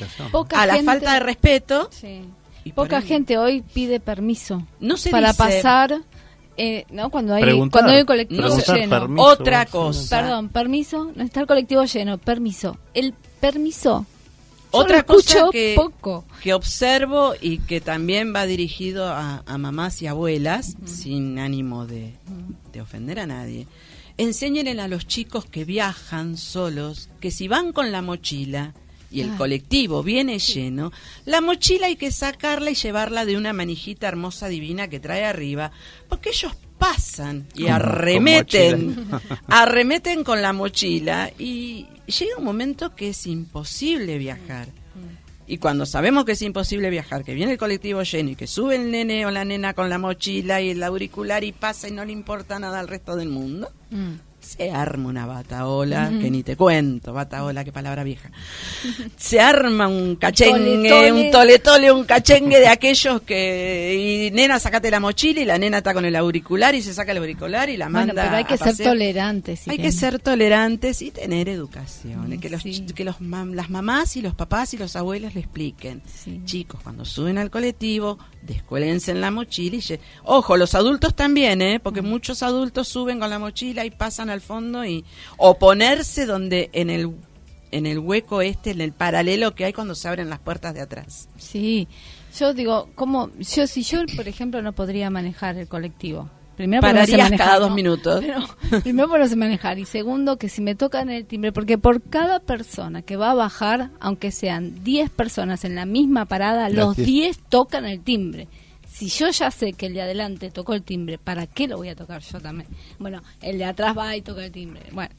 a 0.51 0.65
la 0.65 0.83
falta 0.83 1.13
de 1.13 1.19
respeto 1.19 1.89
sí. 1.91 2.21
Poca 2.75 3.01
gente 3.01 3.37
hoy 3.37 3.61
pide 3.61 3.99
permiso 3.99 4.65
para 5.11 5.33
pasar, 5.33 6.01
eh, 6.57 6.85
¿no? 6.91 7.09
Cuando 7.09 7.33
hay, 7.33 7.43
cuando 7.69 7.91
hay 7.91 8.01
un 8.01 8.05
colectivo 8.05 8.47
lleno. 8.57 9.07
Otra 9.17 9.65
cosa. 9.65 10.21
Perdón, 10.21 10.49
permiso, 10.49 11.11
no 11.15 11.23
está 11.23 11.41
el 11.41 11.47
colectivo 11.47 11.83
lleno, 11.85 12.17
permiso. 12.17 12.77
El 12.93 13.13
permiso. 13.39 14.05
Otra 14.71 15.01
cosa 15.03 15.47
que, 15.51 15.73
poco. 15.75 16.25
que 16.43 16.53
observo 16.53 17.33
y 17.41 17.57
que 17.59 17.81
también 17.81 18.35
va 18.35 18.45
dirigido 18.45 19.07
a, 19.07 19.41
mamás 19.57 20.01
y 20.03 20.07
abuelas, 20.07 20.75
sin 20.85 21.39
ánimo 21.39 21.87
de, 21.87 22.13
de 22.71 22.81
ofender 22.81 23.19
a 23.19 23.25
nadie. 23.25 23.65
Enséñenle 24.17 24.79
a 24.79 24.87
los 24.87 25.07
chicos 25.07 25.45
que 25.45 25.63
viajan 25.65 26.37
solos 26.37 27.09
que 27.19 27.31
si 27.31 27.47
van 27.47 27.71
con 27.71 27.91
la 27.91 28.01
mochila, 28.01 28.73
y 29.11 29.21
el 29.21 29.35
colectivo 29.35 30.03
viene 30.03 30.39
lleno, 30.39 30.91
la 31.25 31.41
mochila 31.41 31.87
hay 31.87 31.95
que 31.95 32.11
sacarla 32.11 32.71
y 32.71 32.75
llevarla 32.75 33.25
de 33.25 33.37
una 33.37 33.53
manijita 33.53 34.07
hermosa 34.07 34.47
divina 34.47 34.87
que 34.87 34.99
trae 34.99 35.25
arriba, 35.25 35.71
porque 36.07 36.29
ellos 36.29 36.53
pasan 36.77 37.47
y 37.55 37.67
arremeten, 37.67 39.07
arremeten 39.47 40.23
con 40.23 40.41
la 40.41 40.53
mochila 40.53 41.31
y 41.37 41.87
llega 42.05 42.37
un 42.37 42.45
momento 42.45 42.95
que 42.95 43.09
es 43.09 43.27
imposible 43.27 44.17
viajar. 44.17 44.67
Y 45.47 45.57
cuando 45.57 45.87
sabemos 45.87 46.25
que 46.25 46.33
es 46.33 46.41
imposible 46.43 46.91
viajar, 46.91 47.23
que 47.23 47.33
viene 47.33 47.53
el 47.53 47.57
colectivo 47.57 48.03
lleno 48.03 48.29
y 48.29 48.35
que 48.35 48.45
sube 48.45 48.75
el 48.75 48.91
nene 48.91 49.25
o 49.25 49.31
la 49.31 49.45
nena 49.45 49.73
con 49.73 49.89
la 49.89 49.97
mochila 49.97 50.61
y 50.61 50.69
el 50.69 50.83
auricular 50.83 51.43
y 51.43 51.51
pasa 51.53 51.87
y 51.87 51.91
no 51.91 52.05
le 52.05 52.11
importa 52.11 52.59
nada 52.59 52.79
al 52.79 52.87
resto 52.87 53.15
del 53.15 53.29
mundo, 53.29 53.71
mm 53.89 54.28
se 54.39 54.71
arma 54.71 55.09
una 55.09 55.25
bataola, 55.25 56.09
que 56.09 56.31
ni 56.31 56.43
te 56.43 56.55
cuento, 56.55 57.13
bataola, 57.13 57.63
qué 57.63 57.71
palabra 57.71 58.03
vieja. 58.03 58.31
Se 59.17 59.39
arma 59.39 59.87
un 59.87 60.15
cachengue, 60.15 61.11
un 61.11 61.31
toletole, 61.31 61.91
un 61.91 62.05
cachengue 62.05 62.59
de 62.59 62.67
aquellos 62.67 63.21
que, 63.21 64.29
y 64.29 64.31
nena, 64.31 64.59
sacate 64.59 64.89
la 64.89 64.99
mochila 64.99 65.41
y 65.41 65.45
la 65.45 65.57
nena 65.57 65.77
está 65.77 65.93
con 65.93 66.05
el 66.05 66.15
auricular 66.15 66.73
y 66.75 66.81
se 66.81 66.93
saca 66.93 67.11
el 67.11 67.19
auricular 67.19 67.69
y 67.69 67.77
la 67.77 67.89
manda. 67.89 68.23
pero 68.23 68.35
hay 68.37 68.45
que 68.45 68.57
ser 68.57 68.77
tolerantes. 68.77 69.67
hay 69.67 69.77
que 69.77 69.91
ser 69.91 70.19
tolerantes 70.19 71.01
y 71.01 71.11
tener 71.11 71.49
educación. 71.49 72.39
que 72.39 72.49
los, 72.49 72.63
que 72.63 73.03
los 73.03 73.19
las 73.21 73.69
mamás 73.69 74.15
y 74.15 74.21
los 74.21 74.35
papás 74.35 74.73
y 74.73 74.77
los 74.77 74.95
abuelos 74.95 75.33
le 75.35 75.41
expliquen. 75.41 76.01
Chicos, 76.45 76.81
cuando 76.81 77.05
suben 77.05 77.37
al 77.37 77.49
colectivo, 77.49 78.17
descuélense 78.41 79.11
en 79.11 79.21
la 79.21 79.31
mochila 79.31 79.77
y... 79.77 79.99
Ojo, 80.23 80.57
los 80.57 80.75
adultos 80.75 81.15
también, 81.15 81.61
¿eh? 81.61 81.79
Porque 81.79 82.01
muchos 82.01 82.43
adultos 82.43 82.87
suben 82.87 83.19
con 83.19 83.29
la 83.29 83.39
mochila 83.39 83.85
y 83.85 83.91
pasan 83.91 84.29
al 84.29 84.41
fondo 84.41 84.85
y... 84.85 85.05
O 85.37 85.57
ponerse 85.57 86.25
donde 86.25 86.69
en 86.73 86.89
el 86.89 87.11
en 87.71 87.85
el 87.85 87.99
hueco 87.99 88.41
este, 88.41 88.71
en 88.71 88.81
el 88.81 88.93
paralelo 88.93 89.53
que 89.53 89.65
hay 89.65 89.73
cuando 89.73 89.93
se 89.93 90.07
abren 90.07 90.29
las 90.29 90.39
puertas 90.39 90.73
de 90.73 90.81
atrás. 90.81 91.29
Sí, 91.37 91.87
yo 92.37 92.53
digo, 92.53 92.89
como 92.95 93.29
yo 93.37 93.67
si 93.67 93.83
yo 93.83 93.99
por 94.15 94.27
ejemplo 94.27 94.61
no 94.61 94.73
podría 94.73 95.09
manejar 95.09 95.57
el 95.57 95.67
colectivo. 95.67 96.29
Primero 96.59 96.81
Pararías 96.81 97.31
cada 97.37 97.57
dos 97.57 97.73
minutos. 97.73 98.21
primero 98.83 99.07
por 99.07 99.17
no 99.17 99.27
sé 99.29 99.37
manejar 99.37 99.79
y 99.79 99.85
segundo 99.85 100.35
que 100.35 100.49
si 100.49 100.61
me 100.61 100.75
tocan 100.75 101.09
el 101.09 101.25
timbre, 101.25 101.53
porque 101.53 101.77
por 101.77 102.01
cada 102.01 102.41
persona 102.41 103.01
que 103.01 103.15
va 103.15 103.31
a 103.31 103.33
bajar, 103.33 103.91
aunque 104.01 104.29
sean 104.29 104.83
10 104.83 105.09
personas 105.09 105.63
en 105.63 105.75
la 105.75 105.85
misma 105.85 106.25
parada, 106.25 106.67
los 106.67 106.97
10 106.97 107.39
tocan 107.47 107.85
el 107.85 108.01
timbre 108.01 108.49
si 108.91 109.07
yo 109.07 109.29
ya 109.29 109.51
sé 109.51 109.71
que 109.71 109.85
el 109.85 109.93
de 109.93 110.01
adelante 110.01 110.51
tocó 110.51 110.73
el 110.73 110.83
timbre, 110.83 111.17
¿para 111.17 111.47
qué 111.47 111.69
lo 111.69 111.77
voy 111.77 111.87
a 111.87 111.95
tocar 111.95 112.21
yo 112.21 112.41
también? 112.41 112.67
Bueno, 112.97 113.23
el 113.41 113.57
de 113.57 113.63
atrás 113.63 113.97
va 113.97 114.13
y 114.17 114.21
toca 114.21 114.43
el 114.43 114.51
timbre. 114.51 114.81
Bueno, 114.91 115.15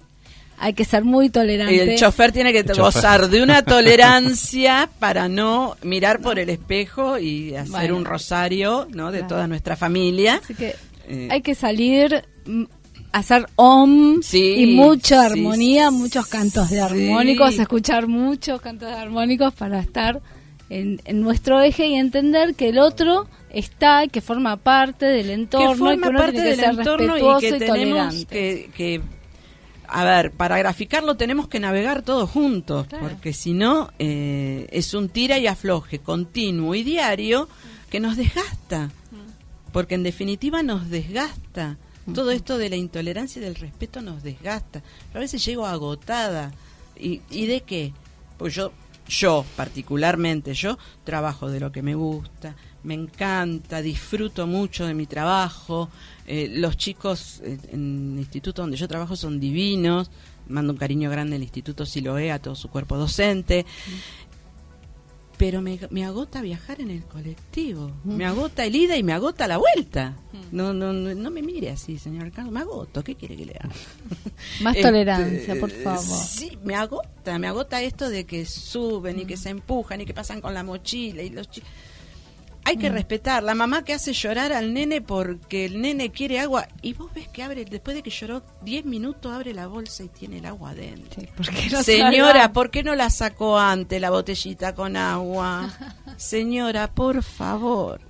hay 0.58 0.74
que 0.74 0.84
ser 0.84 1.04
muy 1.04 1.30
tolerante. 1.30 1.74
Y 1.74 1.78
el 1.78 1.96
chofer 1.96 2.32
tiene 2.32 2.52
que 2.52 2.62
gozar 2.74 3.30
de 3.30 3.42
una 3.42 3.62
tolerancia 3.64 4.90
para 4.98 5.30
no 5.30 5.78
mirar 5.82 6.20
por 6.20 6.38
el 6.38 6.50
espejo 6.50 7.18
y 7.18 7.56
hacer 7.56 7.94
un 7.94 8.04
rosario 8.04 8.86
¿no? 8.90 9.10
de 9.10 9.22
toda 9.22 9.46
nuestra 9.46 9.76
familia. 9.76 10.42
Así 10.44 10.54
que 10.54 10.76
eh, 11.10 11.28
hay 11.30 11.42
que 11.42 11.54
salir 11.54 12.24
mm, 12.46 12.64
hacer 13.12 13.46
om 13.56 14.20
y 14.32 14.74
mucha 14.76 15.26
armonía, 15.26 15.90
muchos 15.90 16.26
cantos 16.26 16.70
de 16.70 16.80
armónicos, 16.80 17.58
escuchar 17.58 18.06
muchos 18.06 18.60
cantos 18.60 18.88
de 18.88 18.94
armónicos 18.94 19.52
para 19.54 19.80
estar 19.80 20.20
en, 20.68 21.00
nuestro 21.20 21.60
eje 21.60 21.88
y 21.88 21.94
entender 21.94 22.54
que 22.54 22.68
el 22.68 22.78
otro 22.78 23.28
está, 23.50 24.06
que 24.06 24.20
forma 24.20 24.56
parte 24.56 25.06
del 25.06 25.30
entorno, 25.30 25.72
que 25.72 25.78
forma 25.78 26.10
parte 26.12 26.40
del 26.40 26.60
entorno 26.60 27.18
y 27.18 27.40
que 27.40 27.52
tenemos 27.58 28.26
que, 28.26 29.02
a 29.88 30.04
ver, 30.04 30.30
para 30.30 30.56
graficarlo 30.58 31.16
tenemos 31.16 31.48
que 31.48 31.58
navegar 31.58 32.02
todos 32.02 32.30
juntos, 32.30 32.86
porque 33.00 33.32
si 33.32 33.52
no 33.52 33.90
eh, 33.98 34.68
es 34.70 34.94
un 34.94 35.08
tira 35.08 35.38
y 35.38 35.48
afloje 35.48 35.98
continuo 35.98 36.76
y 36.76 36.84
diario 36.84 37.48
que 37.90 37.98
nos 37.98 38.16
desgasta. 38.16 38.90
Porque 39.72 39.94
en 39.94 40.02
definitiva 40.02 40.62
nos 40.62 40.90
desgasta. 40.90 41.78
Todo 42.14 42.32
esto 42.32 42.58
de 42.58 42.70
la 42.70 42.76
intolerancia 42.76 43.40
y 43.40 43.44
del 43.44 43.54
respeto 43.54 44.02
nos 44.02 44.22
desgasta. 44.22 44.82
a 45.14 45.18
veces 45.18 45.44
llego 45.44 45.66
agotada. 45.66 46.50
¿Y, 46.98 47.20
¿Y 47.30 47.46
de 47.46 47.60
qué? 47.60 47.92
Pues 48.36 48.54
yo, 48.54 48.72
yo 49.06 49.44
particularmente, 49.54 50.54
yo 50.54 50.76
trabajo 51.04 51.50
de 51.50 51.60
lo 51.60 51.70
que 51.70 51.82
me 51.82 51.94
gusta, 51.94 52.56
me 52.82 52.94
encanta, 52.94 53.82
disfruto 53.82 54.46
mucho 54.46 54.86
de 54.86 54.94
mi 54.94 55.06
trabajo. 55.06 55.90
Eh, 56.26 56.48
los 56.50 56.76
chicos 56.76 57.42
en 57.44 58.12
el 58.14 58.18
instituto 58.18 58.62
donde 58.62 58.76
yo 58.76 58.88
trabajo 58.88 59.14
son 59.14 59.38
divinos. 59.38 60.10
Mando 60.48 60.72
un 60.72 60.78
cariño 60.78 61.10
grande 61.10 61.36
al 61.36 61.42
Instituto 61.42 61.86
Siloé, 61.86 62.32
a 62.32 62.40
todo 62.40 62.56
su 62.56 62.70
cuerpo 62.70 62.96
docente 62.96 63.66
pero 65.40 65.62
me, 65.62 65.80
me, 65.88 66.04
agota 66.04 66.42
viajar 66.42 66.82
en 66.82 66.90
el 66.90 67.02
colectivo, 67.06 67.90
me 68.04 68.26
agota 68.26 68.66
el 68.66 68.76
ida 68.76 68.98
y 68.98 69.02
me 69.02 69.14
agota 69.14 69.48
la 69.48 69.56
vuelta. 69.56 70.14
No, 70.52 70.74
no, 70.74 70.92
no, 70.92 71.30
me 71.30 71.40
mire 71.40 71.70
así, 71.70 71.96
señor 71.96 72.30
Carlos, 72.30 72.52
me 72.52 72.60
agoto, 72.60 73.02
¿qué 73.02 73.14
quiere 73.14 73.38
que 73.38 73.46
le 73.46 73.54
haga? 73.54 73.70
Más 74.60 74.76
este, 74.76 74.86
tolerancia, 74.86 75.58
por 75.58 75.70
favor. 75.70 76.04
Sí, 76.04 76.58
me 76.62 76.74
agota, 76.74 77.38
me 77.38 77.46
agota 77.46 77.80
esto 77.80 78.10
de 78.10 78.26
que 78.26 78.44
suben 78.44 79.20
y 79.20 79.24
que 79.24 79.38
se 79.38 79.48
empujan 79.48 80.02
y 80.02 80.04
que 80.04 80.12
pasan 80.12 80.42
con 80.42 80.52
la 80.52 80.62
mochila 80.62 81.22
y 81.22 81.30
los 81.30 81.48
chicos 81.48 81.70
hay 82.64 82.76
que 82.76 82.90
mm. 82.90 82.92
respetar. 82.92 83.42
La 83.42 83.54
mamá 83.54 83.84
que 83.84 83.92
hace 83.92 84.12
llorar 84.12 84.52
al 84.52 84.72
nene 84.74 85.00
porque 85.00 85.64
el 85.64 85.80
nene 85.80 86.10
quiere 86.10 86.40
agua 86.40 86.68
y 86.82 86.92
vos 86.92 87.12
ves 87.14 87.28
que 87.28 87.42
abre, 87.42 87.64
después 87.64 87.96
de 87.96 88.02
que 88.02 88.10
lloró 88.10 88.42
10 88.62 88.84
minutos, 88.84 89.32
abre 89.32 89.54
la 89.54 89.66
bolsa 89.66 90.04
y 90.04 90.08
tiene 90.08 90.38
el 90.38 90.46
agua 90.46 90.70
adentro. 90.70 91.22
Señora, 91.82 92.52
¿por 92.52 92.70
qué 92.70 92.82
no 92.82 92.94
la 92.94 93.10
sacó 93.10 93.58
antes 93.58 94.00
la 94.00 94.10
botellita 94.10 94.74
con 94.74 94.96
agua? 94.96 95.72
Señora, 96.16 96.92
por 96.92 97.22
favor. 97.22 98.00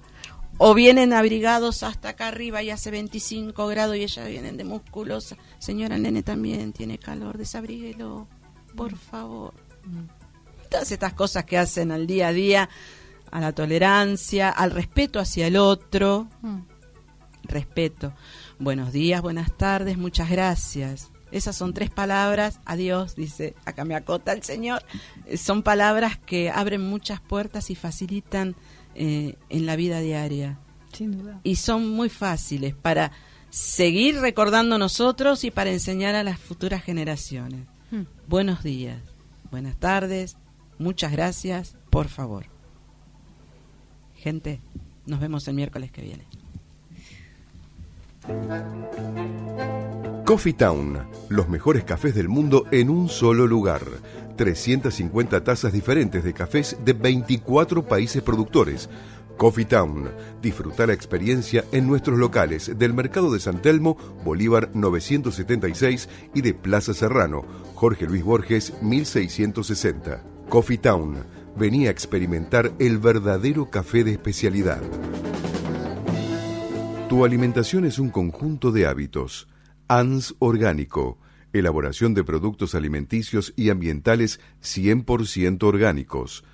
O 0.59 0.74
vienen 0.74 1.14
abrigados 1.14 1.82
hasta 1.82 2.11
acá 2.11 2.28
arriba 2.28 2.62
y 2.62 2.68
hace 2.68 2.90
25 2.90 3.66
grados 3.68 3.96
y 3.96 4.03
ellas 4.03 4.28
vienen 4.28 4.59
de 4.59 4.64
musculosa. 4.64 5.36
Señora, 5.59 5.96
el 5.96 6.03
nene 6.03 6.22
también 6.22 6.74
tiene 6.74 6.98
calor, 6.98 7.38
desabríguelo, 7.38 8.28
por 8.76 8.94
favor. 8.96 9.55
Mm. 9.84 10.68
Todas 10.68 10.92
estas 10.92 11.14
cosas 11.14 11.44
que 11.44 11.57
hacen 11.57 11.90
al 11.90 12.07
día 12.07 12.28
a 12.28 12.32
día 12.32 12.68
a 13.30 13.40
la 13.40 13.52
tolerancia, 13.52 14.50
al 14.50 14.70
respeto 14.70 15.20
hacia 15.20 15.46
el 15.46 15.56
otro. 15.56 16.28
Mm. 16.42 16.60
Respeto. 17.44 18.12
Buenos 18.58 18.92
días, 18.92 19.22
buenas 19.22 19.56
tardes, 19.56 19.96
muchas 19.96 20.30
gracias. 20.30 21.10
Esas 21.32 21.56
son 21.56 21.72
tres 21.72 21.90
palabras, 21.90 22.60
adiós, 22.64 23.14
dice, 23.14 23.54
acá 23.64 23.84
me 23.84 23.94
acota 23.94 24.32
el 24.32 24.42
Señor. 24.42 24.82
Eh, 25.26 25.36
son 25.36 25.62
palabras 25.62 26.18
que 26.18 26.50
abren 26.50 26.82
muchas 26.82 27.20
puertas 27.20 27.70
y 27.70 27.76
facilitan 27.76 28.56
eh, 28.94 29.36
en 29.48 29.66
la 29.66 29.76
vida 29.76 30.00
diaria. 30.00 30.58
Sin 30.92 31.12
duda. 31.12 31.40
Y 31.44 31.56
son 31.56 31.88
muy 31.88 32.08
fáciles 32.08 32.74
para 32.74 33.12
seguir 33.48 34.20
recordando 34.20 34.76
nosotros 34.76 35.44
y 35.44 35.50
para 35.50 35.70
enseñar 35.70 36.16
a 36.16 36.24
las 36.24 36.38
futuras 36.38 36.82
generaciones. 36.82 37.66
Mm. 37.90 38.02
Buenos 38.26 38.62
días, 38.64 38.98
buenas 39.50 39.76
tardes, 39.76 40.36
muchas 40.78 41.12
gracias, 41.12 41.76
por 41.90 42.08
favor. 42.08 42.49
Gente, 44.20 44.60
nos 45.06 45.18
vemos 45.18 45.48
el 45.48 45.54
miércoles 45.54 45.90
que 45.90 46.02
viene. 46.02 46.24
Coffee 50.26 50.52
Town, 50.52 50.98
los 51.30 51.48
mejores 51.48 51.84
cafés 51.84 52.14
del 52.14 52.28
mundo 52.28 52.66
en 52.70 52.90
un 52.90 53.08
solo 53.08 53.46
lugar. 53.46 53.80
350 54.36 55.42
tazas 55.42 55.72
diferentes 55.72 56.22
de 56.22 56.34
cafés 56.34 56.76
de 56.84 56.92
24 56.92 57.86
países 57.86 58.22
productores. 58.22 58.90
Coffee 59.38 59.64
Town. 59.64 60.10
Disfruta 60.42 60.86
la 60.86 60.92
experiencia 60.92 61.64
en 61.72 61.86
nuestros 61.86 62.18
locales 62.18 62.78
del 62.78 62.92
Mercado 62.92 63.32
de 63.32 63.40
San 63.40 63.62
Telmo, 63.62 63.96
Bolívar 64.22 64.68
976 64.74 66.10
y 66.34 66.42
de 66.42 66.52
Plaza 66.52 66.92
Serrano, 66.92 67.42
Jorge 67.74 68.04
Luis 68.04 68.22
Borges 68.22 68.74
1660. 68.82 70.22
Coffee 70.50 70.76
Town 70.76 71.39
venía 71.57 71.88
a 71.88 71.92
experimentar 71.92 72.72
el 72.78 72.98
verdadero 72.98 73.70
café 73.70 74.05
de 74.05 74.12
especialidad. 74.12 74.80
Tu 77.09 77.24
alimentación 77.24 77.84
es 77.84 77.98
un 77.98 78.11
conjunto 78.11 78.70
de 78.70 78.86
hábitos. 78.86 79.48
ANS 79.88 80.36
Orgánico, 80.38 81.18
elaboración 81.53 82.14
de 82.14 82.22
productos 82.22 82.76
alimenticios 82.76 83.53
y 83.57 83.70
ambientales 83.70 84.38
100% 84.62 85.64
orgánicos, 85.64 86.44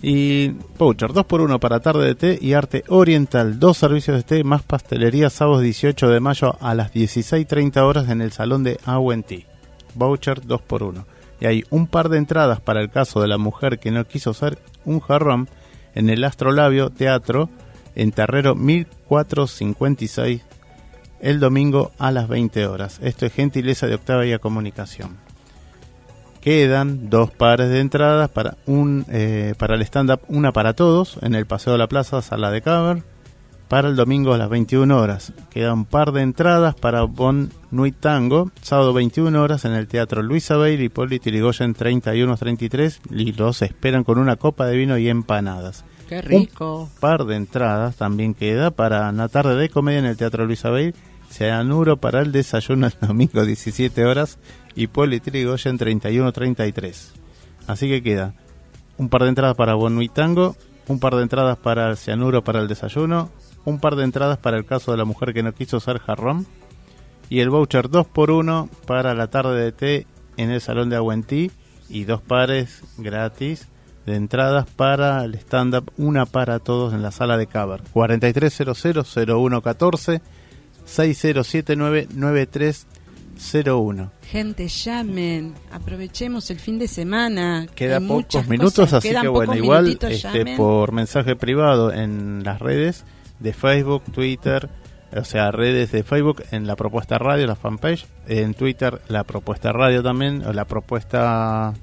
Y 0.01 0.49
voucher 0.79 1.13
2 1.13 1.27
por 1.27 1.43
1 1.43 1.61
para 1.61 1.81
tarde 1.81 2.07
de 2.07 2.15
té 2.15 2.39
y 2.41 2.55
arte 2.55 2.85
oriental. 2.89 3.59
Dos 3.59 3.77
servicios 3.77 4.17
de 4.17 4.23
té 4.23 4.45
más 4.45 4.63
pastelería 4.63 5.29
sábado 5.29 5.61
18 5.61 6.09
de 6.09 6.21
mayo 6.21 6.57
a 6.63 6.75
las 6.75 6.91
16.30 6.91 7.77
horas 7.83 8.09
en 8.09 8.23
el 8.23 8.33
salón 8.33 8.65
de 8.65 8.81
Awenti. 8.87 9.45
Voucher 9.95 10.47
2 10.47 10.63
por 10.63 10.83
1 10.83 11.18
y 11.41 11.47
hay 11.47 11.65
un 11.71 11.87
par 11.87 12.09
de 12.09 12.19
entradas 12.19 12.61
para 12.61 12.81
el 12.81 12.91
caso 12.91 13.21
de 13.21 13.29
la 13.29 13.39
mujer 13.39 13.79
que 13.79 13.91
no 13.91 14.05
quiso 14.07 14.35
ser 14.35 14.59
un 14.85 15.01
jarrón 15.01 15.49
en 15.95 16.11
el 16.11 16.25
Astrolabio 16.25 16.91
Teatro 16.91 17.49
en 17.95 18.13
Terrero 18.13 18.55
1456 18.55 20.43
el 21.21 21.41
domingo 21.41 21.91
a 21.99 22.13
las 22.13 22.29
20 22.29 22.67
horas. 22.67 23.01
Esto 23.03 23.27
es 23.27 23.33
gentileza 23.33 23.87
de 23.87 23.97
Octavia 23.97 24.39
Comunicación. 24.39 25.17
Quedan 26.41 27.11
dos 27.11 27.33
pares 27.33 27.69
de 27.71 27.81
entradas 27.81 28.31
para 28.31 28.57
un 28.67 29.05
eh, 29.09 29.55
para 29.59 29.75
el 29.75 29.83
stand 29.83 30.13
up, 30.13 30.21
una 30.29 30.53
para 30.53 30.75
todos 30.75 31.19
en 31.23 31.35
el 31.35 31.47
Paseo 31.47 31.73
de 31.73 31.81
la 31.81 31.89
Plaza, 31.89 32.23
sala 32.23 32.53
de 32.53 32.63
cover 32.63 33.03
para 33.69 33.89
el 33.89 33.97
domingo 33.97 34.33
a 34.33 34.39
las 34.39 34.49
21 34.49 34.99
horas. 34.99 35.33
Queda 35.51 35.75
un 35.75 35.85
par 35.85 36.13
de 36.13 36.23
entradas 36.23 36.75
para 36.75 37.03
Bon 37.03 37.51
Nuit 37.71 37.97
Tango, 38.01 38.51
sábado 38.63 38.93
21 38.95 39.41
horas 39.41 39.65
en 39.65 39.73
el 39.73 39.87
Teatro 39.87 40.23
Luisa 40.23 40.57
Bail 40.57 40.81
y 40.81 40.89
Poli 40.89 41.19
Tirigoyen 41.19 41.75
31-33 41.75 43.01
y 43.11 43.33
los 43.33 43.63
esperan 43.63 44.05
con 44.05 44.19
una 44.19 44.37
copa 44.37 44.67
de 44.67 44.77
vino 44.77 44.97
y 44.97 45.09
empanadas. 45.09 45.85
¡Qué 46.09 46.23
rico! 46.23 46.85
Un 46.85 47.01
par 47.01 47.27
de 47.27 47.37
entradas 47.37 47.97
también 47.97 48.33
queda 48.33 48.71
para 48.71 49.11
una 49.11 49.29
tarde 49.29 49.57
de 49.57 49.69
comedia 49.69 49.99
en 49.99 50.07
el 50.07 50.17
Teatro 50.17 50.47
Luisa 50.47 50.71
Bail, 50.71 50.95
Seanuro 51.29 51.99
para 51.99 52.23
el 52.23 52.33
desayuno 52.33 52.87
el 52.87 52.95
domingo 53.07 53.45
17 53.45 54.07
horas 54.07 54.39
y 54.75 54.87
Poli 54.87 55.21
Tirigoyen 55.21 55.79
31-33. 55.79 57.13
Así 57.67 57.89
que 57.89 58.03
queda 58.03 58.35
un 58.97 59.11
par 59.11 59.25
de 59.25 59.29
entradas 59.29 59.57
para 59.57 59.75
Bon 59.75 59.95
Nuit 59.95 60.13
Tango, 60.13 60.57
un 60.89 60.99
par 60.99 61.15
de 61.15 61.23
entradas 61.23 61.59
para 61.59 61.91
el 61.91 61.99
Cianuro 61.99 62.43
para 62.43 62.61
el 62.61 62.69
desayuno, 62.69 63.31
un 63.69 63.79
par 63.79 63.97
de 63.97 64.05
entradas 64.05 64.39
para 64.39 64.57
el 64.57 64.65
caso 64.65 64.91
de 64.91 64.97
la 64.97 65.05
mujer 65.05 65.35
que 65.35 65.43
no 65.43 65.53
quiso 65.53 65.81
ser 65.81 65.99
jarrón 65.99 66.47
y 67.31 67.41
el 67.41 67.51
voucher 67.51 67.89
2x1 67.89 68.69
para 68.87 69.15
la 69.15 69.27
tarde 69.29 69.63
de 69.63 69.73
té 69.73 70.07
en 70.37 70.51
el 70.51 70.61
salón 70.61 70.91
de 70.91 70.97
Aguentí 70.97 71.51
y 71.89 72.05
dos 72.05 72.21
pares 72.23 72.83
gratis 72.97 73.67
de 74.07 74.15
entradas 74.17 74.67
para 74.71 75.25
el 75.25 75.35
stand-up, 75.35 75.93
una 75.99 76.25
para 76.25 76.61
todos 76.61 76.95
en 76.95 77.03
la 77.03 77.11
sala 77.11 77.37
de 77.37 77.47
cover. 77.47 77.83
4300-0114, 77.93 80.23
01. 83.65 84.11
Gente, 84.23 84.69
llamen, 84.69 85.55
aprovechemos 85.71 86.51
el 86.51 86.59
fin 86.59 86.79
de 86.79 86.89
semana. 86.89 87.67
Queda 87.75 88.01
pocos 88.01 88.49
minutos, 88.49 88.95
así 88.95 89.11
que 89.11 89.29
bueno, 89.29 89.55
igual 89.55 89.99
este, 90.01 90.57
por 90.57 90.93
mensaje 90.93 91.37
privado 91.37 91.93
en 91.93 92.43
las 92.45 92.61
redes 92.61 93.05
de 93.39 93.53
Facebook, 93.53 94.05
Twitter, 94.13 94.69
o 95.17 95.25
sea, 95.25 95.51
redes 95.51 95.93
de 95.93 96.03
Facebook 96.03 96.43
en 96.51 96.67
la 96.67 96.77
propuesta 96.77 97.19
radio, 97.19 97.47
la 97.47 97.57
fanpage, 97.57 98.07
en 98.27 98.55
Twitter 98.55 99.01
la 99.09 99.25
propuesta 99.25 99.73
radio 99.73 100.03
también, 100.03 100.45
o 100.47 100.53
la 100.53 100.67
propuesta 100.67 101.75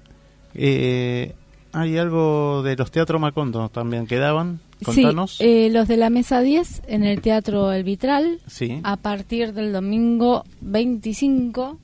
eh, 0.53 1.35
hay 1.73 1.97
algo 1.97 2.63
de 2.63 2.75
los 2.75 2.91
Teatro 2.91 3.19
Macondo 3.19 3.69
también 3.69 4.07
quedaban. 4.07 4.59
Contanos. 4.83 5.37
Sí, 5.37 5.43
eh, 5.45 5.69
los 5.71 5.87
de 5.87 5.97
la 5.97 6.09
mesa 6.09 6.41
10 6.41 6.83
en 6.87 7.03
el 7.03 7.21
Teatro 7.21 7.71
El 7.71 7.83
Vitral. 7.83 8.39
Sí. 8.47 8.79
A 8.83 8.97
partir 8.97 9.53
del 9.53 9.71
domingo 9.71 10.43
25 10.61 11.77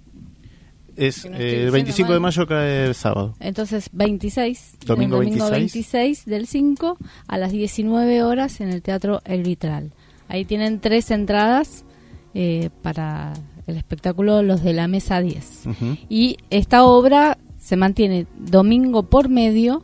es 0.98 1.26
el 1.26 1.70
25 1.70 2.10
eh, 2.10 2.14
de 2.14 2.20
mayo 2.20 2.48
cae 2.48 2.86
el 2.88 2.96
sábado. 2.96 3.36
Entonces 3.40 3.90
26. 3.94 4.78
Domingo, 4.86 5.18
domingo 5.18 5.50
26. 5.52 5.52
26 5.52 6.26
del 6.26 6.48
5 6.48 6.98
a 7.28 7.38
las 7.38 7.52
19 7.52 8.24
horas 8.24 8.62
en 8.62 8.70
el 8.70 8.82
Teatro 8.82 9.22
El 9.24 9.44
Vitral. 9.44 9.92
Ahí 10.28 10.44
tienen 10.44 10.80
tres 10.80 11.12
entradas 11.12 11.86
eh, 12.34 12.72
para 12.82 13.34
el 13.68 13.78
espectáculo 13.78 14.42
Los 14.42 14.64
de 14.64 14.74
la 14.74 14.88
Mesa 14.88 15.22
10. 15.22 15.66
Y 16.10 16.38
esta 16.50 16.84
obra 16.84 17.38
se 17.68 17.76
mantiene 17.76 18.28
domingo 18.38 19.04
por 19.04 19.28
medio 19.28 19.84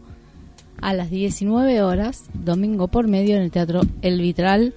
a 0.80 0.94
las 0.94 1.10
19 1.10 1.82
horas, 1.82 2.24
domingo 2.34 2.88
por 2.88 3.10
medio 3.10 3.36
en 3.36 3.42
el 3.42 3.52
Teatro 3.52 3.82
El 4.02 4.22
Vitral 4.22 4.74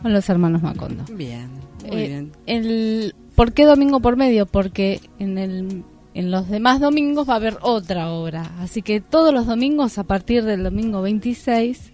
con 0.00 0.12
los 0.12 0.28
hermanos 0.28 0.62
Macondo. 0.62 1.02
Bien, 1.12 1.50
muy 1.90 2.02
eh, 2.02 2.06
bien. 2.06 2.32
El 2.46 3.14
¿Por 3.34 3.52
qué 3.52 3.64
domingo 3.64 3.98
por 3.98 4.16
medio? 4.16 4.46
Porque 4.46 5.00
en, 5.18 5.38
el, 5.38 5.82
en 6.14 6.30
los 6.30 6.48
demás 6.48 6.78
domingos 6.78 7.28
va 7.28 7.32
a 7.32 7.36
haber 7.36 7.58
otra 7.62 8.10
obra. 8.10 8.52
Así 8.60 8.80
que 8.80 9.00
todos 9.00 9.34
los 9.34 9.48
domingos, 9.48 9.98
a 9.98 10.04
partir 10.04 10.44
del 10.44 10.62
domingo 10.62 11.02
26, 11.02 11.90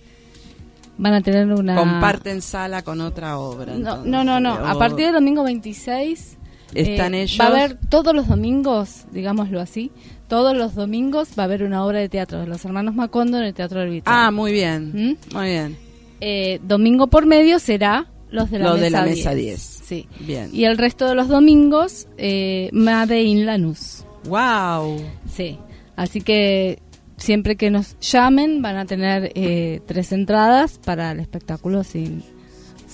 van 0.98 1.14
a 1.14 1.22
tener 1.22 1.50
una... 1.50 1.76
Comparten 1.76 2.42
sala 2.42 2.82
con 2.82 3.00
otra 3.00 3.38
obra. 3.38 3.74
No, 3.74 4.04
no, 4.04 4.22
no, 4.22 4.38
no. 4.38 4.52
A 4.52 4.78
partir 4.78 5.06
del 5.06 5.14
domingo 5.14 5.44
26... 5.44 6.40
Están 6.74 7.14
ellos... 7.14 7.38
Va 7.40 7.46
a 7.46 7.48
haber 7.48 7.78
todos 7.88 8.14
los 8.14 8.28
domingos, 8.28 9.04
digámoslo 9.12 9.60
así, 9.60 9.90
todos 10.28 10.56
los 10.56 10.74
domingos 10.74 11.30
va 11.38 11.42
a 11.42 11.46
haber 11.46 11.62
una 11.62 11.84
obra 11.84 11.98
de 11.98 12.08
teatro 12.08 12.40
de 12.40 12.46
los 12.46 12.64
hermanos 12.64 12.94
Macondo 12.94 13.38
en 13.38 13.44
el 13.44 13.54
Teatro 13.54 13.80
del 13.80 13.90
Vitral. 13.90 14.16
Ah, 14.16 14.30
muy 14.30 14.52
bien. 14.52 14.92
¿Mm? 14.92 15.34
Muy 15.34 15.46
bien. 15.46 15.76
Eh, 16.20 16.60
domingo 16.62 17.08
por 17.08 17.26
medio 17.26 17.58
será 17.58 18.06
los 18.30 18.50
de 18.50 18.58
la, 18.58 18.74
mesa, 18.74 19.04
de 19.04 19.10
mesa 19.10 19.34
10. 19.34 19.60
Sí. 19.60 20.08
Bien. 20.20 20.48
Y 20.52 20.64
el 20.64 20.78
resto 20.78 21.06
de 21.06 21.14
los 21.14 21.28
domingos, 21.28 22.08
eh, 22.16 22.70
Made 22.72 23.22
in 23.22 23.44
Lanús. 23.44 24.04
¡Wow! 24.24 25.02
Sí. 25.30 25.58
Así 25.96 26.20
que 26.20 26.78
siempre 27.16 27.56
que 27.56 27.70
nos 27.70 27.98
llamen 28.00 28.62
van 28.62 28.76
a 28.76 28.86
tener 28.86 29.32
eh, 29.34 29.80
tres 29.86 30.12
entradas 30.12 30.80
para 30.84 31.12
el 31.12 31.20
espectáculo 31.20 31.84
sin 31.84 32.22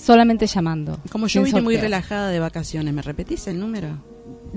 solamente 0.09 0.47
llamando. 0.47 0.97
Como 1.11 1.27
yo 1.27 1.43
vine 1.43 1.61
muy 1.61 1.77
relajada 1.77 2.31
de 2.31 2.39
vacaciones, 2.39 2.91
¿me 2.95 3.03
repetís 3.03 3.45
el 3.45 3.59
número? 3.59 3.89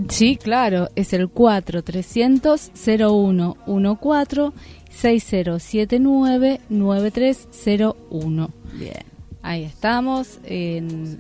Sí, 0.08 0.36
claro, 0.36 0.88
es 0.96 1.12
el 1.12 1.28
4300 1.28 2.70
0114 2.74 4.56
6079 4.88 6.60
9301. 6.70 8.50
Bien. 8.78 8.94
Ahí 9.42 9.64
estamos. 9.64 10.40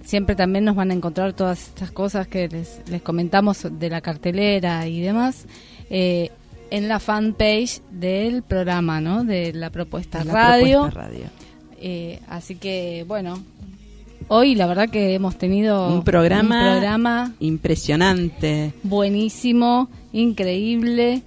siempre 0.02 0.34
también 0.34 0.64
nos 0.64 0.76
van 0.76 0.92
a 0.92 0.94
encontrar 0.94 1.34
todas 1.34 1.68
estas 1.68 1.92
cosas 1.92 2.26
que 2.26 2.48
les, 2.48 2.80
les 2.88 3.02
comentamos 3.02 3.66
de 3.70 3.90
la 3.90 4.00
cartelera 4.00 4.86
y 4.86 5.02
demás 5.02 5.44
eh, 5.90 6.30
en 6.70 6.88
la 6.88 7.00
fanpage 7.00 7.82
del 7.90 8.42
programa, 8.42 8.98
¿no? 8.98 9.24
De 9.24 9.52
la 9.52 9.68
propuesta 9.68 10.24
radio. 10.24 10.90
Eh, 11.84 12.18
así 12.28 12.54
que, 12.54 13.04
bueno, 13.06 13.42
hoy 14.32 14.54
la 14.54 14.66
verdad 14.66 14.88
que 14.88 15.14
hemos 15.14 15.36
tenido 15.36 15.88
un 15.88 16.02
programa, 16.02 17.34
impresionante. 17.38 18.72
Buenísimo, 18.82 19.90
increíble. 20.12 21.22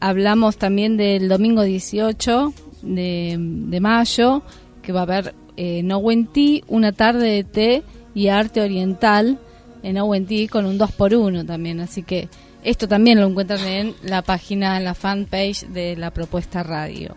Hablamos 0.00 0.56
también 0.56 0.96
del 0.96 1.28
domingo 1.28 1.62
18 1.62 2.54
de, 2.82 3.36
de 3.38 3.80
mayo, 3.80 4.42
que 4.82 4.92
va 4.92 5.00
a 5.00 5.02
haber 5.02 5.34
eh, 5.58 5.80
en 5.80 6.64
una 6.68 6.92
tarde 6.92 7.28
de 7.28 7.44
té 7.44 7.82
y 8.14 8.28
arte 8.28 8.62
oriental 8.62 9.38
en 9.82 9.98
Owentí 9.98 10.48
con 10.48 10.64
un 10.64 10.78
2x1 10.78 11.46
también. 11.46 11.80
Así 11.80 12.02
que 12.02 12.30
esto 12.64 12.88
también 12.88 13.20
lo 13.20 13.26
encuentran 13.26 13.60
en 13.66 13.94
la 14.02 14.22
página, 14.22 14.78
en 14.78 14.84
la 14.84 14.94
fanpage 14.94 15.66
de 15.68 15.94
la 15.96 16.10
propuesta 16.10 16.62
radio. 16.62 17.14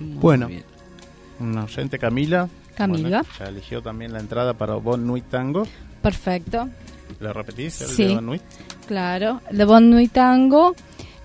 bueno, 0.00 0.48
una 1.38 1.64
oyente 1.64 1.98
Camila. 1.98 2.48
Camila. 2.74 3.24
ya 3.38 3.46
eligió 3.46 3.82
también 3.82 4.12
la 4.12 4.20
entrada 4.20 4.54
para 4.54 4.74
Bon 4.74 5.06
Nuit 5.06 5.24
Tango. 5.28 5.66
Perfecto. 6.00 6.68
¿Lo 7.20 7.32
repetís? 7.32 7.80
El 7.82 7.88
sí, 7.88 8.04
de 8.04 8.14
Bon 8.14 8.26
Nuit? 8.26 8.42
Claro, 8.86 9.40
el 9.50 9.58
de 9.58 9.64
Bon 9.64 9.90
Nuit 9.90 10.12
Tango 10.12 10.74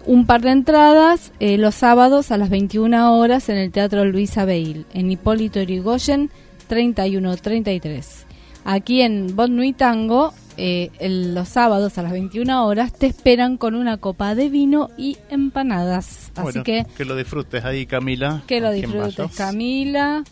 un 0.08 0.26
par 0.26 0.42
de 0.42 0.52
entradas 0.52 1.34
eh, 1.40 1.58
los 1.58 1.76
sábados 1.76 2.32
a 2.32 2.38
las 2.38 2.50
21 2.50 3.18
horas 3.18 3.50
en 3.50 3.58
el 3.58 3.72
Teatro 3.72 4.06
Luis 4.06 4.38
Abeil, 4.38 4.86
en 4.94 5.12
Hipólito 5.12 5.62
Yrigoyen 5.62 6.32
3133. 6.68 8.26
Aquí 8.64 9.02
en 9.02 9.36
Bon 9.36 9.54
Nuit 9.56 9.78
Tango, 9.78 10.34
eh, 10.56 10.92
los 11.02 11.50
sábados 11.50 11.98
a 11.98 12.04
las 12.04 12.14
21 12.14 12.66
horas 12.66 12.94
te 12.94 13.06
esperan 13.06 13.58
con 13.58 13.76
una 13.76 13.98
copa 13.98 14.34
de 14.34 14.50
vino 14.50 14.90
y 14.98 15.18
empanadas. 15.30 16.32
Así 16.36 16.64
que 16.64 16.86
que 16.96 17.06
lo 17.06 17.16
disfrutes 17.16 17.66
ahí, 17.66 17.86
Camila. 17.86 18.44
Que 18.48 18.62
lo 18.62 18.72
disfrutes, 18.72 19.36
Camila. 19.36 20.24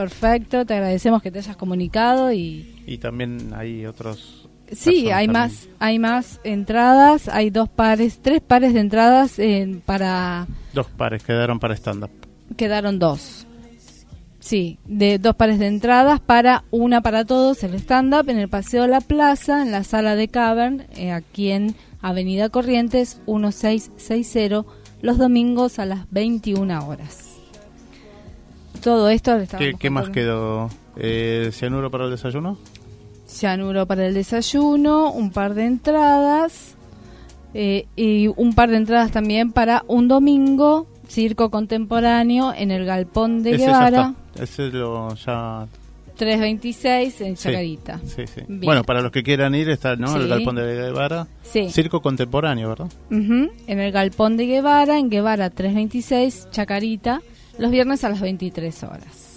Perfecto, 0.00 0.64
te 0.64 0.72
agradecemos 0.72 1.20
que 1.22 1.30
te 1.30 1.40
hayas 1.40 1.56
comunicado 1.56 2.32
y 2.32 2.82
y 2.86 2.96
también 2.96 3.52
hay 3.54 3.84
otros 3.84 4.48
Sí, 4.72 5.10
hay 5.10 5.28
más, 5.28 5.68
hay 5.78 5.98
más 5.98 6.40
entradas, 6.44 7.28
hay 7.28 7.50
dos 7.50 7.68
pares, 7.68 8.20
tres 8.22 8.40
pares 8.40 8.72
de 8.72 8.80
entradas 8.80 9.36
para... 9.84 10.46
Dos 10.72 10.86
pares 10.86 11.24
quedaron 11.24 11.58
para 11.58 11.74
stand-up. 11.74 12.10
Quedaron 12.56 13.00
dos. 13.00 13.46
Sí, 14.38 14.78
de 14.86 15.18
dos 15.18 15.34
pares 15.34 15.58
de 15.58 15.66
entradas 15.66 16.20
para 16.20 16.64
una 16.70 17.00
para 17.00 17.24
todos, 17.24 17.62
el 17.64 17.74
stand-up 17.74 18.30
en 18.30 18.38
el 18.38 18.48
Paseo 18.48 18.82
de 18.82 18.88
la 18.88 19.00
Plaza, 19.00 19.60
en 19.60 19.72
la 19.72 19.84
sala 19.84 20.14
de 20.14 20.28
Cavern, 20.28 20.86
eh, 20.96 21.10
aquí 21.12 21.50
en 21.50 21.74
Avenida 22.00 22.48
Corrientes 22.48 23.20
1660, 23.26 24.64
los 25.02 25.18
domingos 25.18 25.78
a 25.78 25.84
las 25.84 26.10
21 26.10 26.86
horas. 26.86 27.29
Todo 28.82 29.08
esto... 29.08 29.38
¿Qué, 29.58 29.74
¿Qué 29.78 29.90
más 29.90 30.10
quedó? 30.10 30.70
Eh, 30.96 31.50
¿Cianuro 31.52 31.90
para 31.90 32.04
el 32.04 32.10
desayuno? 32.10 32.58
cianuro 33.30 33.86
para 33.86 34.06
el 34.06 34.14
desayuno, 34.14 35.12
un 35.12 35.30
par 35.30 35.54
de 35.54 35.64
entradas 35.66 36.74
eh, 37.54 37.86
y 37.96 38.28
un 38.28 38.54
par 38.54 38.70
de 38.70 38.76
entradas 38.76 39.12
también 39.12 39.52
para 39.52 39.84
un 39.86 40.08
domingo, 40.08 40.86
circo 41.08 41.50
contemporáneo 41.50 42.52
en 42.54 42.70
el 42.70 42.84
Galpón 42.84 43.42
de 43.42 43.56
Guevara. 43.56 44.14
Ese 44.38 44.68
lo 44.68 45.14
ya 45.14 45.66
326 46.16 47.20
en 47.22 47.34
Chacarita. 47.34 47.98
Sí, 48.04 48.26
sí. 48.26 48.42
Bueno, 48.46 48.84
para 48.84 49.00
los 49.00 49.10
que 49.10 49.22
quieran 49.22 49.54
ir 49.54 49.70
está 49.70 49.96
¿no? 49.96 50.14
el 50.16 50.28
Galpón 50.28 50.56
de 50.56 50.74
Guevara. 50.74 51.26
Sí. 51.42 51.70
Circo 51.70 52.02
contemporáneo, 52.02 52.68
¿verdad? 52.68 52.88
En 53.10 53.80
el 53.80 53.90
Galpón 53.90 54.36
de 54.36 54.46
Guevara, 54.46 54.98
en 54.98 55.08
Guevara 55.08 55.48
326, 55.48 56.48
Chacarita, 56.50 57.22
los 57.60 57.70
viernes 57.70 58.02
a 58.04 58.08
las 58.08 58.20
23 58.20 58.82
horas. 58.84 59.30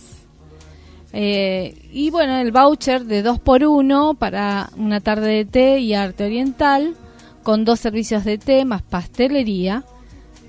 Eh, 1.12 1.90
y 1.92 2.10
bueno, 2.10 2.38
el 2.38 2.52
voucher 2.52 3.04
de 3.04 3.22
2 3.22 3.40
por 3.40 3.64
1 3.64 4.16
para 4.16 4.70
una 4.78 5.02
tarde 5.02 5.28
de 5.28 5.46
té 5.46 5.80
y 5.80 5.94
arte 5.94 6.26
oriental, 6.26 6.96
con 7.44 7.66
dos 7.66 7.82
servicios 7.82 8.24
de 8.24 8.38
té 8.38 8.64
más 8.64 8.82
pastelería, 8.82 9.84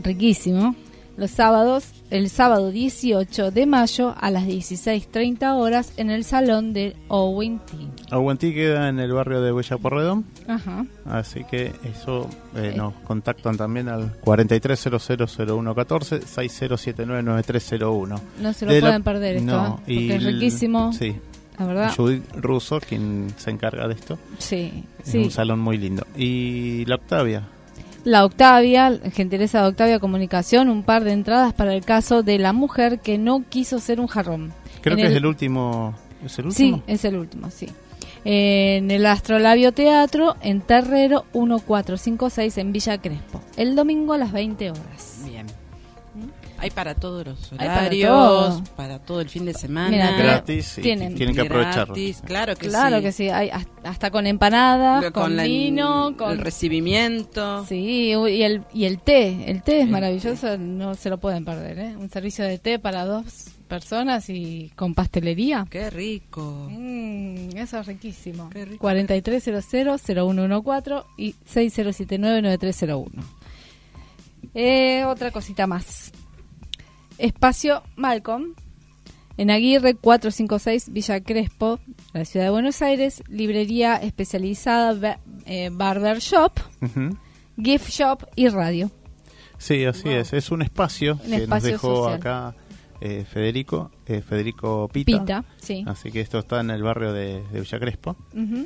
riquísimo. 0.03 0.77
Los 1.17 1.33
sábados 1.33 1.94
el 2.15 2.31
sábado 2.31 2.71
18 2.71 3.51
de 3.51 3.67
mayo 3.67 4.15
a 4.21 4.31
las 4.31 4.45
16.30 4.45 5.57
horas 5.57 5.93
en 5.97 6.11
el 6.11 6.23
salón 6.23 6.73
de 6.73 6.95
Owen 7.09 7.59
T. 7.59 7.73
Owen 8.15 8.39
T 8.39 8.55
queda 8.55 8.89
en 8.89 9.01
el 9.01 9.13
barrio 9.13 9.43
de 9.43 9.53
Huella 9.53 9.77
Porredón. 9.79 10.25
Ajá. 10.47 10.87
Así 11.07 11.43
que 11.43 11.73
eso 11.83 12.31
eh, 12.55 12.71
eh. 12.73 12.77
nos 12.77 12.95
contactan 13.01 13.57
también 13.57 13.89
al 13.89 14.17
43000114 14.21 16.21
60799301. 16.21 18.21
No 18.41 18.53
se 18.53 18.65
lo 18.65 18.81
pueden 18.81 19.03
perder 19.03 19.39
esto, 19.39 19.51
no, 19.51 19.81
¿eh? 19.89 19.97
porque 19.97 20.15
es 20.15 20.23
riquísimo. 20.23 20.93
Sí. 20.93 21.17
La 21.59 21.67
verdad. 21.67 21.93
Judith 21.97 22.23
Russo, 22.37 22.79
quien 22.79 23.35
se 23.37 23.51
encarga 23.51 23.89
de 23.89 23.95
esto. 23.95 24.21
Sí, 24.39 24.85
es 25.03 25.11
sí. 25.11 25.19
un 25.19 25.33
salón 25.33 25.59
muy 25.59 25.79
lindo. 25.79 26.07
Y 26.17 26.85
la 26.85 26.95
Octavia, 26.95 27.49
la 28.05 28.25
Octavia, 28.25 28.99
gentileza 29.13 29.63
de 29.63 29.69
Octavia 29.69 29.99
Comunicación, 29.99 30.69
un 30.69 30.83
par 30.83 31.05
de 31.05 31.13
entradas 31.13 31.53
para 31.55 31.75
el 31.75 31.85
caso 31.85 32.23
de 32.23 32.39
la 32.39 32.53
mujer 32.53 33.01
que 33.01 33.19
no 33.19 33.43
quiso 33.49 33.79
ser 33.81 33.99
un 34.01 34.07
jarrón. 34.07 34.53
Creo 34.83 34.97
que 34.97 35.07
es 35.07 35.15
el 35.15 35.27
último. 35.27 35.95
¿Es 36.25 36.39
el 36.39 36.47
último? 36.47 36.77
Sí, 36.77 36.83
es 36.87 37.05
el 37.05 37.17
último, 37.17 37.51
sí. 37.51 37.69
En 38.27 38.91
el 38.91 39.05
Astrolabio 39.05 39.73
Teatro, 39.73 40.37
en 40.41 40.61
Terrero 40.61 41.25
1456, 41.35 42.59
en 42.59 42.73
Villa 42.73 42.99
Crespo. 42.99 43.41
El 43.57 43.75
domingo 43.75 44.15
a 44.15 44.19
las 44.19 44.33
20 44.33 44.71
horas. 44.71 45.24
Hay 46.65 46.71
para 46.71 46.95
todos 46.95 47.27
los 47.27 47.53
horarios, 47.53 48.63
para 48.75 48.99
todo. 48.99 49.21
el 49.21 49.29
fin 49.29 49.45
de 49.45 49.55
semana. 49.55 50.17
gratis, 50.17 50.79
tienen, 50.81 51.15
tienen 51.15 51.35
que 51.35 51.43
aprovecharlo. 51.43 51.95
Claro 52.25 52.57
que 52.57 52.69
claro 52.69 52.97
sí. 52.97 53.03
que 53.03 53.13
sí, 53.13 53.29
hay 53.29 53.51
hasta 53.83 54.11
con 54.11 54.27
empanadas, 54.27 55.13
con, 55.13 55.37
vino, 55.37 56.17
con 56.17 56.33
el 56.33 56.39
recibimiento. 56.39 57.67
Sí, 57.67 58.15
y 58.15 58.43
el 58.43 58.63
y 58.73 58.87
el 58.87 58.99
té, 59.01 59.51
el 59.51 59.63
té 59.63 59.83
es 59.83 59.89
maravilloso, 59.89 60.57
no 60.57 60.95
se 60.95 61.11
lo 61.11 61.19
pueden 61.19 61.45
perder, 61.45 61.79
¿eh? 61.79 61.95
Un 61.99 62.09
servicio 62.09 62.47
de 62.47 62.59
té 62.59 62.79
para 62.79 63.05
dos 63.05 63.51
personas 63.65 64.31
y 64.31 64.73
con 64.77 64.95
pastelería. 64.95 65.67
Qué 65.69 65.91
rico. 65.91 66.69
Mm, 66.71 67.57
eso 67.57 67.81
es 67.81 67.87
riquísimo. 67.87 68.49
4300-0114 68.51 71.05
y 71.19 71.35
6079-9301. 71.53 73.11
Eh, 74.55 75.05
otra 75.05 75.31
cosita 75.31 75.67
más. 75.67 76.13
Espacio 77.19 77.83
Malcolm, 77.97 78.55
en 79.37 79.51
Aguirre 79.51 79.95
456 79.95 80.93
Villa 80.93 81.21
Crespo, 81.21 81.81
la 82.13 82.25
ciudad 82.25 82.47
de 82.47 82.51
Buenos 82.51 82.83
Aires, 82.83 83.23
librería 83.29 83.97
especializada, 83.97 85.21
eh, 85.47 85.71
barber 85.73 86.19
shop, 86.19 86.53
gift 87.57 87.91
shop 87.91 88.27
y 88.37 88.49
radio. 88.49 88.91
Sí, 89.59 89.85
así 89.85 90.09
es. 90.09 90.33
Es 90.33 90.51
un 90.51 90.63
espacio 90.63 91.19
que 91.21 91.47
nos 91.47 91.63
dejó 91.63 92.09
acá 92.09 92.55
eh, 93.01 93.25
Federico, 93.31 93.91
eh, 94.07 94.23
Federico 94.23 94.89
Pita. 94.93 95.45
sí. 95.59 95.85
Así 95.87 96.11
que 96.11 96.21
esto 96.21 96.39
está 96.39 96.61
en 96.61 96.71
el 96.71 96.83
barrio 96.83 97.13
de, 97.13 97.43
Villa 97.53 97.79
Crespo. 97.79 98.17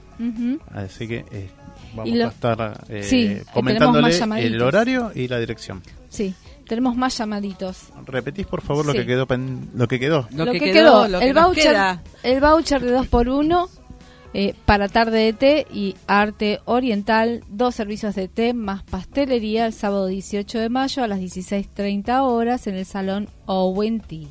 así 0.74 1.06
que 1.06 1.24
eh, 1.30 1.50
vamos 1.94 2.20
a 2.20 2.28
estar 2.28 2.84
eh, 2.88 3.44
comentándole 3.52 4.12
el 4.44 4.60
horario 4.60 5.12
y 5.14 5.28
la 5.28 5.38
dirección. 5.38 5.82
Sí, 6.08 6.34
tenemos 6.66 6.96
más 6.96 7.16
llamaditos. 7.16 7.88
Repetís 8.04 8.46
por 8.46 8.60
favor 8.60 8.84
lo 8.84 8.92
que 8.92 9.06
quedó 9.06 9.26
lo 9.74 9.88
que 9.88 10.00
quedó. 10.00 10.28
Lo, 10.32 10.50
que, 10.50 10.58
quedó, 10.58 11.06
el 11.06 11.32
voucher, 11.32 11.98
el 12.22 12.40
voucher 12.40 12.82
de 12.82 12.90
2 12.90 13.06
por 13.06 13.28
1 13.28 13.68
eh, 14.34 14.54
para 14.64 14.88
tarde 14.88 15.18
de 15.18 15.32
té 15.32 15.66
y 15.70 15.94
arte 16.06 16.60
oriental, 16.64 17.44
dos 17.48 17.74
servicios 17.74 18.14
de 18.14 18.28
té 18.28 18.54
más 18.54 18.82
pastelería 18.82 19.66
el 19.66 19.74
sábado 19.74 20.06
18 20.06 20.58
de 20.58 20.68
mayo 20.70 21.04
a 21.04 21.06
las 21.06 21.20
16.30 21.20 22.22
horas 22.22 22.66
en 22.66 22.76
el 22.76 22.86
salón 22.86 23.28
Owen 23.46 24.00
Tea. 24.00 24.28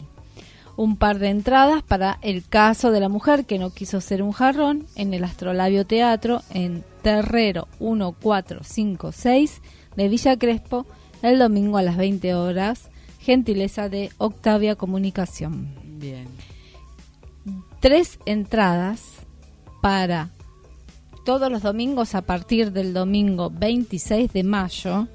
Un 0.77 0.97
par 0.97 1.19
de 1.19 1.29
entradas 1.29 1.83
para 1.83 2.17
el 2.23 2.47
caso 2.47 2.91
de 2.91 2.99
la 2.99 3.09
mujer 3.09 3.45
que 3.45 3.59
no 3.59 3.69
quiso 3.69 4.01
ser 4.01 4.23
un 4.23 4.31
jarrón 4.31 4.87
en 4.95 5.13
el 5.13 5.23
Astrolabio 5.23 5.85
Teatro 5.85 6.41
en 6.51 6.83
Terrero 7.03 7.67
1456 7.79 9.61
de 9.95 10.07
Villa 10.07 10.37
Crespo 10.37 10.87
el 11.21 11.37
domingo 11.37 11.77
a 11.77 11.83
las 11.83 11.97
20 11.97 12.33
horas. 12.35 12.89
Gentileza 13.19 13.87
de 13.89 14.09
Octavia 14.17 14.75
Comunicación. 14.75 15.75
Bien. 15.99 16.27
Tres 17.79 18.17
entradas 18.25 19.20
para 19.81 20.29
todos 21.25 21.51
los 21.51 21.61
domingos 21.61 22.15
a 22.15 22.21
partir 22.21 22.71
del 22.71 22.93
domingo 22.93 23.49
26 23.49 24.31
de 24.31 24.43
mayo 24.43 25.07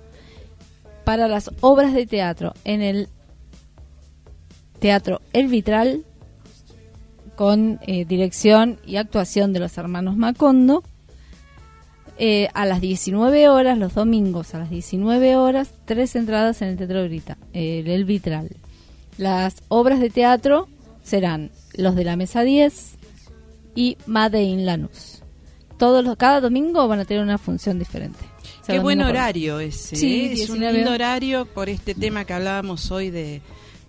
para 1.05 1.29
las 1.29 1.51
obras 1.61 1.95
de 1.95 2.07
teatro 2.07 2.53
en 2.65 2.83
el 2.83 3.09
Teatro 4.79 5.21
El 5.33 5.49
Vitral 5.49 6.05
con 7.35 7.79
eh, 7.87 8.05
dirección 8.05 8.79
y 8.87 8.97
actuación 8.97 9.53
de 9.53 9.61
los 9.61 9.79
hermanos 9.79 10.17
Macondo. 10.17 10.83
Eh, 12.19 12.49
a 12.55 12.65
las 12.65 12.81
19 12.81 13.51
horas, 13.51 13.77
los 13.77 13.95
domingos 13.95 14.55
a 14.55 14.59
las 14.59 14.71
19 14.71 15.37
horas, 15.37 15.73
tres 15.85 16.17
entradas 16.17 16.63
en 16.63 16.69
el 16.69 16.77
Teatro 16.79 17.05
Grita, 17.05 17.37
el 17.53 18.05
Vitral. 18.07 18.49
Las 19.19 19.57
obras 19.69 20.01
de 20.01 20.09
teatro 20.09 20.67
serán 21.03 21.51
los 21.75 21.95
de 21.95 22.05
la 22.05 22.17
mesa 22.17 22.43
10, 22.43 22.96
y 23.77 23.97
Made 24.07 24.43
in 24.43 24.67
Lanús. 24.67 25.23
Todos 25.79 26.03
los, 26.03 26.17
cada 26.17 26.41
domingo 26.41 26.89
van 26.89 27.01
a 27.01 27.05
tener 27.05 27.23
una 27.23 27.39
función 27.39 27.79
diferente. 27.79 28.19
Qué 28.67 28.79
buen 28.81 29.01
horario 29.01 29.61
ese. 29.61 29.95
Sí, 29.95 30.27
¿eh? 30.27 30.33
es 30.33 30.51
un 30.51 30.61
lindo 30.61 30.91
horario 30.91 31.47
por 31.47 31.69
este 31.69 31.95
tema 31.95 32.25
que 32.25 32.33
hablábamos 32.33 32.91
hoy 32.91 33.11
de 33.11 33.41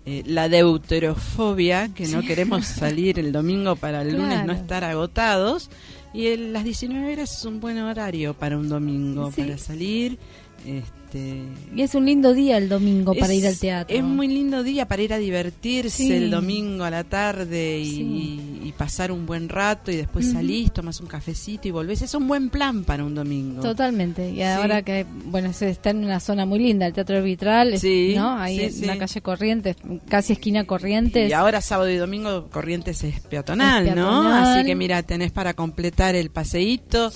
eh, 0.06 0.22
la 0.26 0.48
deuterofobia, 0.48 1.88
que 1.94 2.06
no 2.08 2.22
queremos 2.22 2.66
salir 2.66 3.18
el 3.18 3.32
domingo 3.32 3.74
para 3.74 4.02
el 4.02 4.16
lunes 4.16 4.44
no 4.44 4.52
estar 4.52 4.84
agotados. 4.84 5.70
Y 6.14 6.36
las 6.36 6.64
19 6.64 7.12
horas 7.12 7.38
es 7.38 7.44
un 7.44 7.60
buen 7.60 7.78
horario 7.78 8.34
para 8.34 8.56
un 8.56 8.68
domingo, 8.68 9.30
para 9.30 9.58
salir. 9.58 10.18
Este, 10.66 11.07
este, 11.08 11.42
y 11.74 11.82
es 11.82 11.94
un 11.94 12.04
lindo 12.04 12.34
día 12.34 12.58
el 12.58 12.68
domingo 12.68 13.14
para 13.14 13.32
ir 13.32 13.46
al 13.46 13.58
teatro. 13.58 13.96
Es 13.96 14.02
muy 14.02 14.28
lindo 14.28 14.62
día 14.62 14.86
para 14.86 15.02
ir 15.02 15.14
a 15.14 15.18
divertirse 15.18 16.16
el 16.16 16.30
domingo 16.30 16.84
a 16.84 16.90
la 16.90 17.04
tarde 17.04 17.80
y, 17.80 18.54
pasar 18.76 19.10
un 19.10 19.26
buen 19.26 19.48
rato 19.48 19.90
y 19.90 19.96
después 19.96 20.30
salís, 20.30 20.72
tomas 20.72 21.00
un 21.00 21.08
cafecito 21.08 21.66
y 21.66 21.72
volvés. 21.72 22.00
Es 22.02 22.14
un 22.14 22.28
buen 22.28 22.48
plan 22.48 22.84
para 22.84 23.02
un 23.02 23.12
domingo. 23.12 23.60
Totalmente. 23.60 24.30
Y 24.30 24.40
ahora 24.42 24.82
que, 24.82 25.04
bueno, 25.24 25.52
se 25.52 25.70
está 25.70 25.90
en 25.90 26.04
una 26.04 26.20
zona 26.20 26.46
muy 26.46 26.60
linda, 26.60 26.86
el 26.86 26.92
Teatro 26.92 27.20
Vitral, 27.20 27.74
¿no? 28.14 28.38
Ahí 28.38 28.60
en 28.60 28.86
la 28.86 28.96
calle 28.96 29.20
Corrientes, 29.20 29.74
casi 30.08 30.34
esquina 30.34 30.62
Corrientes. 30.64 31.28
Y 31.28 31.32
ahora 31.32 31.60
sábado 31.60 31.90
y 31.90 31.96
domingo 31.96 32.46
Corrientes 32.52 33.02
es 33.02 33.20
peatonal, 33.22 33.96
¿no? 33.96 34.28
Así 34.32 34.64
que 34.64 34.76
mira, 34.76 35.02
tenés 35.02 35.32
para 35.32 35.54
completar 35.54 36.14
el 36.14 36.30
paseíto. 36.30 37.10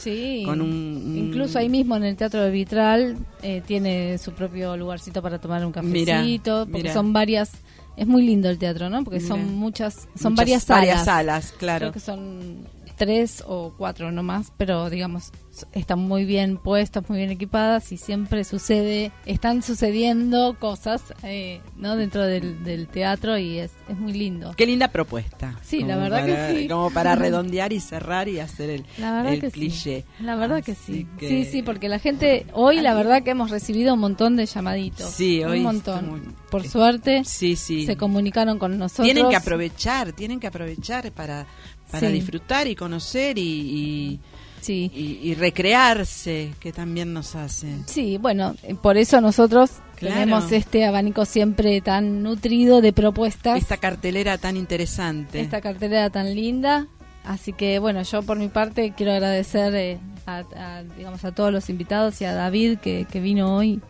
Con 0.45 0.61
un, 0.63 1.15
Incluso 1.17 1.61
ahí 1.61 1.69
mismo 1.69 1.95
en 1.97 2.05
el 2.05 2.17
Teatro 2.17 2.51
Vitral 2.51 3.19
eh, 3.43 3.63
tiene 3.65 3.82
tiene 3.83 4.19
su 4.19 4.33
propio 4.33 4.77
lugarcito 4.77 5.23
para 5.23 5.41
tomar 5.41 5.65
un 5.65 5.73
cafecito, 5.73 6.67
porque 6.71 6.93
son 6.93 7.13
varias 7.13 7.53
es 7.97 8.07
muy 8.07 8.23
lindo 8.23 8.49
el 8.49 8.59
teatro, 8.59 8.89
¿no? 8.89 9.05
Porque 9.05 9.21
son 9.21 9.55
muchas, 9.57 10.09
son 10.19 10.35
varias 10.35 10.65
salas. 10.65 10.87
Varias 10.87 11.05
salas, 11.05 11.55
claro. 11.59 11.79
Creo 11.79 11.93
que 11.93 12.01
son 12.01 12.67
tres 13.03 13.43
o 13.49 13.73
cuatro 13.77 14.13
nomás, 14.13 14.53
pero 14.57 14.89
digamos, 14.89 15.33
están 15.73 15.99
muy 15.99 16.25
bien 16.25 16.57
puestas, 16.57 17.09
muy 17.09 17.19
bien 17.19 17.33
equipadas 17.33 17.91
y 17.91 17.97
siempre 17.97 18.45
sucede, 18.45 19.11
están 19.27 19.65
sucediendo 19.65 20.57
cosas 20.61 21.03
eh, 21.25 21.61
¿no? 21.77 21.97
dentro 21.97 22.23
del, 22.23 22.87
teatro 22.93 23.37
y 23.39 23.59
es, 23.59 23.73
es, 23.89 23.99
muy 23.99 24.13
lindo. 24.13 24.55
Qué 24.57 24.67
linda 24.67 24.87
propuesta. 24.87 25.59
Sí, 25.63 25.83
la 25.83 25.97
verdad 25.97 26.25
que 26.25 26.61
sí. 26.61 26.69
Como 26.69 26.93
para 26.93 27.15
redondear 27.17 27.73
y 27.73 27.81
cerrar 27.81 28.29
y 28.29 28.39
hacer 28.39 28.71
el, 28.71 28.87
la 28.99 29.23
verdad 29.23 29.41
que 29.41 29.51
cliché. 29.51 30.05
La 30.21 30.37
verdad 30.37 30.63
que 30.63 30.77
sí. 30.77 31.09
Sí, 31.19 31.45
sí, 31.45 31.63
porque 31.63 31.89
la 31.89 31.99
gente, 31.99 32.47
hoy 32.53 32.81
la 32.81 32.95
verdad 32.95 33.25
que 33.25 33.31
hemos 33.31 33.51
recibido 33.51 33.95
un 33.95 34.01
montón 34.01 34.37
de 34.37 34.47
llamaditos. 34.47 35.11
Sí, 35.11 35.43
hoy 35.43 35.59
un 35.59 35.65
montón. 35.65 36.37
Por 36.53 36.69
suerte, 36.69 37.23
sí, 37.25 37.57
sí. 37.57 37.85
se 37.85 37.97
comunicaron 37.97 38.61
con 38.61 38.79
nosotros. 38.79 39.07
Tienen 39.07 39.29
que 39.29 39.37
aprovechar, 39.37 40.13
tienen 40.13 40.39
que 40.39 40.47
aprovechar 40.47 41.11
para, 41.11 41.47
para 41.93 42.09
disfrutar 42.09 42.67
y 42.67 42.75
conocer 42.75 43.39
y 43.39 44.19
sí. 44.63 44.91
y, 44.95 45.35
recrearse, 45.35 46.53
que 46.61 46.73
también 46.73 47.13
nos 47.13 47.35
hace. 47.35 47.77
Sí, 47.87 48.17
bueno, 48.17 48.55
por 48.81 48.97
eso 48.97 49.21
nosotros 49.21 49.71
tenemos 49.99 50.51
este 50.53 50.87
abanico 50.87 51.25
siempre 51.25 51.81
tan 51.81 52.23
nutrido 52.23 52.81
de 52.81 52.93
propuestas. 52.93 53.59
Esta 53.59 53.77
cartelera 53.77 54.39
tan 54.39 54.57
interesante. 54.57 55.41
Esta 55.41 55.61
cartelera 55.61 56.09
tan 56.11 56.35
linda. 56.35 56.87
Así 57.25 57.53
que 57.53 57.79
bueno, 57.79 58.03
yo 58.03 58.23
por 58.23 58.39
mi 58.39 58.49
parte 58.49 58.95
quiero 58.97 59.13
agradecer 59.13 59.75
eh, 59.77 59.99
a, 60.27 60.83
digamos, 60.97 61.25
a 61.25 61.33
todos 61.33 61.53
los 61.53 61.69
invitados 61.71 62.21
y 62.21 62.25
a 62.25 62.35
David 62.35 62.79
que, 62.79 63.07
vino 63.15 63.55
hoy, 63.55 63.81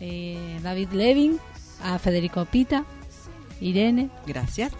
eh, 0.00 0.58
David 0.62 0.90
Levin, 0.92 1.38
a 1.82 1.98
Federico 1.98 2.44
Pita, 2.44 2.84
Irene. 3.60 4.10
Gracias 4.26 4.72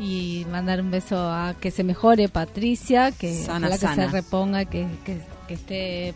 y 0.00 0.46
mandar 0.50 0.80
un 0.80 0.90
beso 0.90 1.16
a 1.30 1.54
que 1.60 1.70
se 1.70 1.84
mejore 1.84 2.28
Patricia, 2.28 3.12
que 3.12 3.46
que 3.46 3.78
se 3.78 4.06
reponga, 4.08 4.64
que, 4.64 4.86
que, 5.04 5.20
esté 5.54 6.14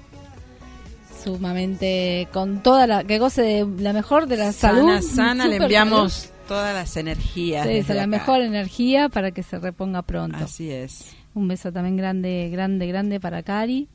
sumamente 1.22 2.28
con 2.32 2.62
toda 2.62 2.86
la 2.86 3.04
que 3.04 3.18
goce 3.18 3.42
de 3.42 3.66
la 3.82 3.92
mejor 3.92 4.26
de 4.26 4.38
la 4.38 4.52
sana, 4.52 5.00
salud. 5.02 5.14
Sana, 5.14 5.46
le 5.46 5.56
enviamos 5.56 6.30
todas 6.48 6.74
las 6.74 6.96
energías. 6.96 7.66
Sí, 7.66 7.92
la 7.92 8.06
mejor 8.06 8.40
energía 8.40 9.10
para 9.10 9.32
que 9.32 9.42
se 9.42 9.58
reponga 9.58 10.02
pronto. 10.02 10.38
Así 10.38 10.70
es. 10.70 11.14
Un 11.34 11.48
beso 11.48 11.70
también 11.70 11.96
grande, 11.96 12.48
grande, 12.50 12.86
grande 12.86 13.20
para 13.20 13.42
Cari 13.42 13.88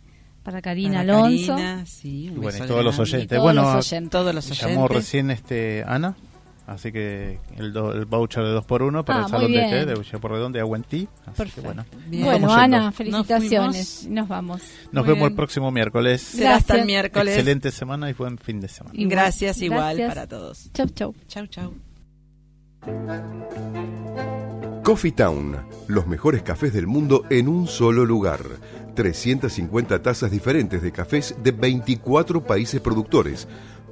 para 0.43 0.61
Karina 0.61 1.01
Alonso. 1.01 1.55
y 2.03 2.29
bueno, 2.29 2.65
todos 2.65 2.83
los 2.83 2.99
oyentes. 2.99 3.39
bueno, 3.39 3.61
todos 4.09 4.35
los 4.35 4.51
oyentes. 4.51 4.67
Llamó 4.67 4.87
recién 4.87 5.31
este 5.31 5.83
Ana. 5.87 6.15
Así 6.70 6.91
que 6.91 7.39
el, 7.57 7.76
el 7.76 8.05
voucher 8.05 8.43
de 8.43 8.55
2x1 8.59 9.03
para 9.03 9.22
ah, 9.22 9.24
el 9.24 9.30
salón 9.30 9.51
de 9.51 9.59
té 9.59 9.86
de 9.88 9.95
Villa 9.95 10.20
Porredón 10.20 10.51
de 10.51 10.59
Aguentí. 10.59 11.07
Así 11.26 11.61
bueno, 11.61 11.84
bueno 12.11 12.53
Ana, 12.53 12.91
felicitaciones. 12.91 14.05
Nos, 14.07 14.28
vamos. 14.28 14.61
Nos 14.91 15.03
vemos 15.07 15.30
el 15.30 15.36
próximo 15.36 15.72
miércoles. 15.72 16.22
Será 16.22 16.57
hasta 16.57 16.76
el 16.78 16.86
miércoles. 16.86 17.34
Excelente 17.34 17.72
semana 17.72 18.07
y 18.11 18.13
buen 18.13 18.38
fin 18.38 18.61
de 18.61 18.67
semana. 18.67 18.93
Gracias 18.95 19.63
igual 19.63 19.97
para 19.97 20.28
todos. 20.28 20.70
Chau, 20.72 20.88
chau. 20.89 21.15
Chau, 21.28 21.47
chau. 21.47 21.74
Coffee 24.84 25.11
Town, 25.11 25.57
los 25.88 26.05
mejores 26.05 26.43
cafés 26.43 26.72
del 26.72 26.86
mundo 26.86 27.26
en 27.32 27.47
un 27.47 27.67
solo 27.67 28.05
lugar. 28.05 28.41
350 28.93 30.03
tazas 30.03 30.30
diferentes 30.30 30.84
de 30.84 30.91
cafés 30.91 31.36
de 31.41 31.51
24 31.51 32.43
países 32.43 32.80
productores 32.80 33.47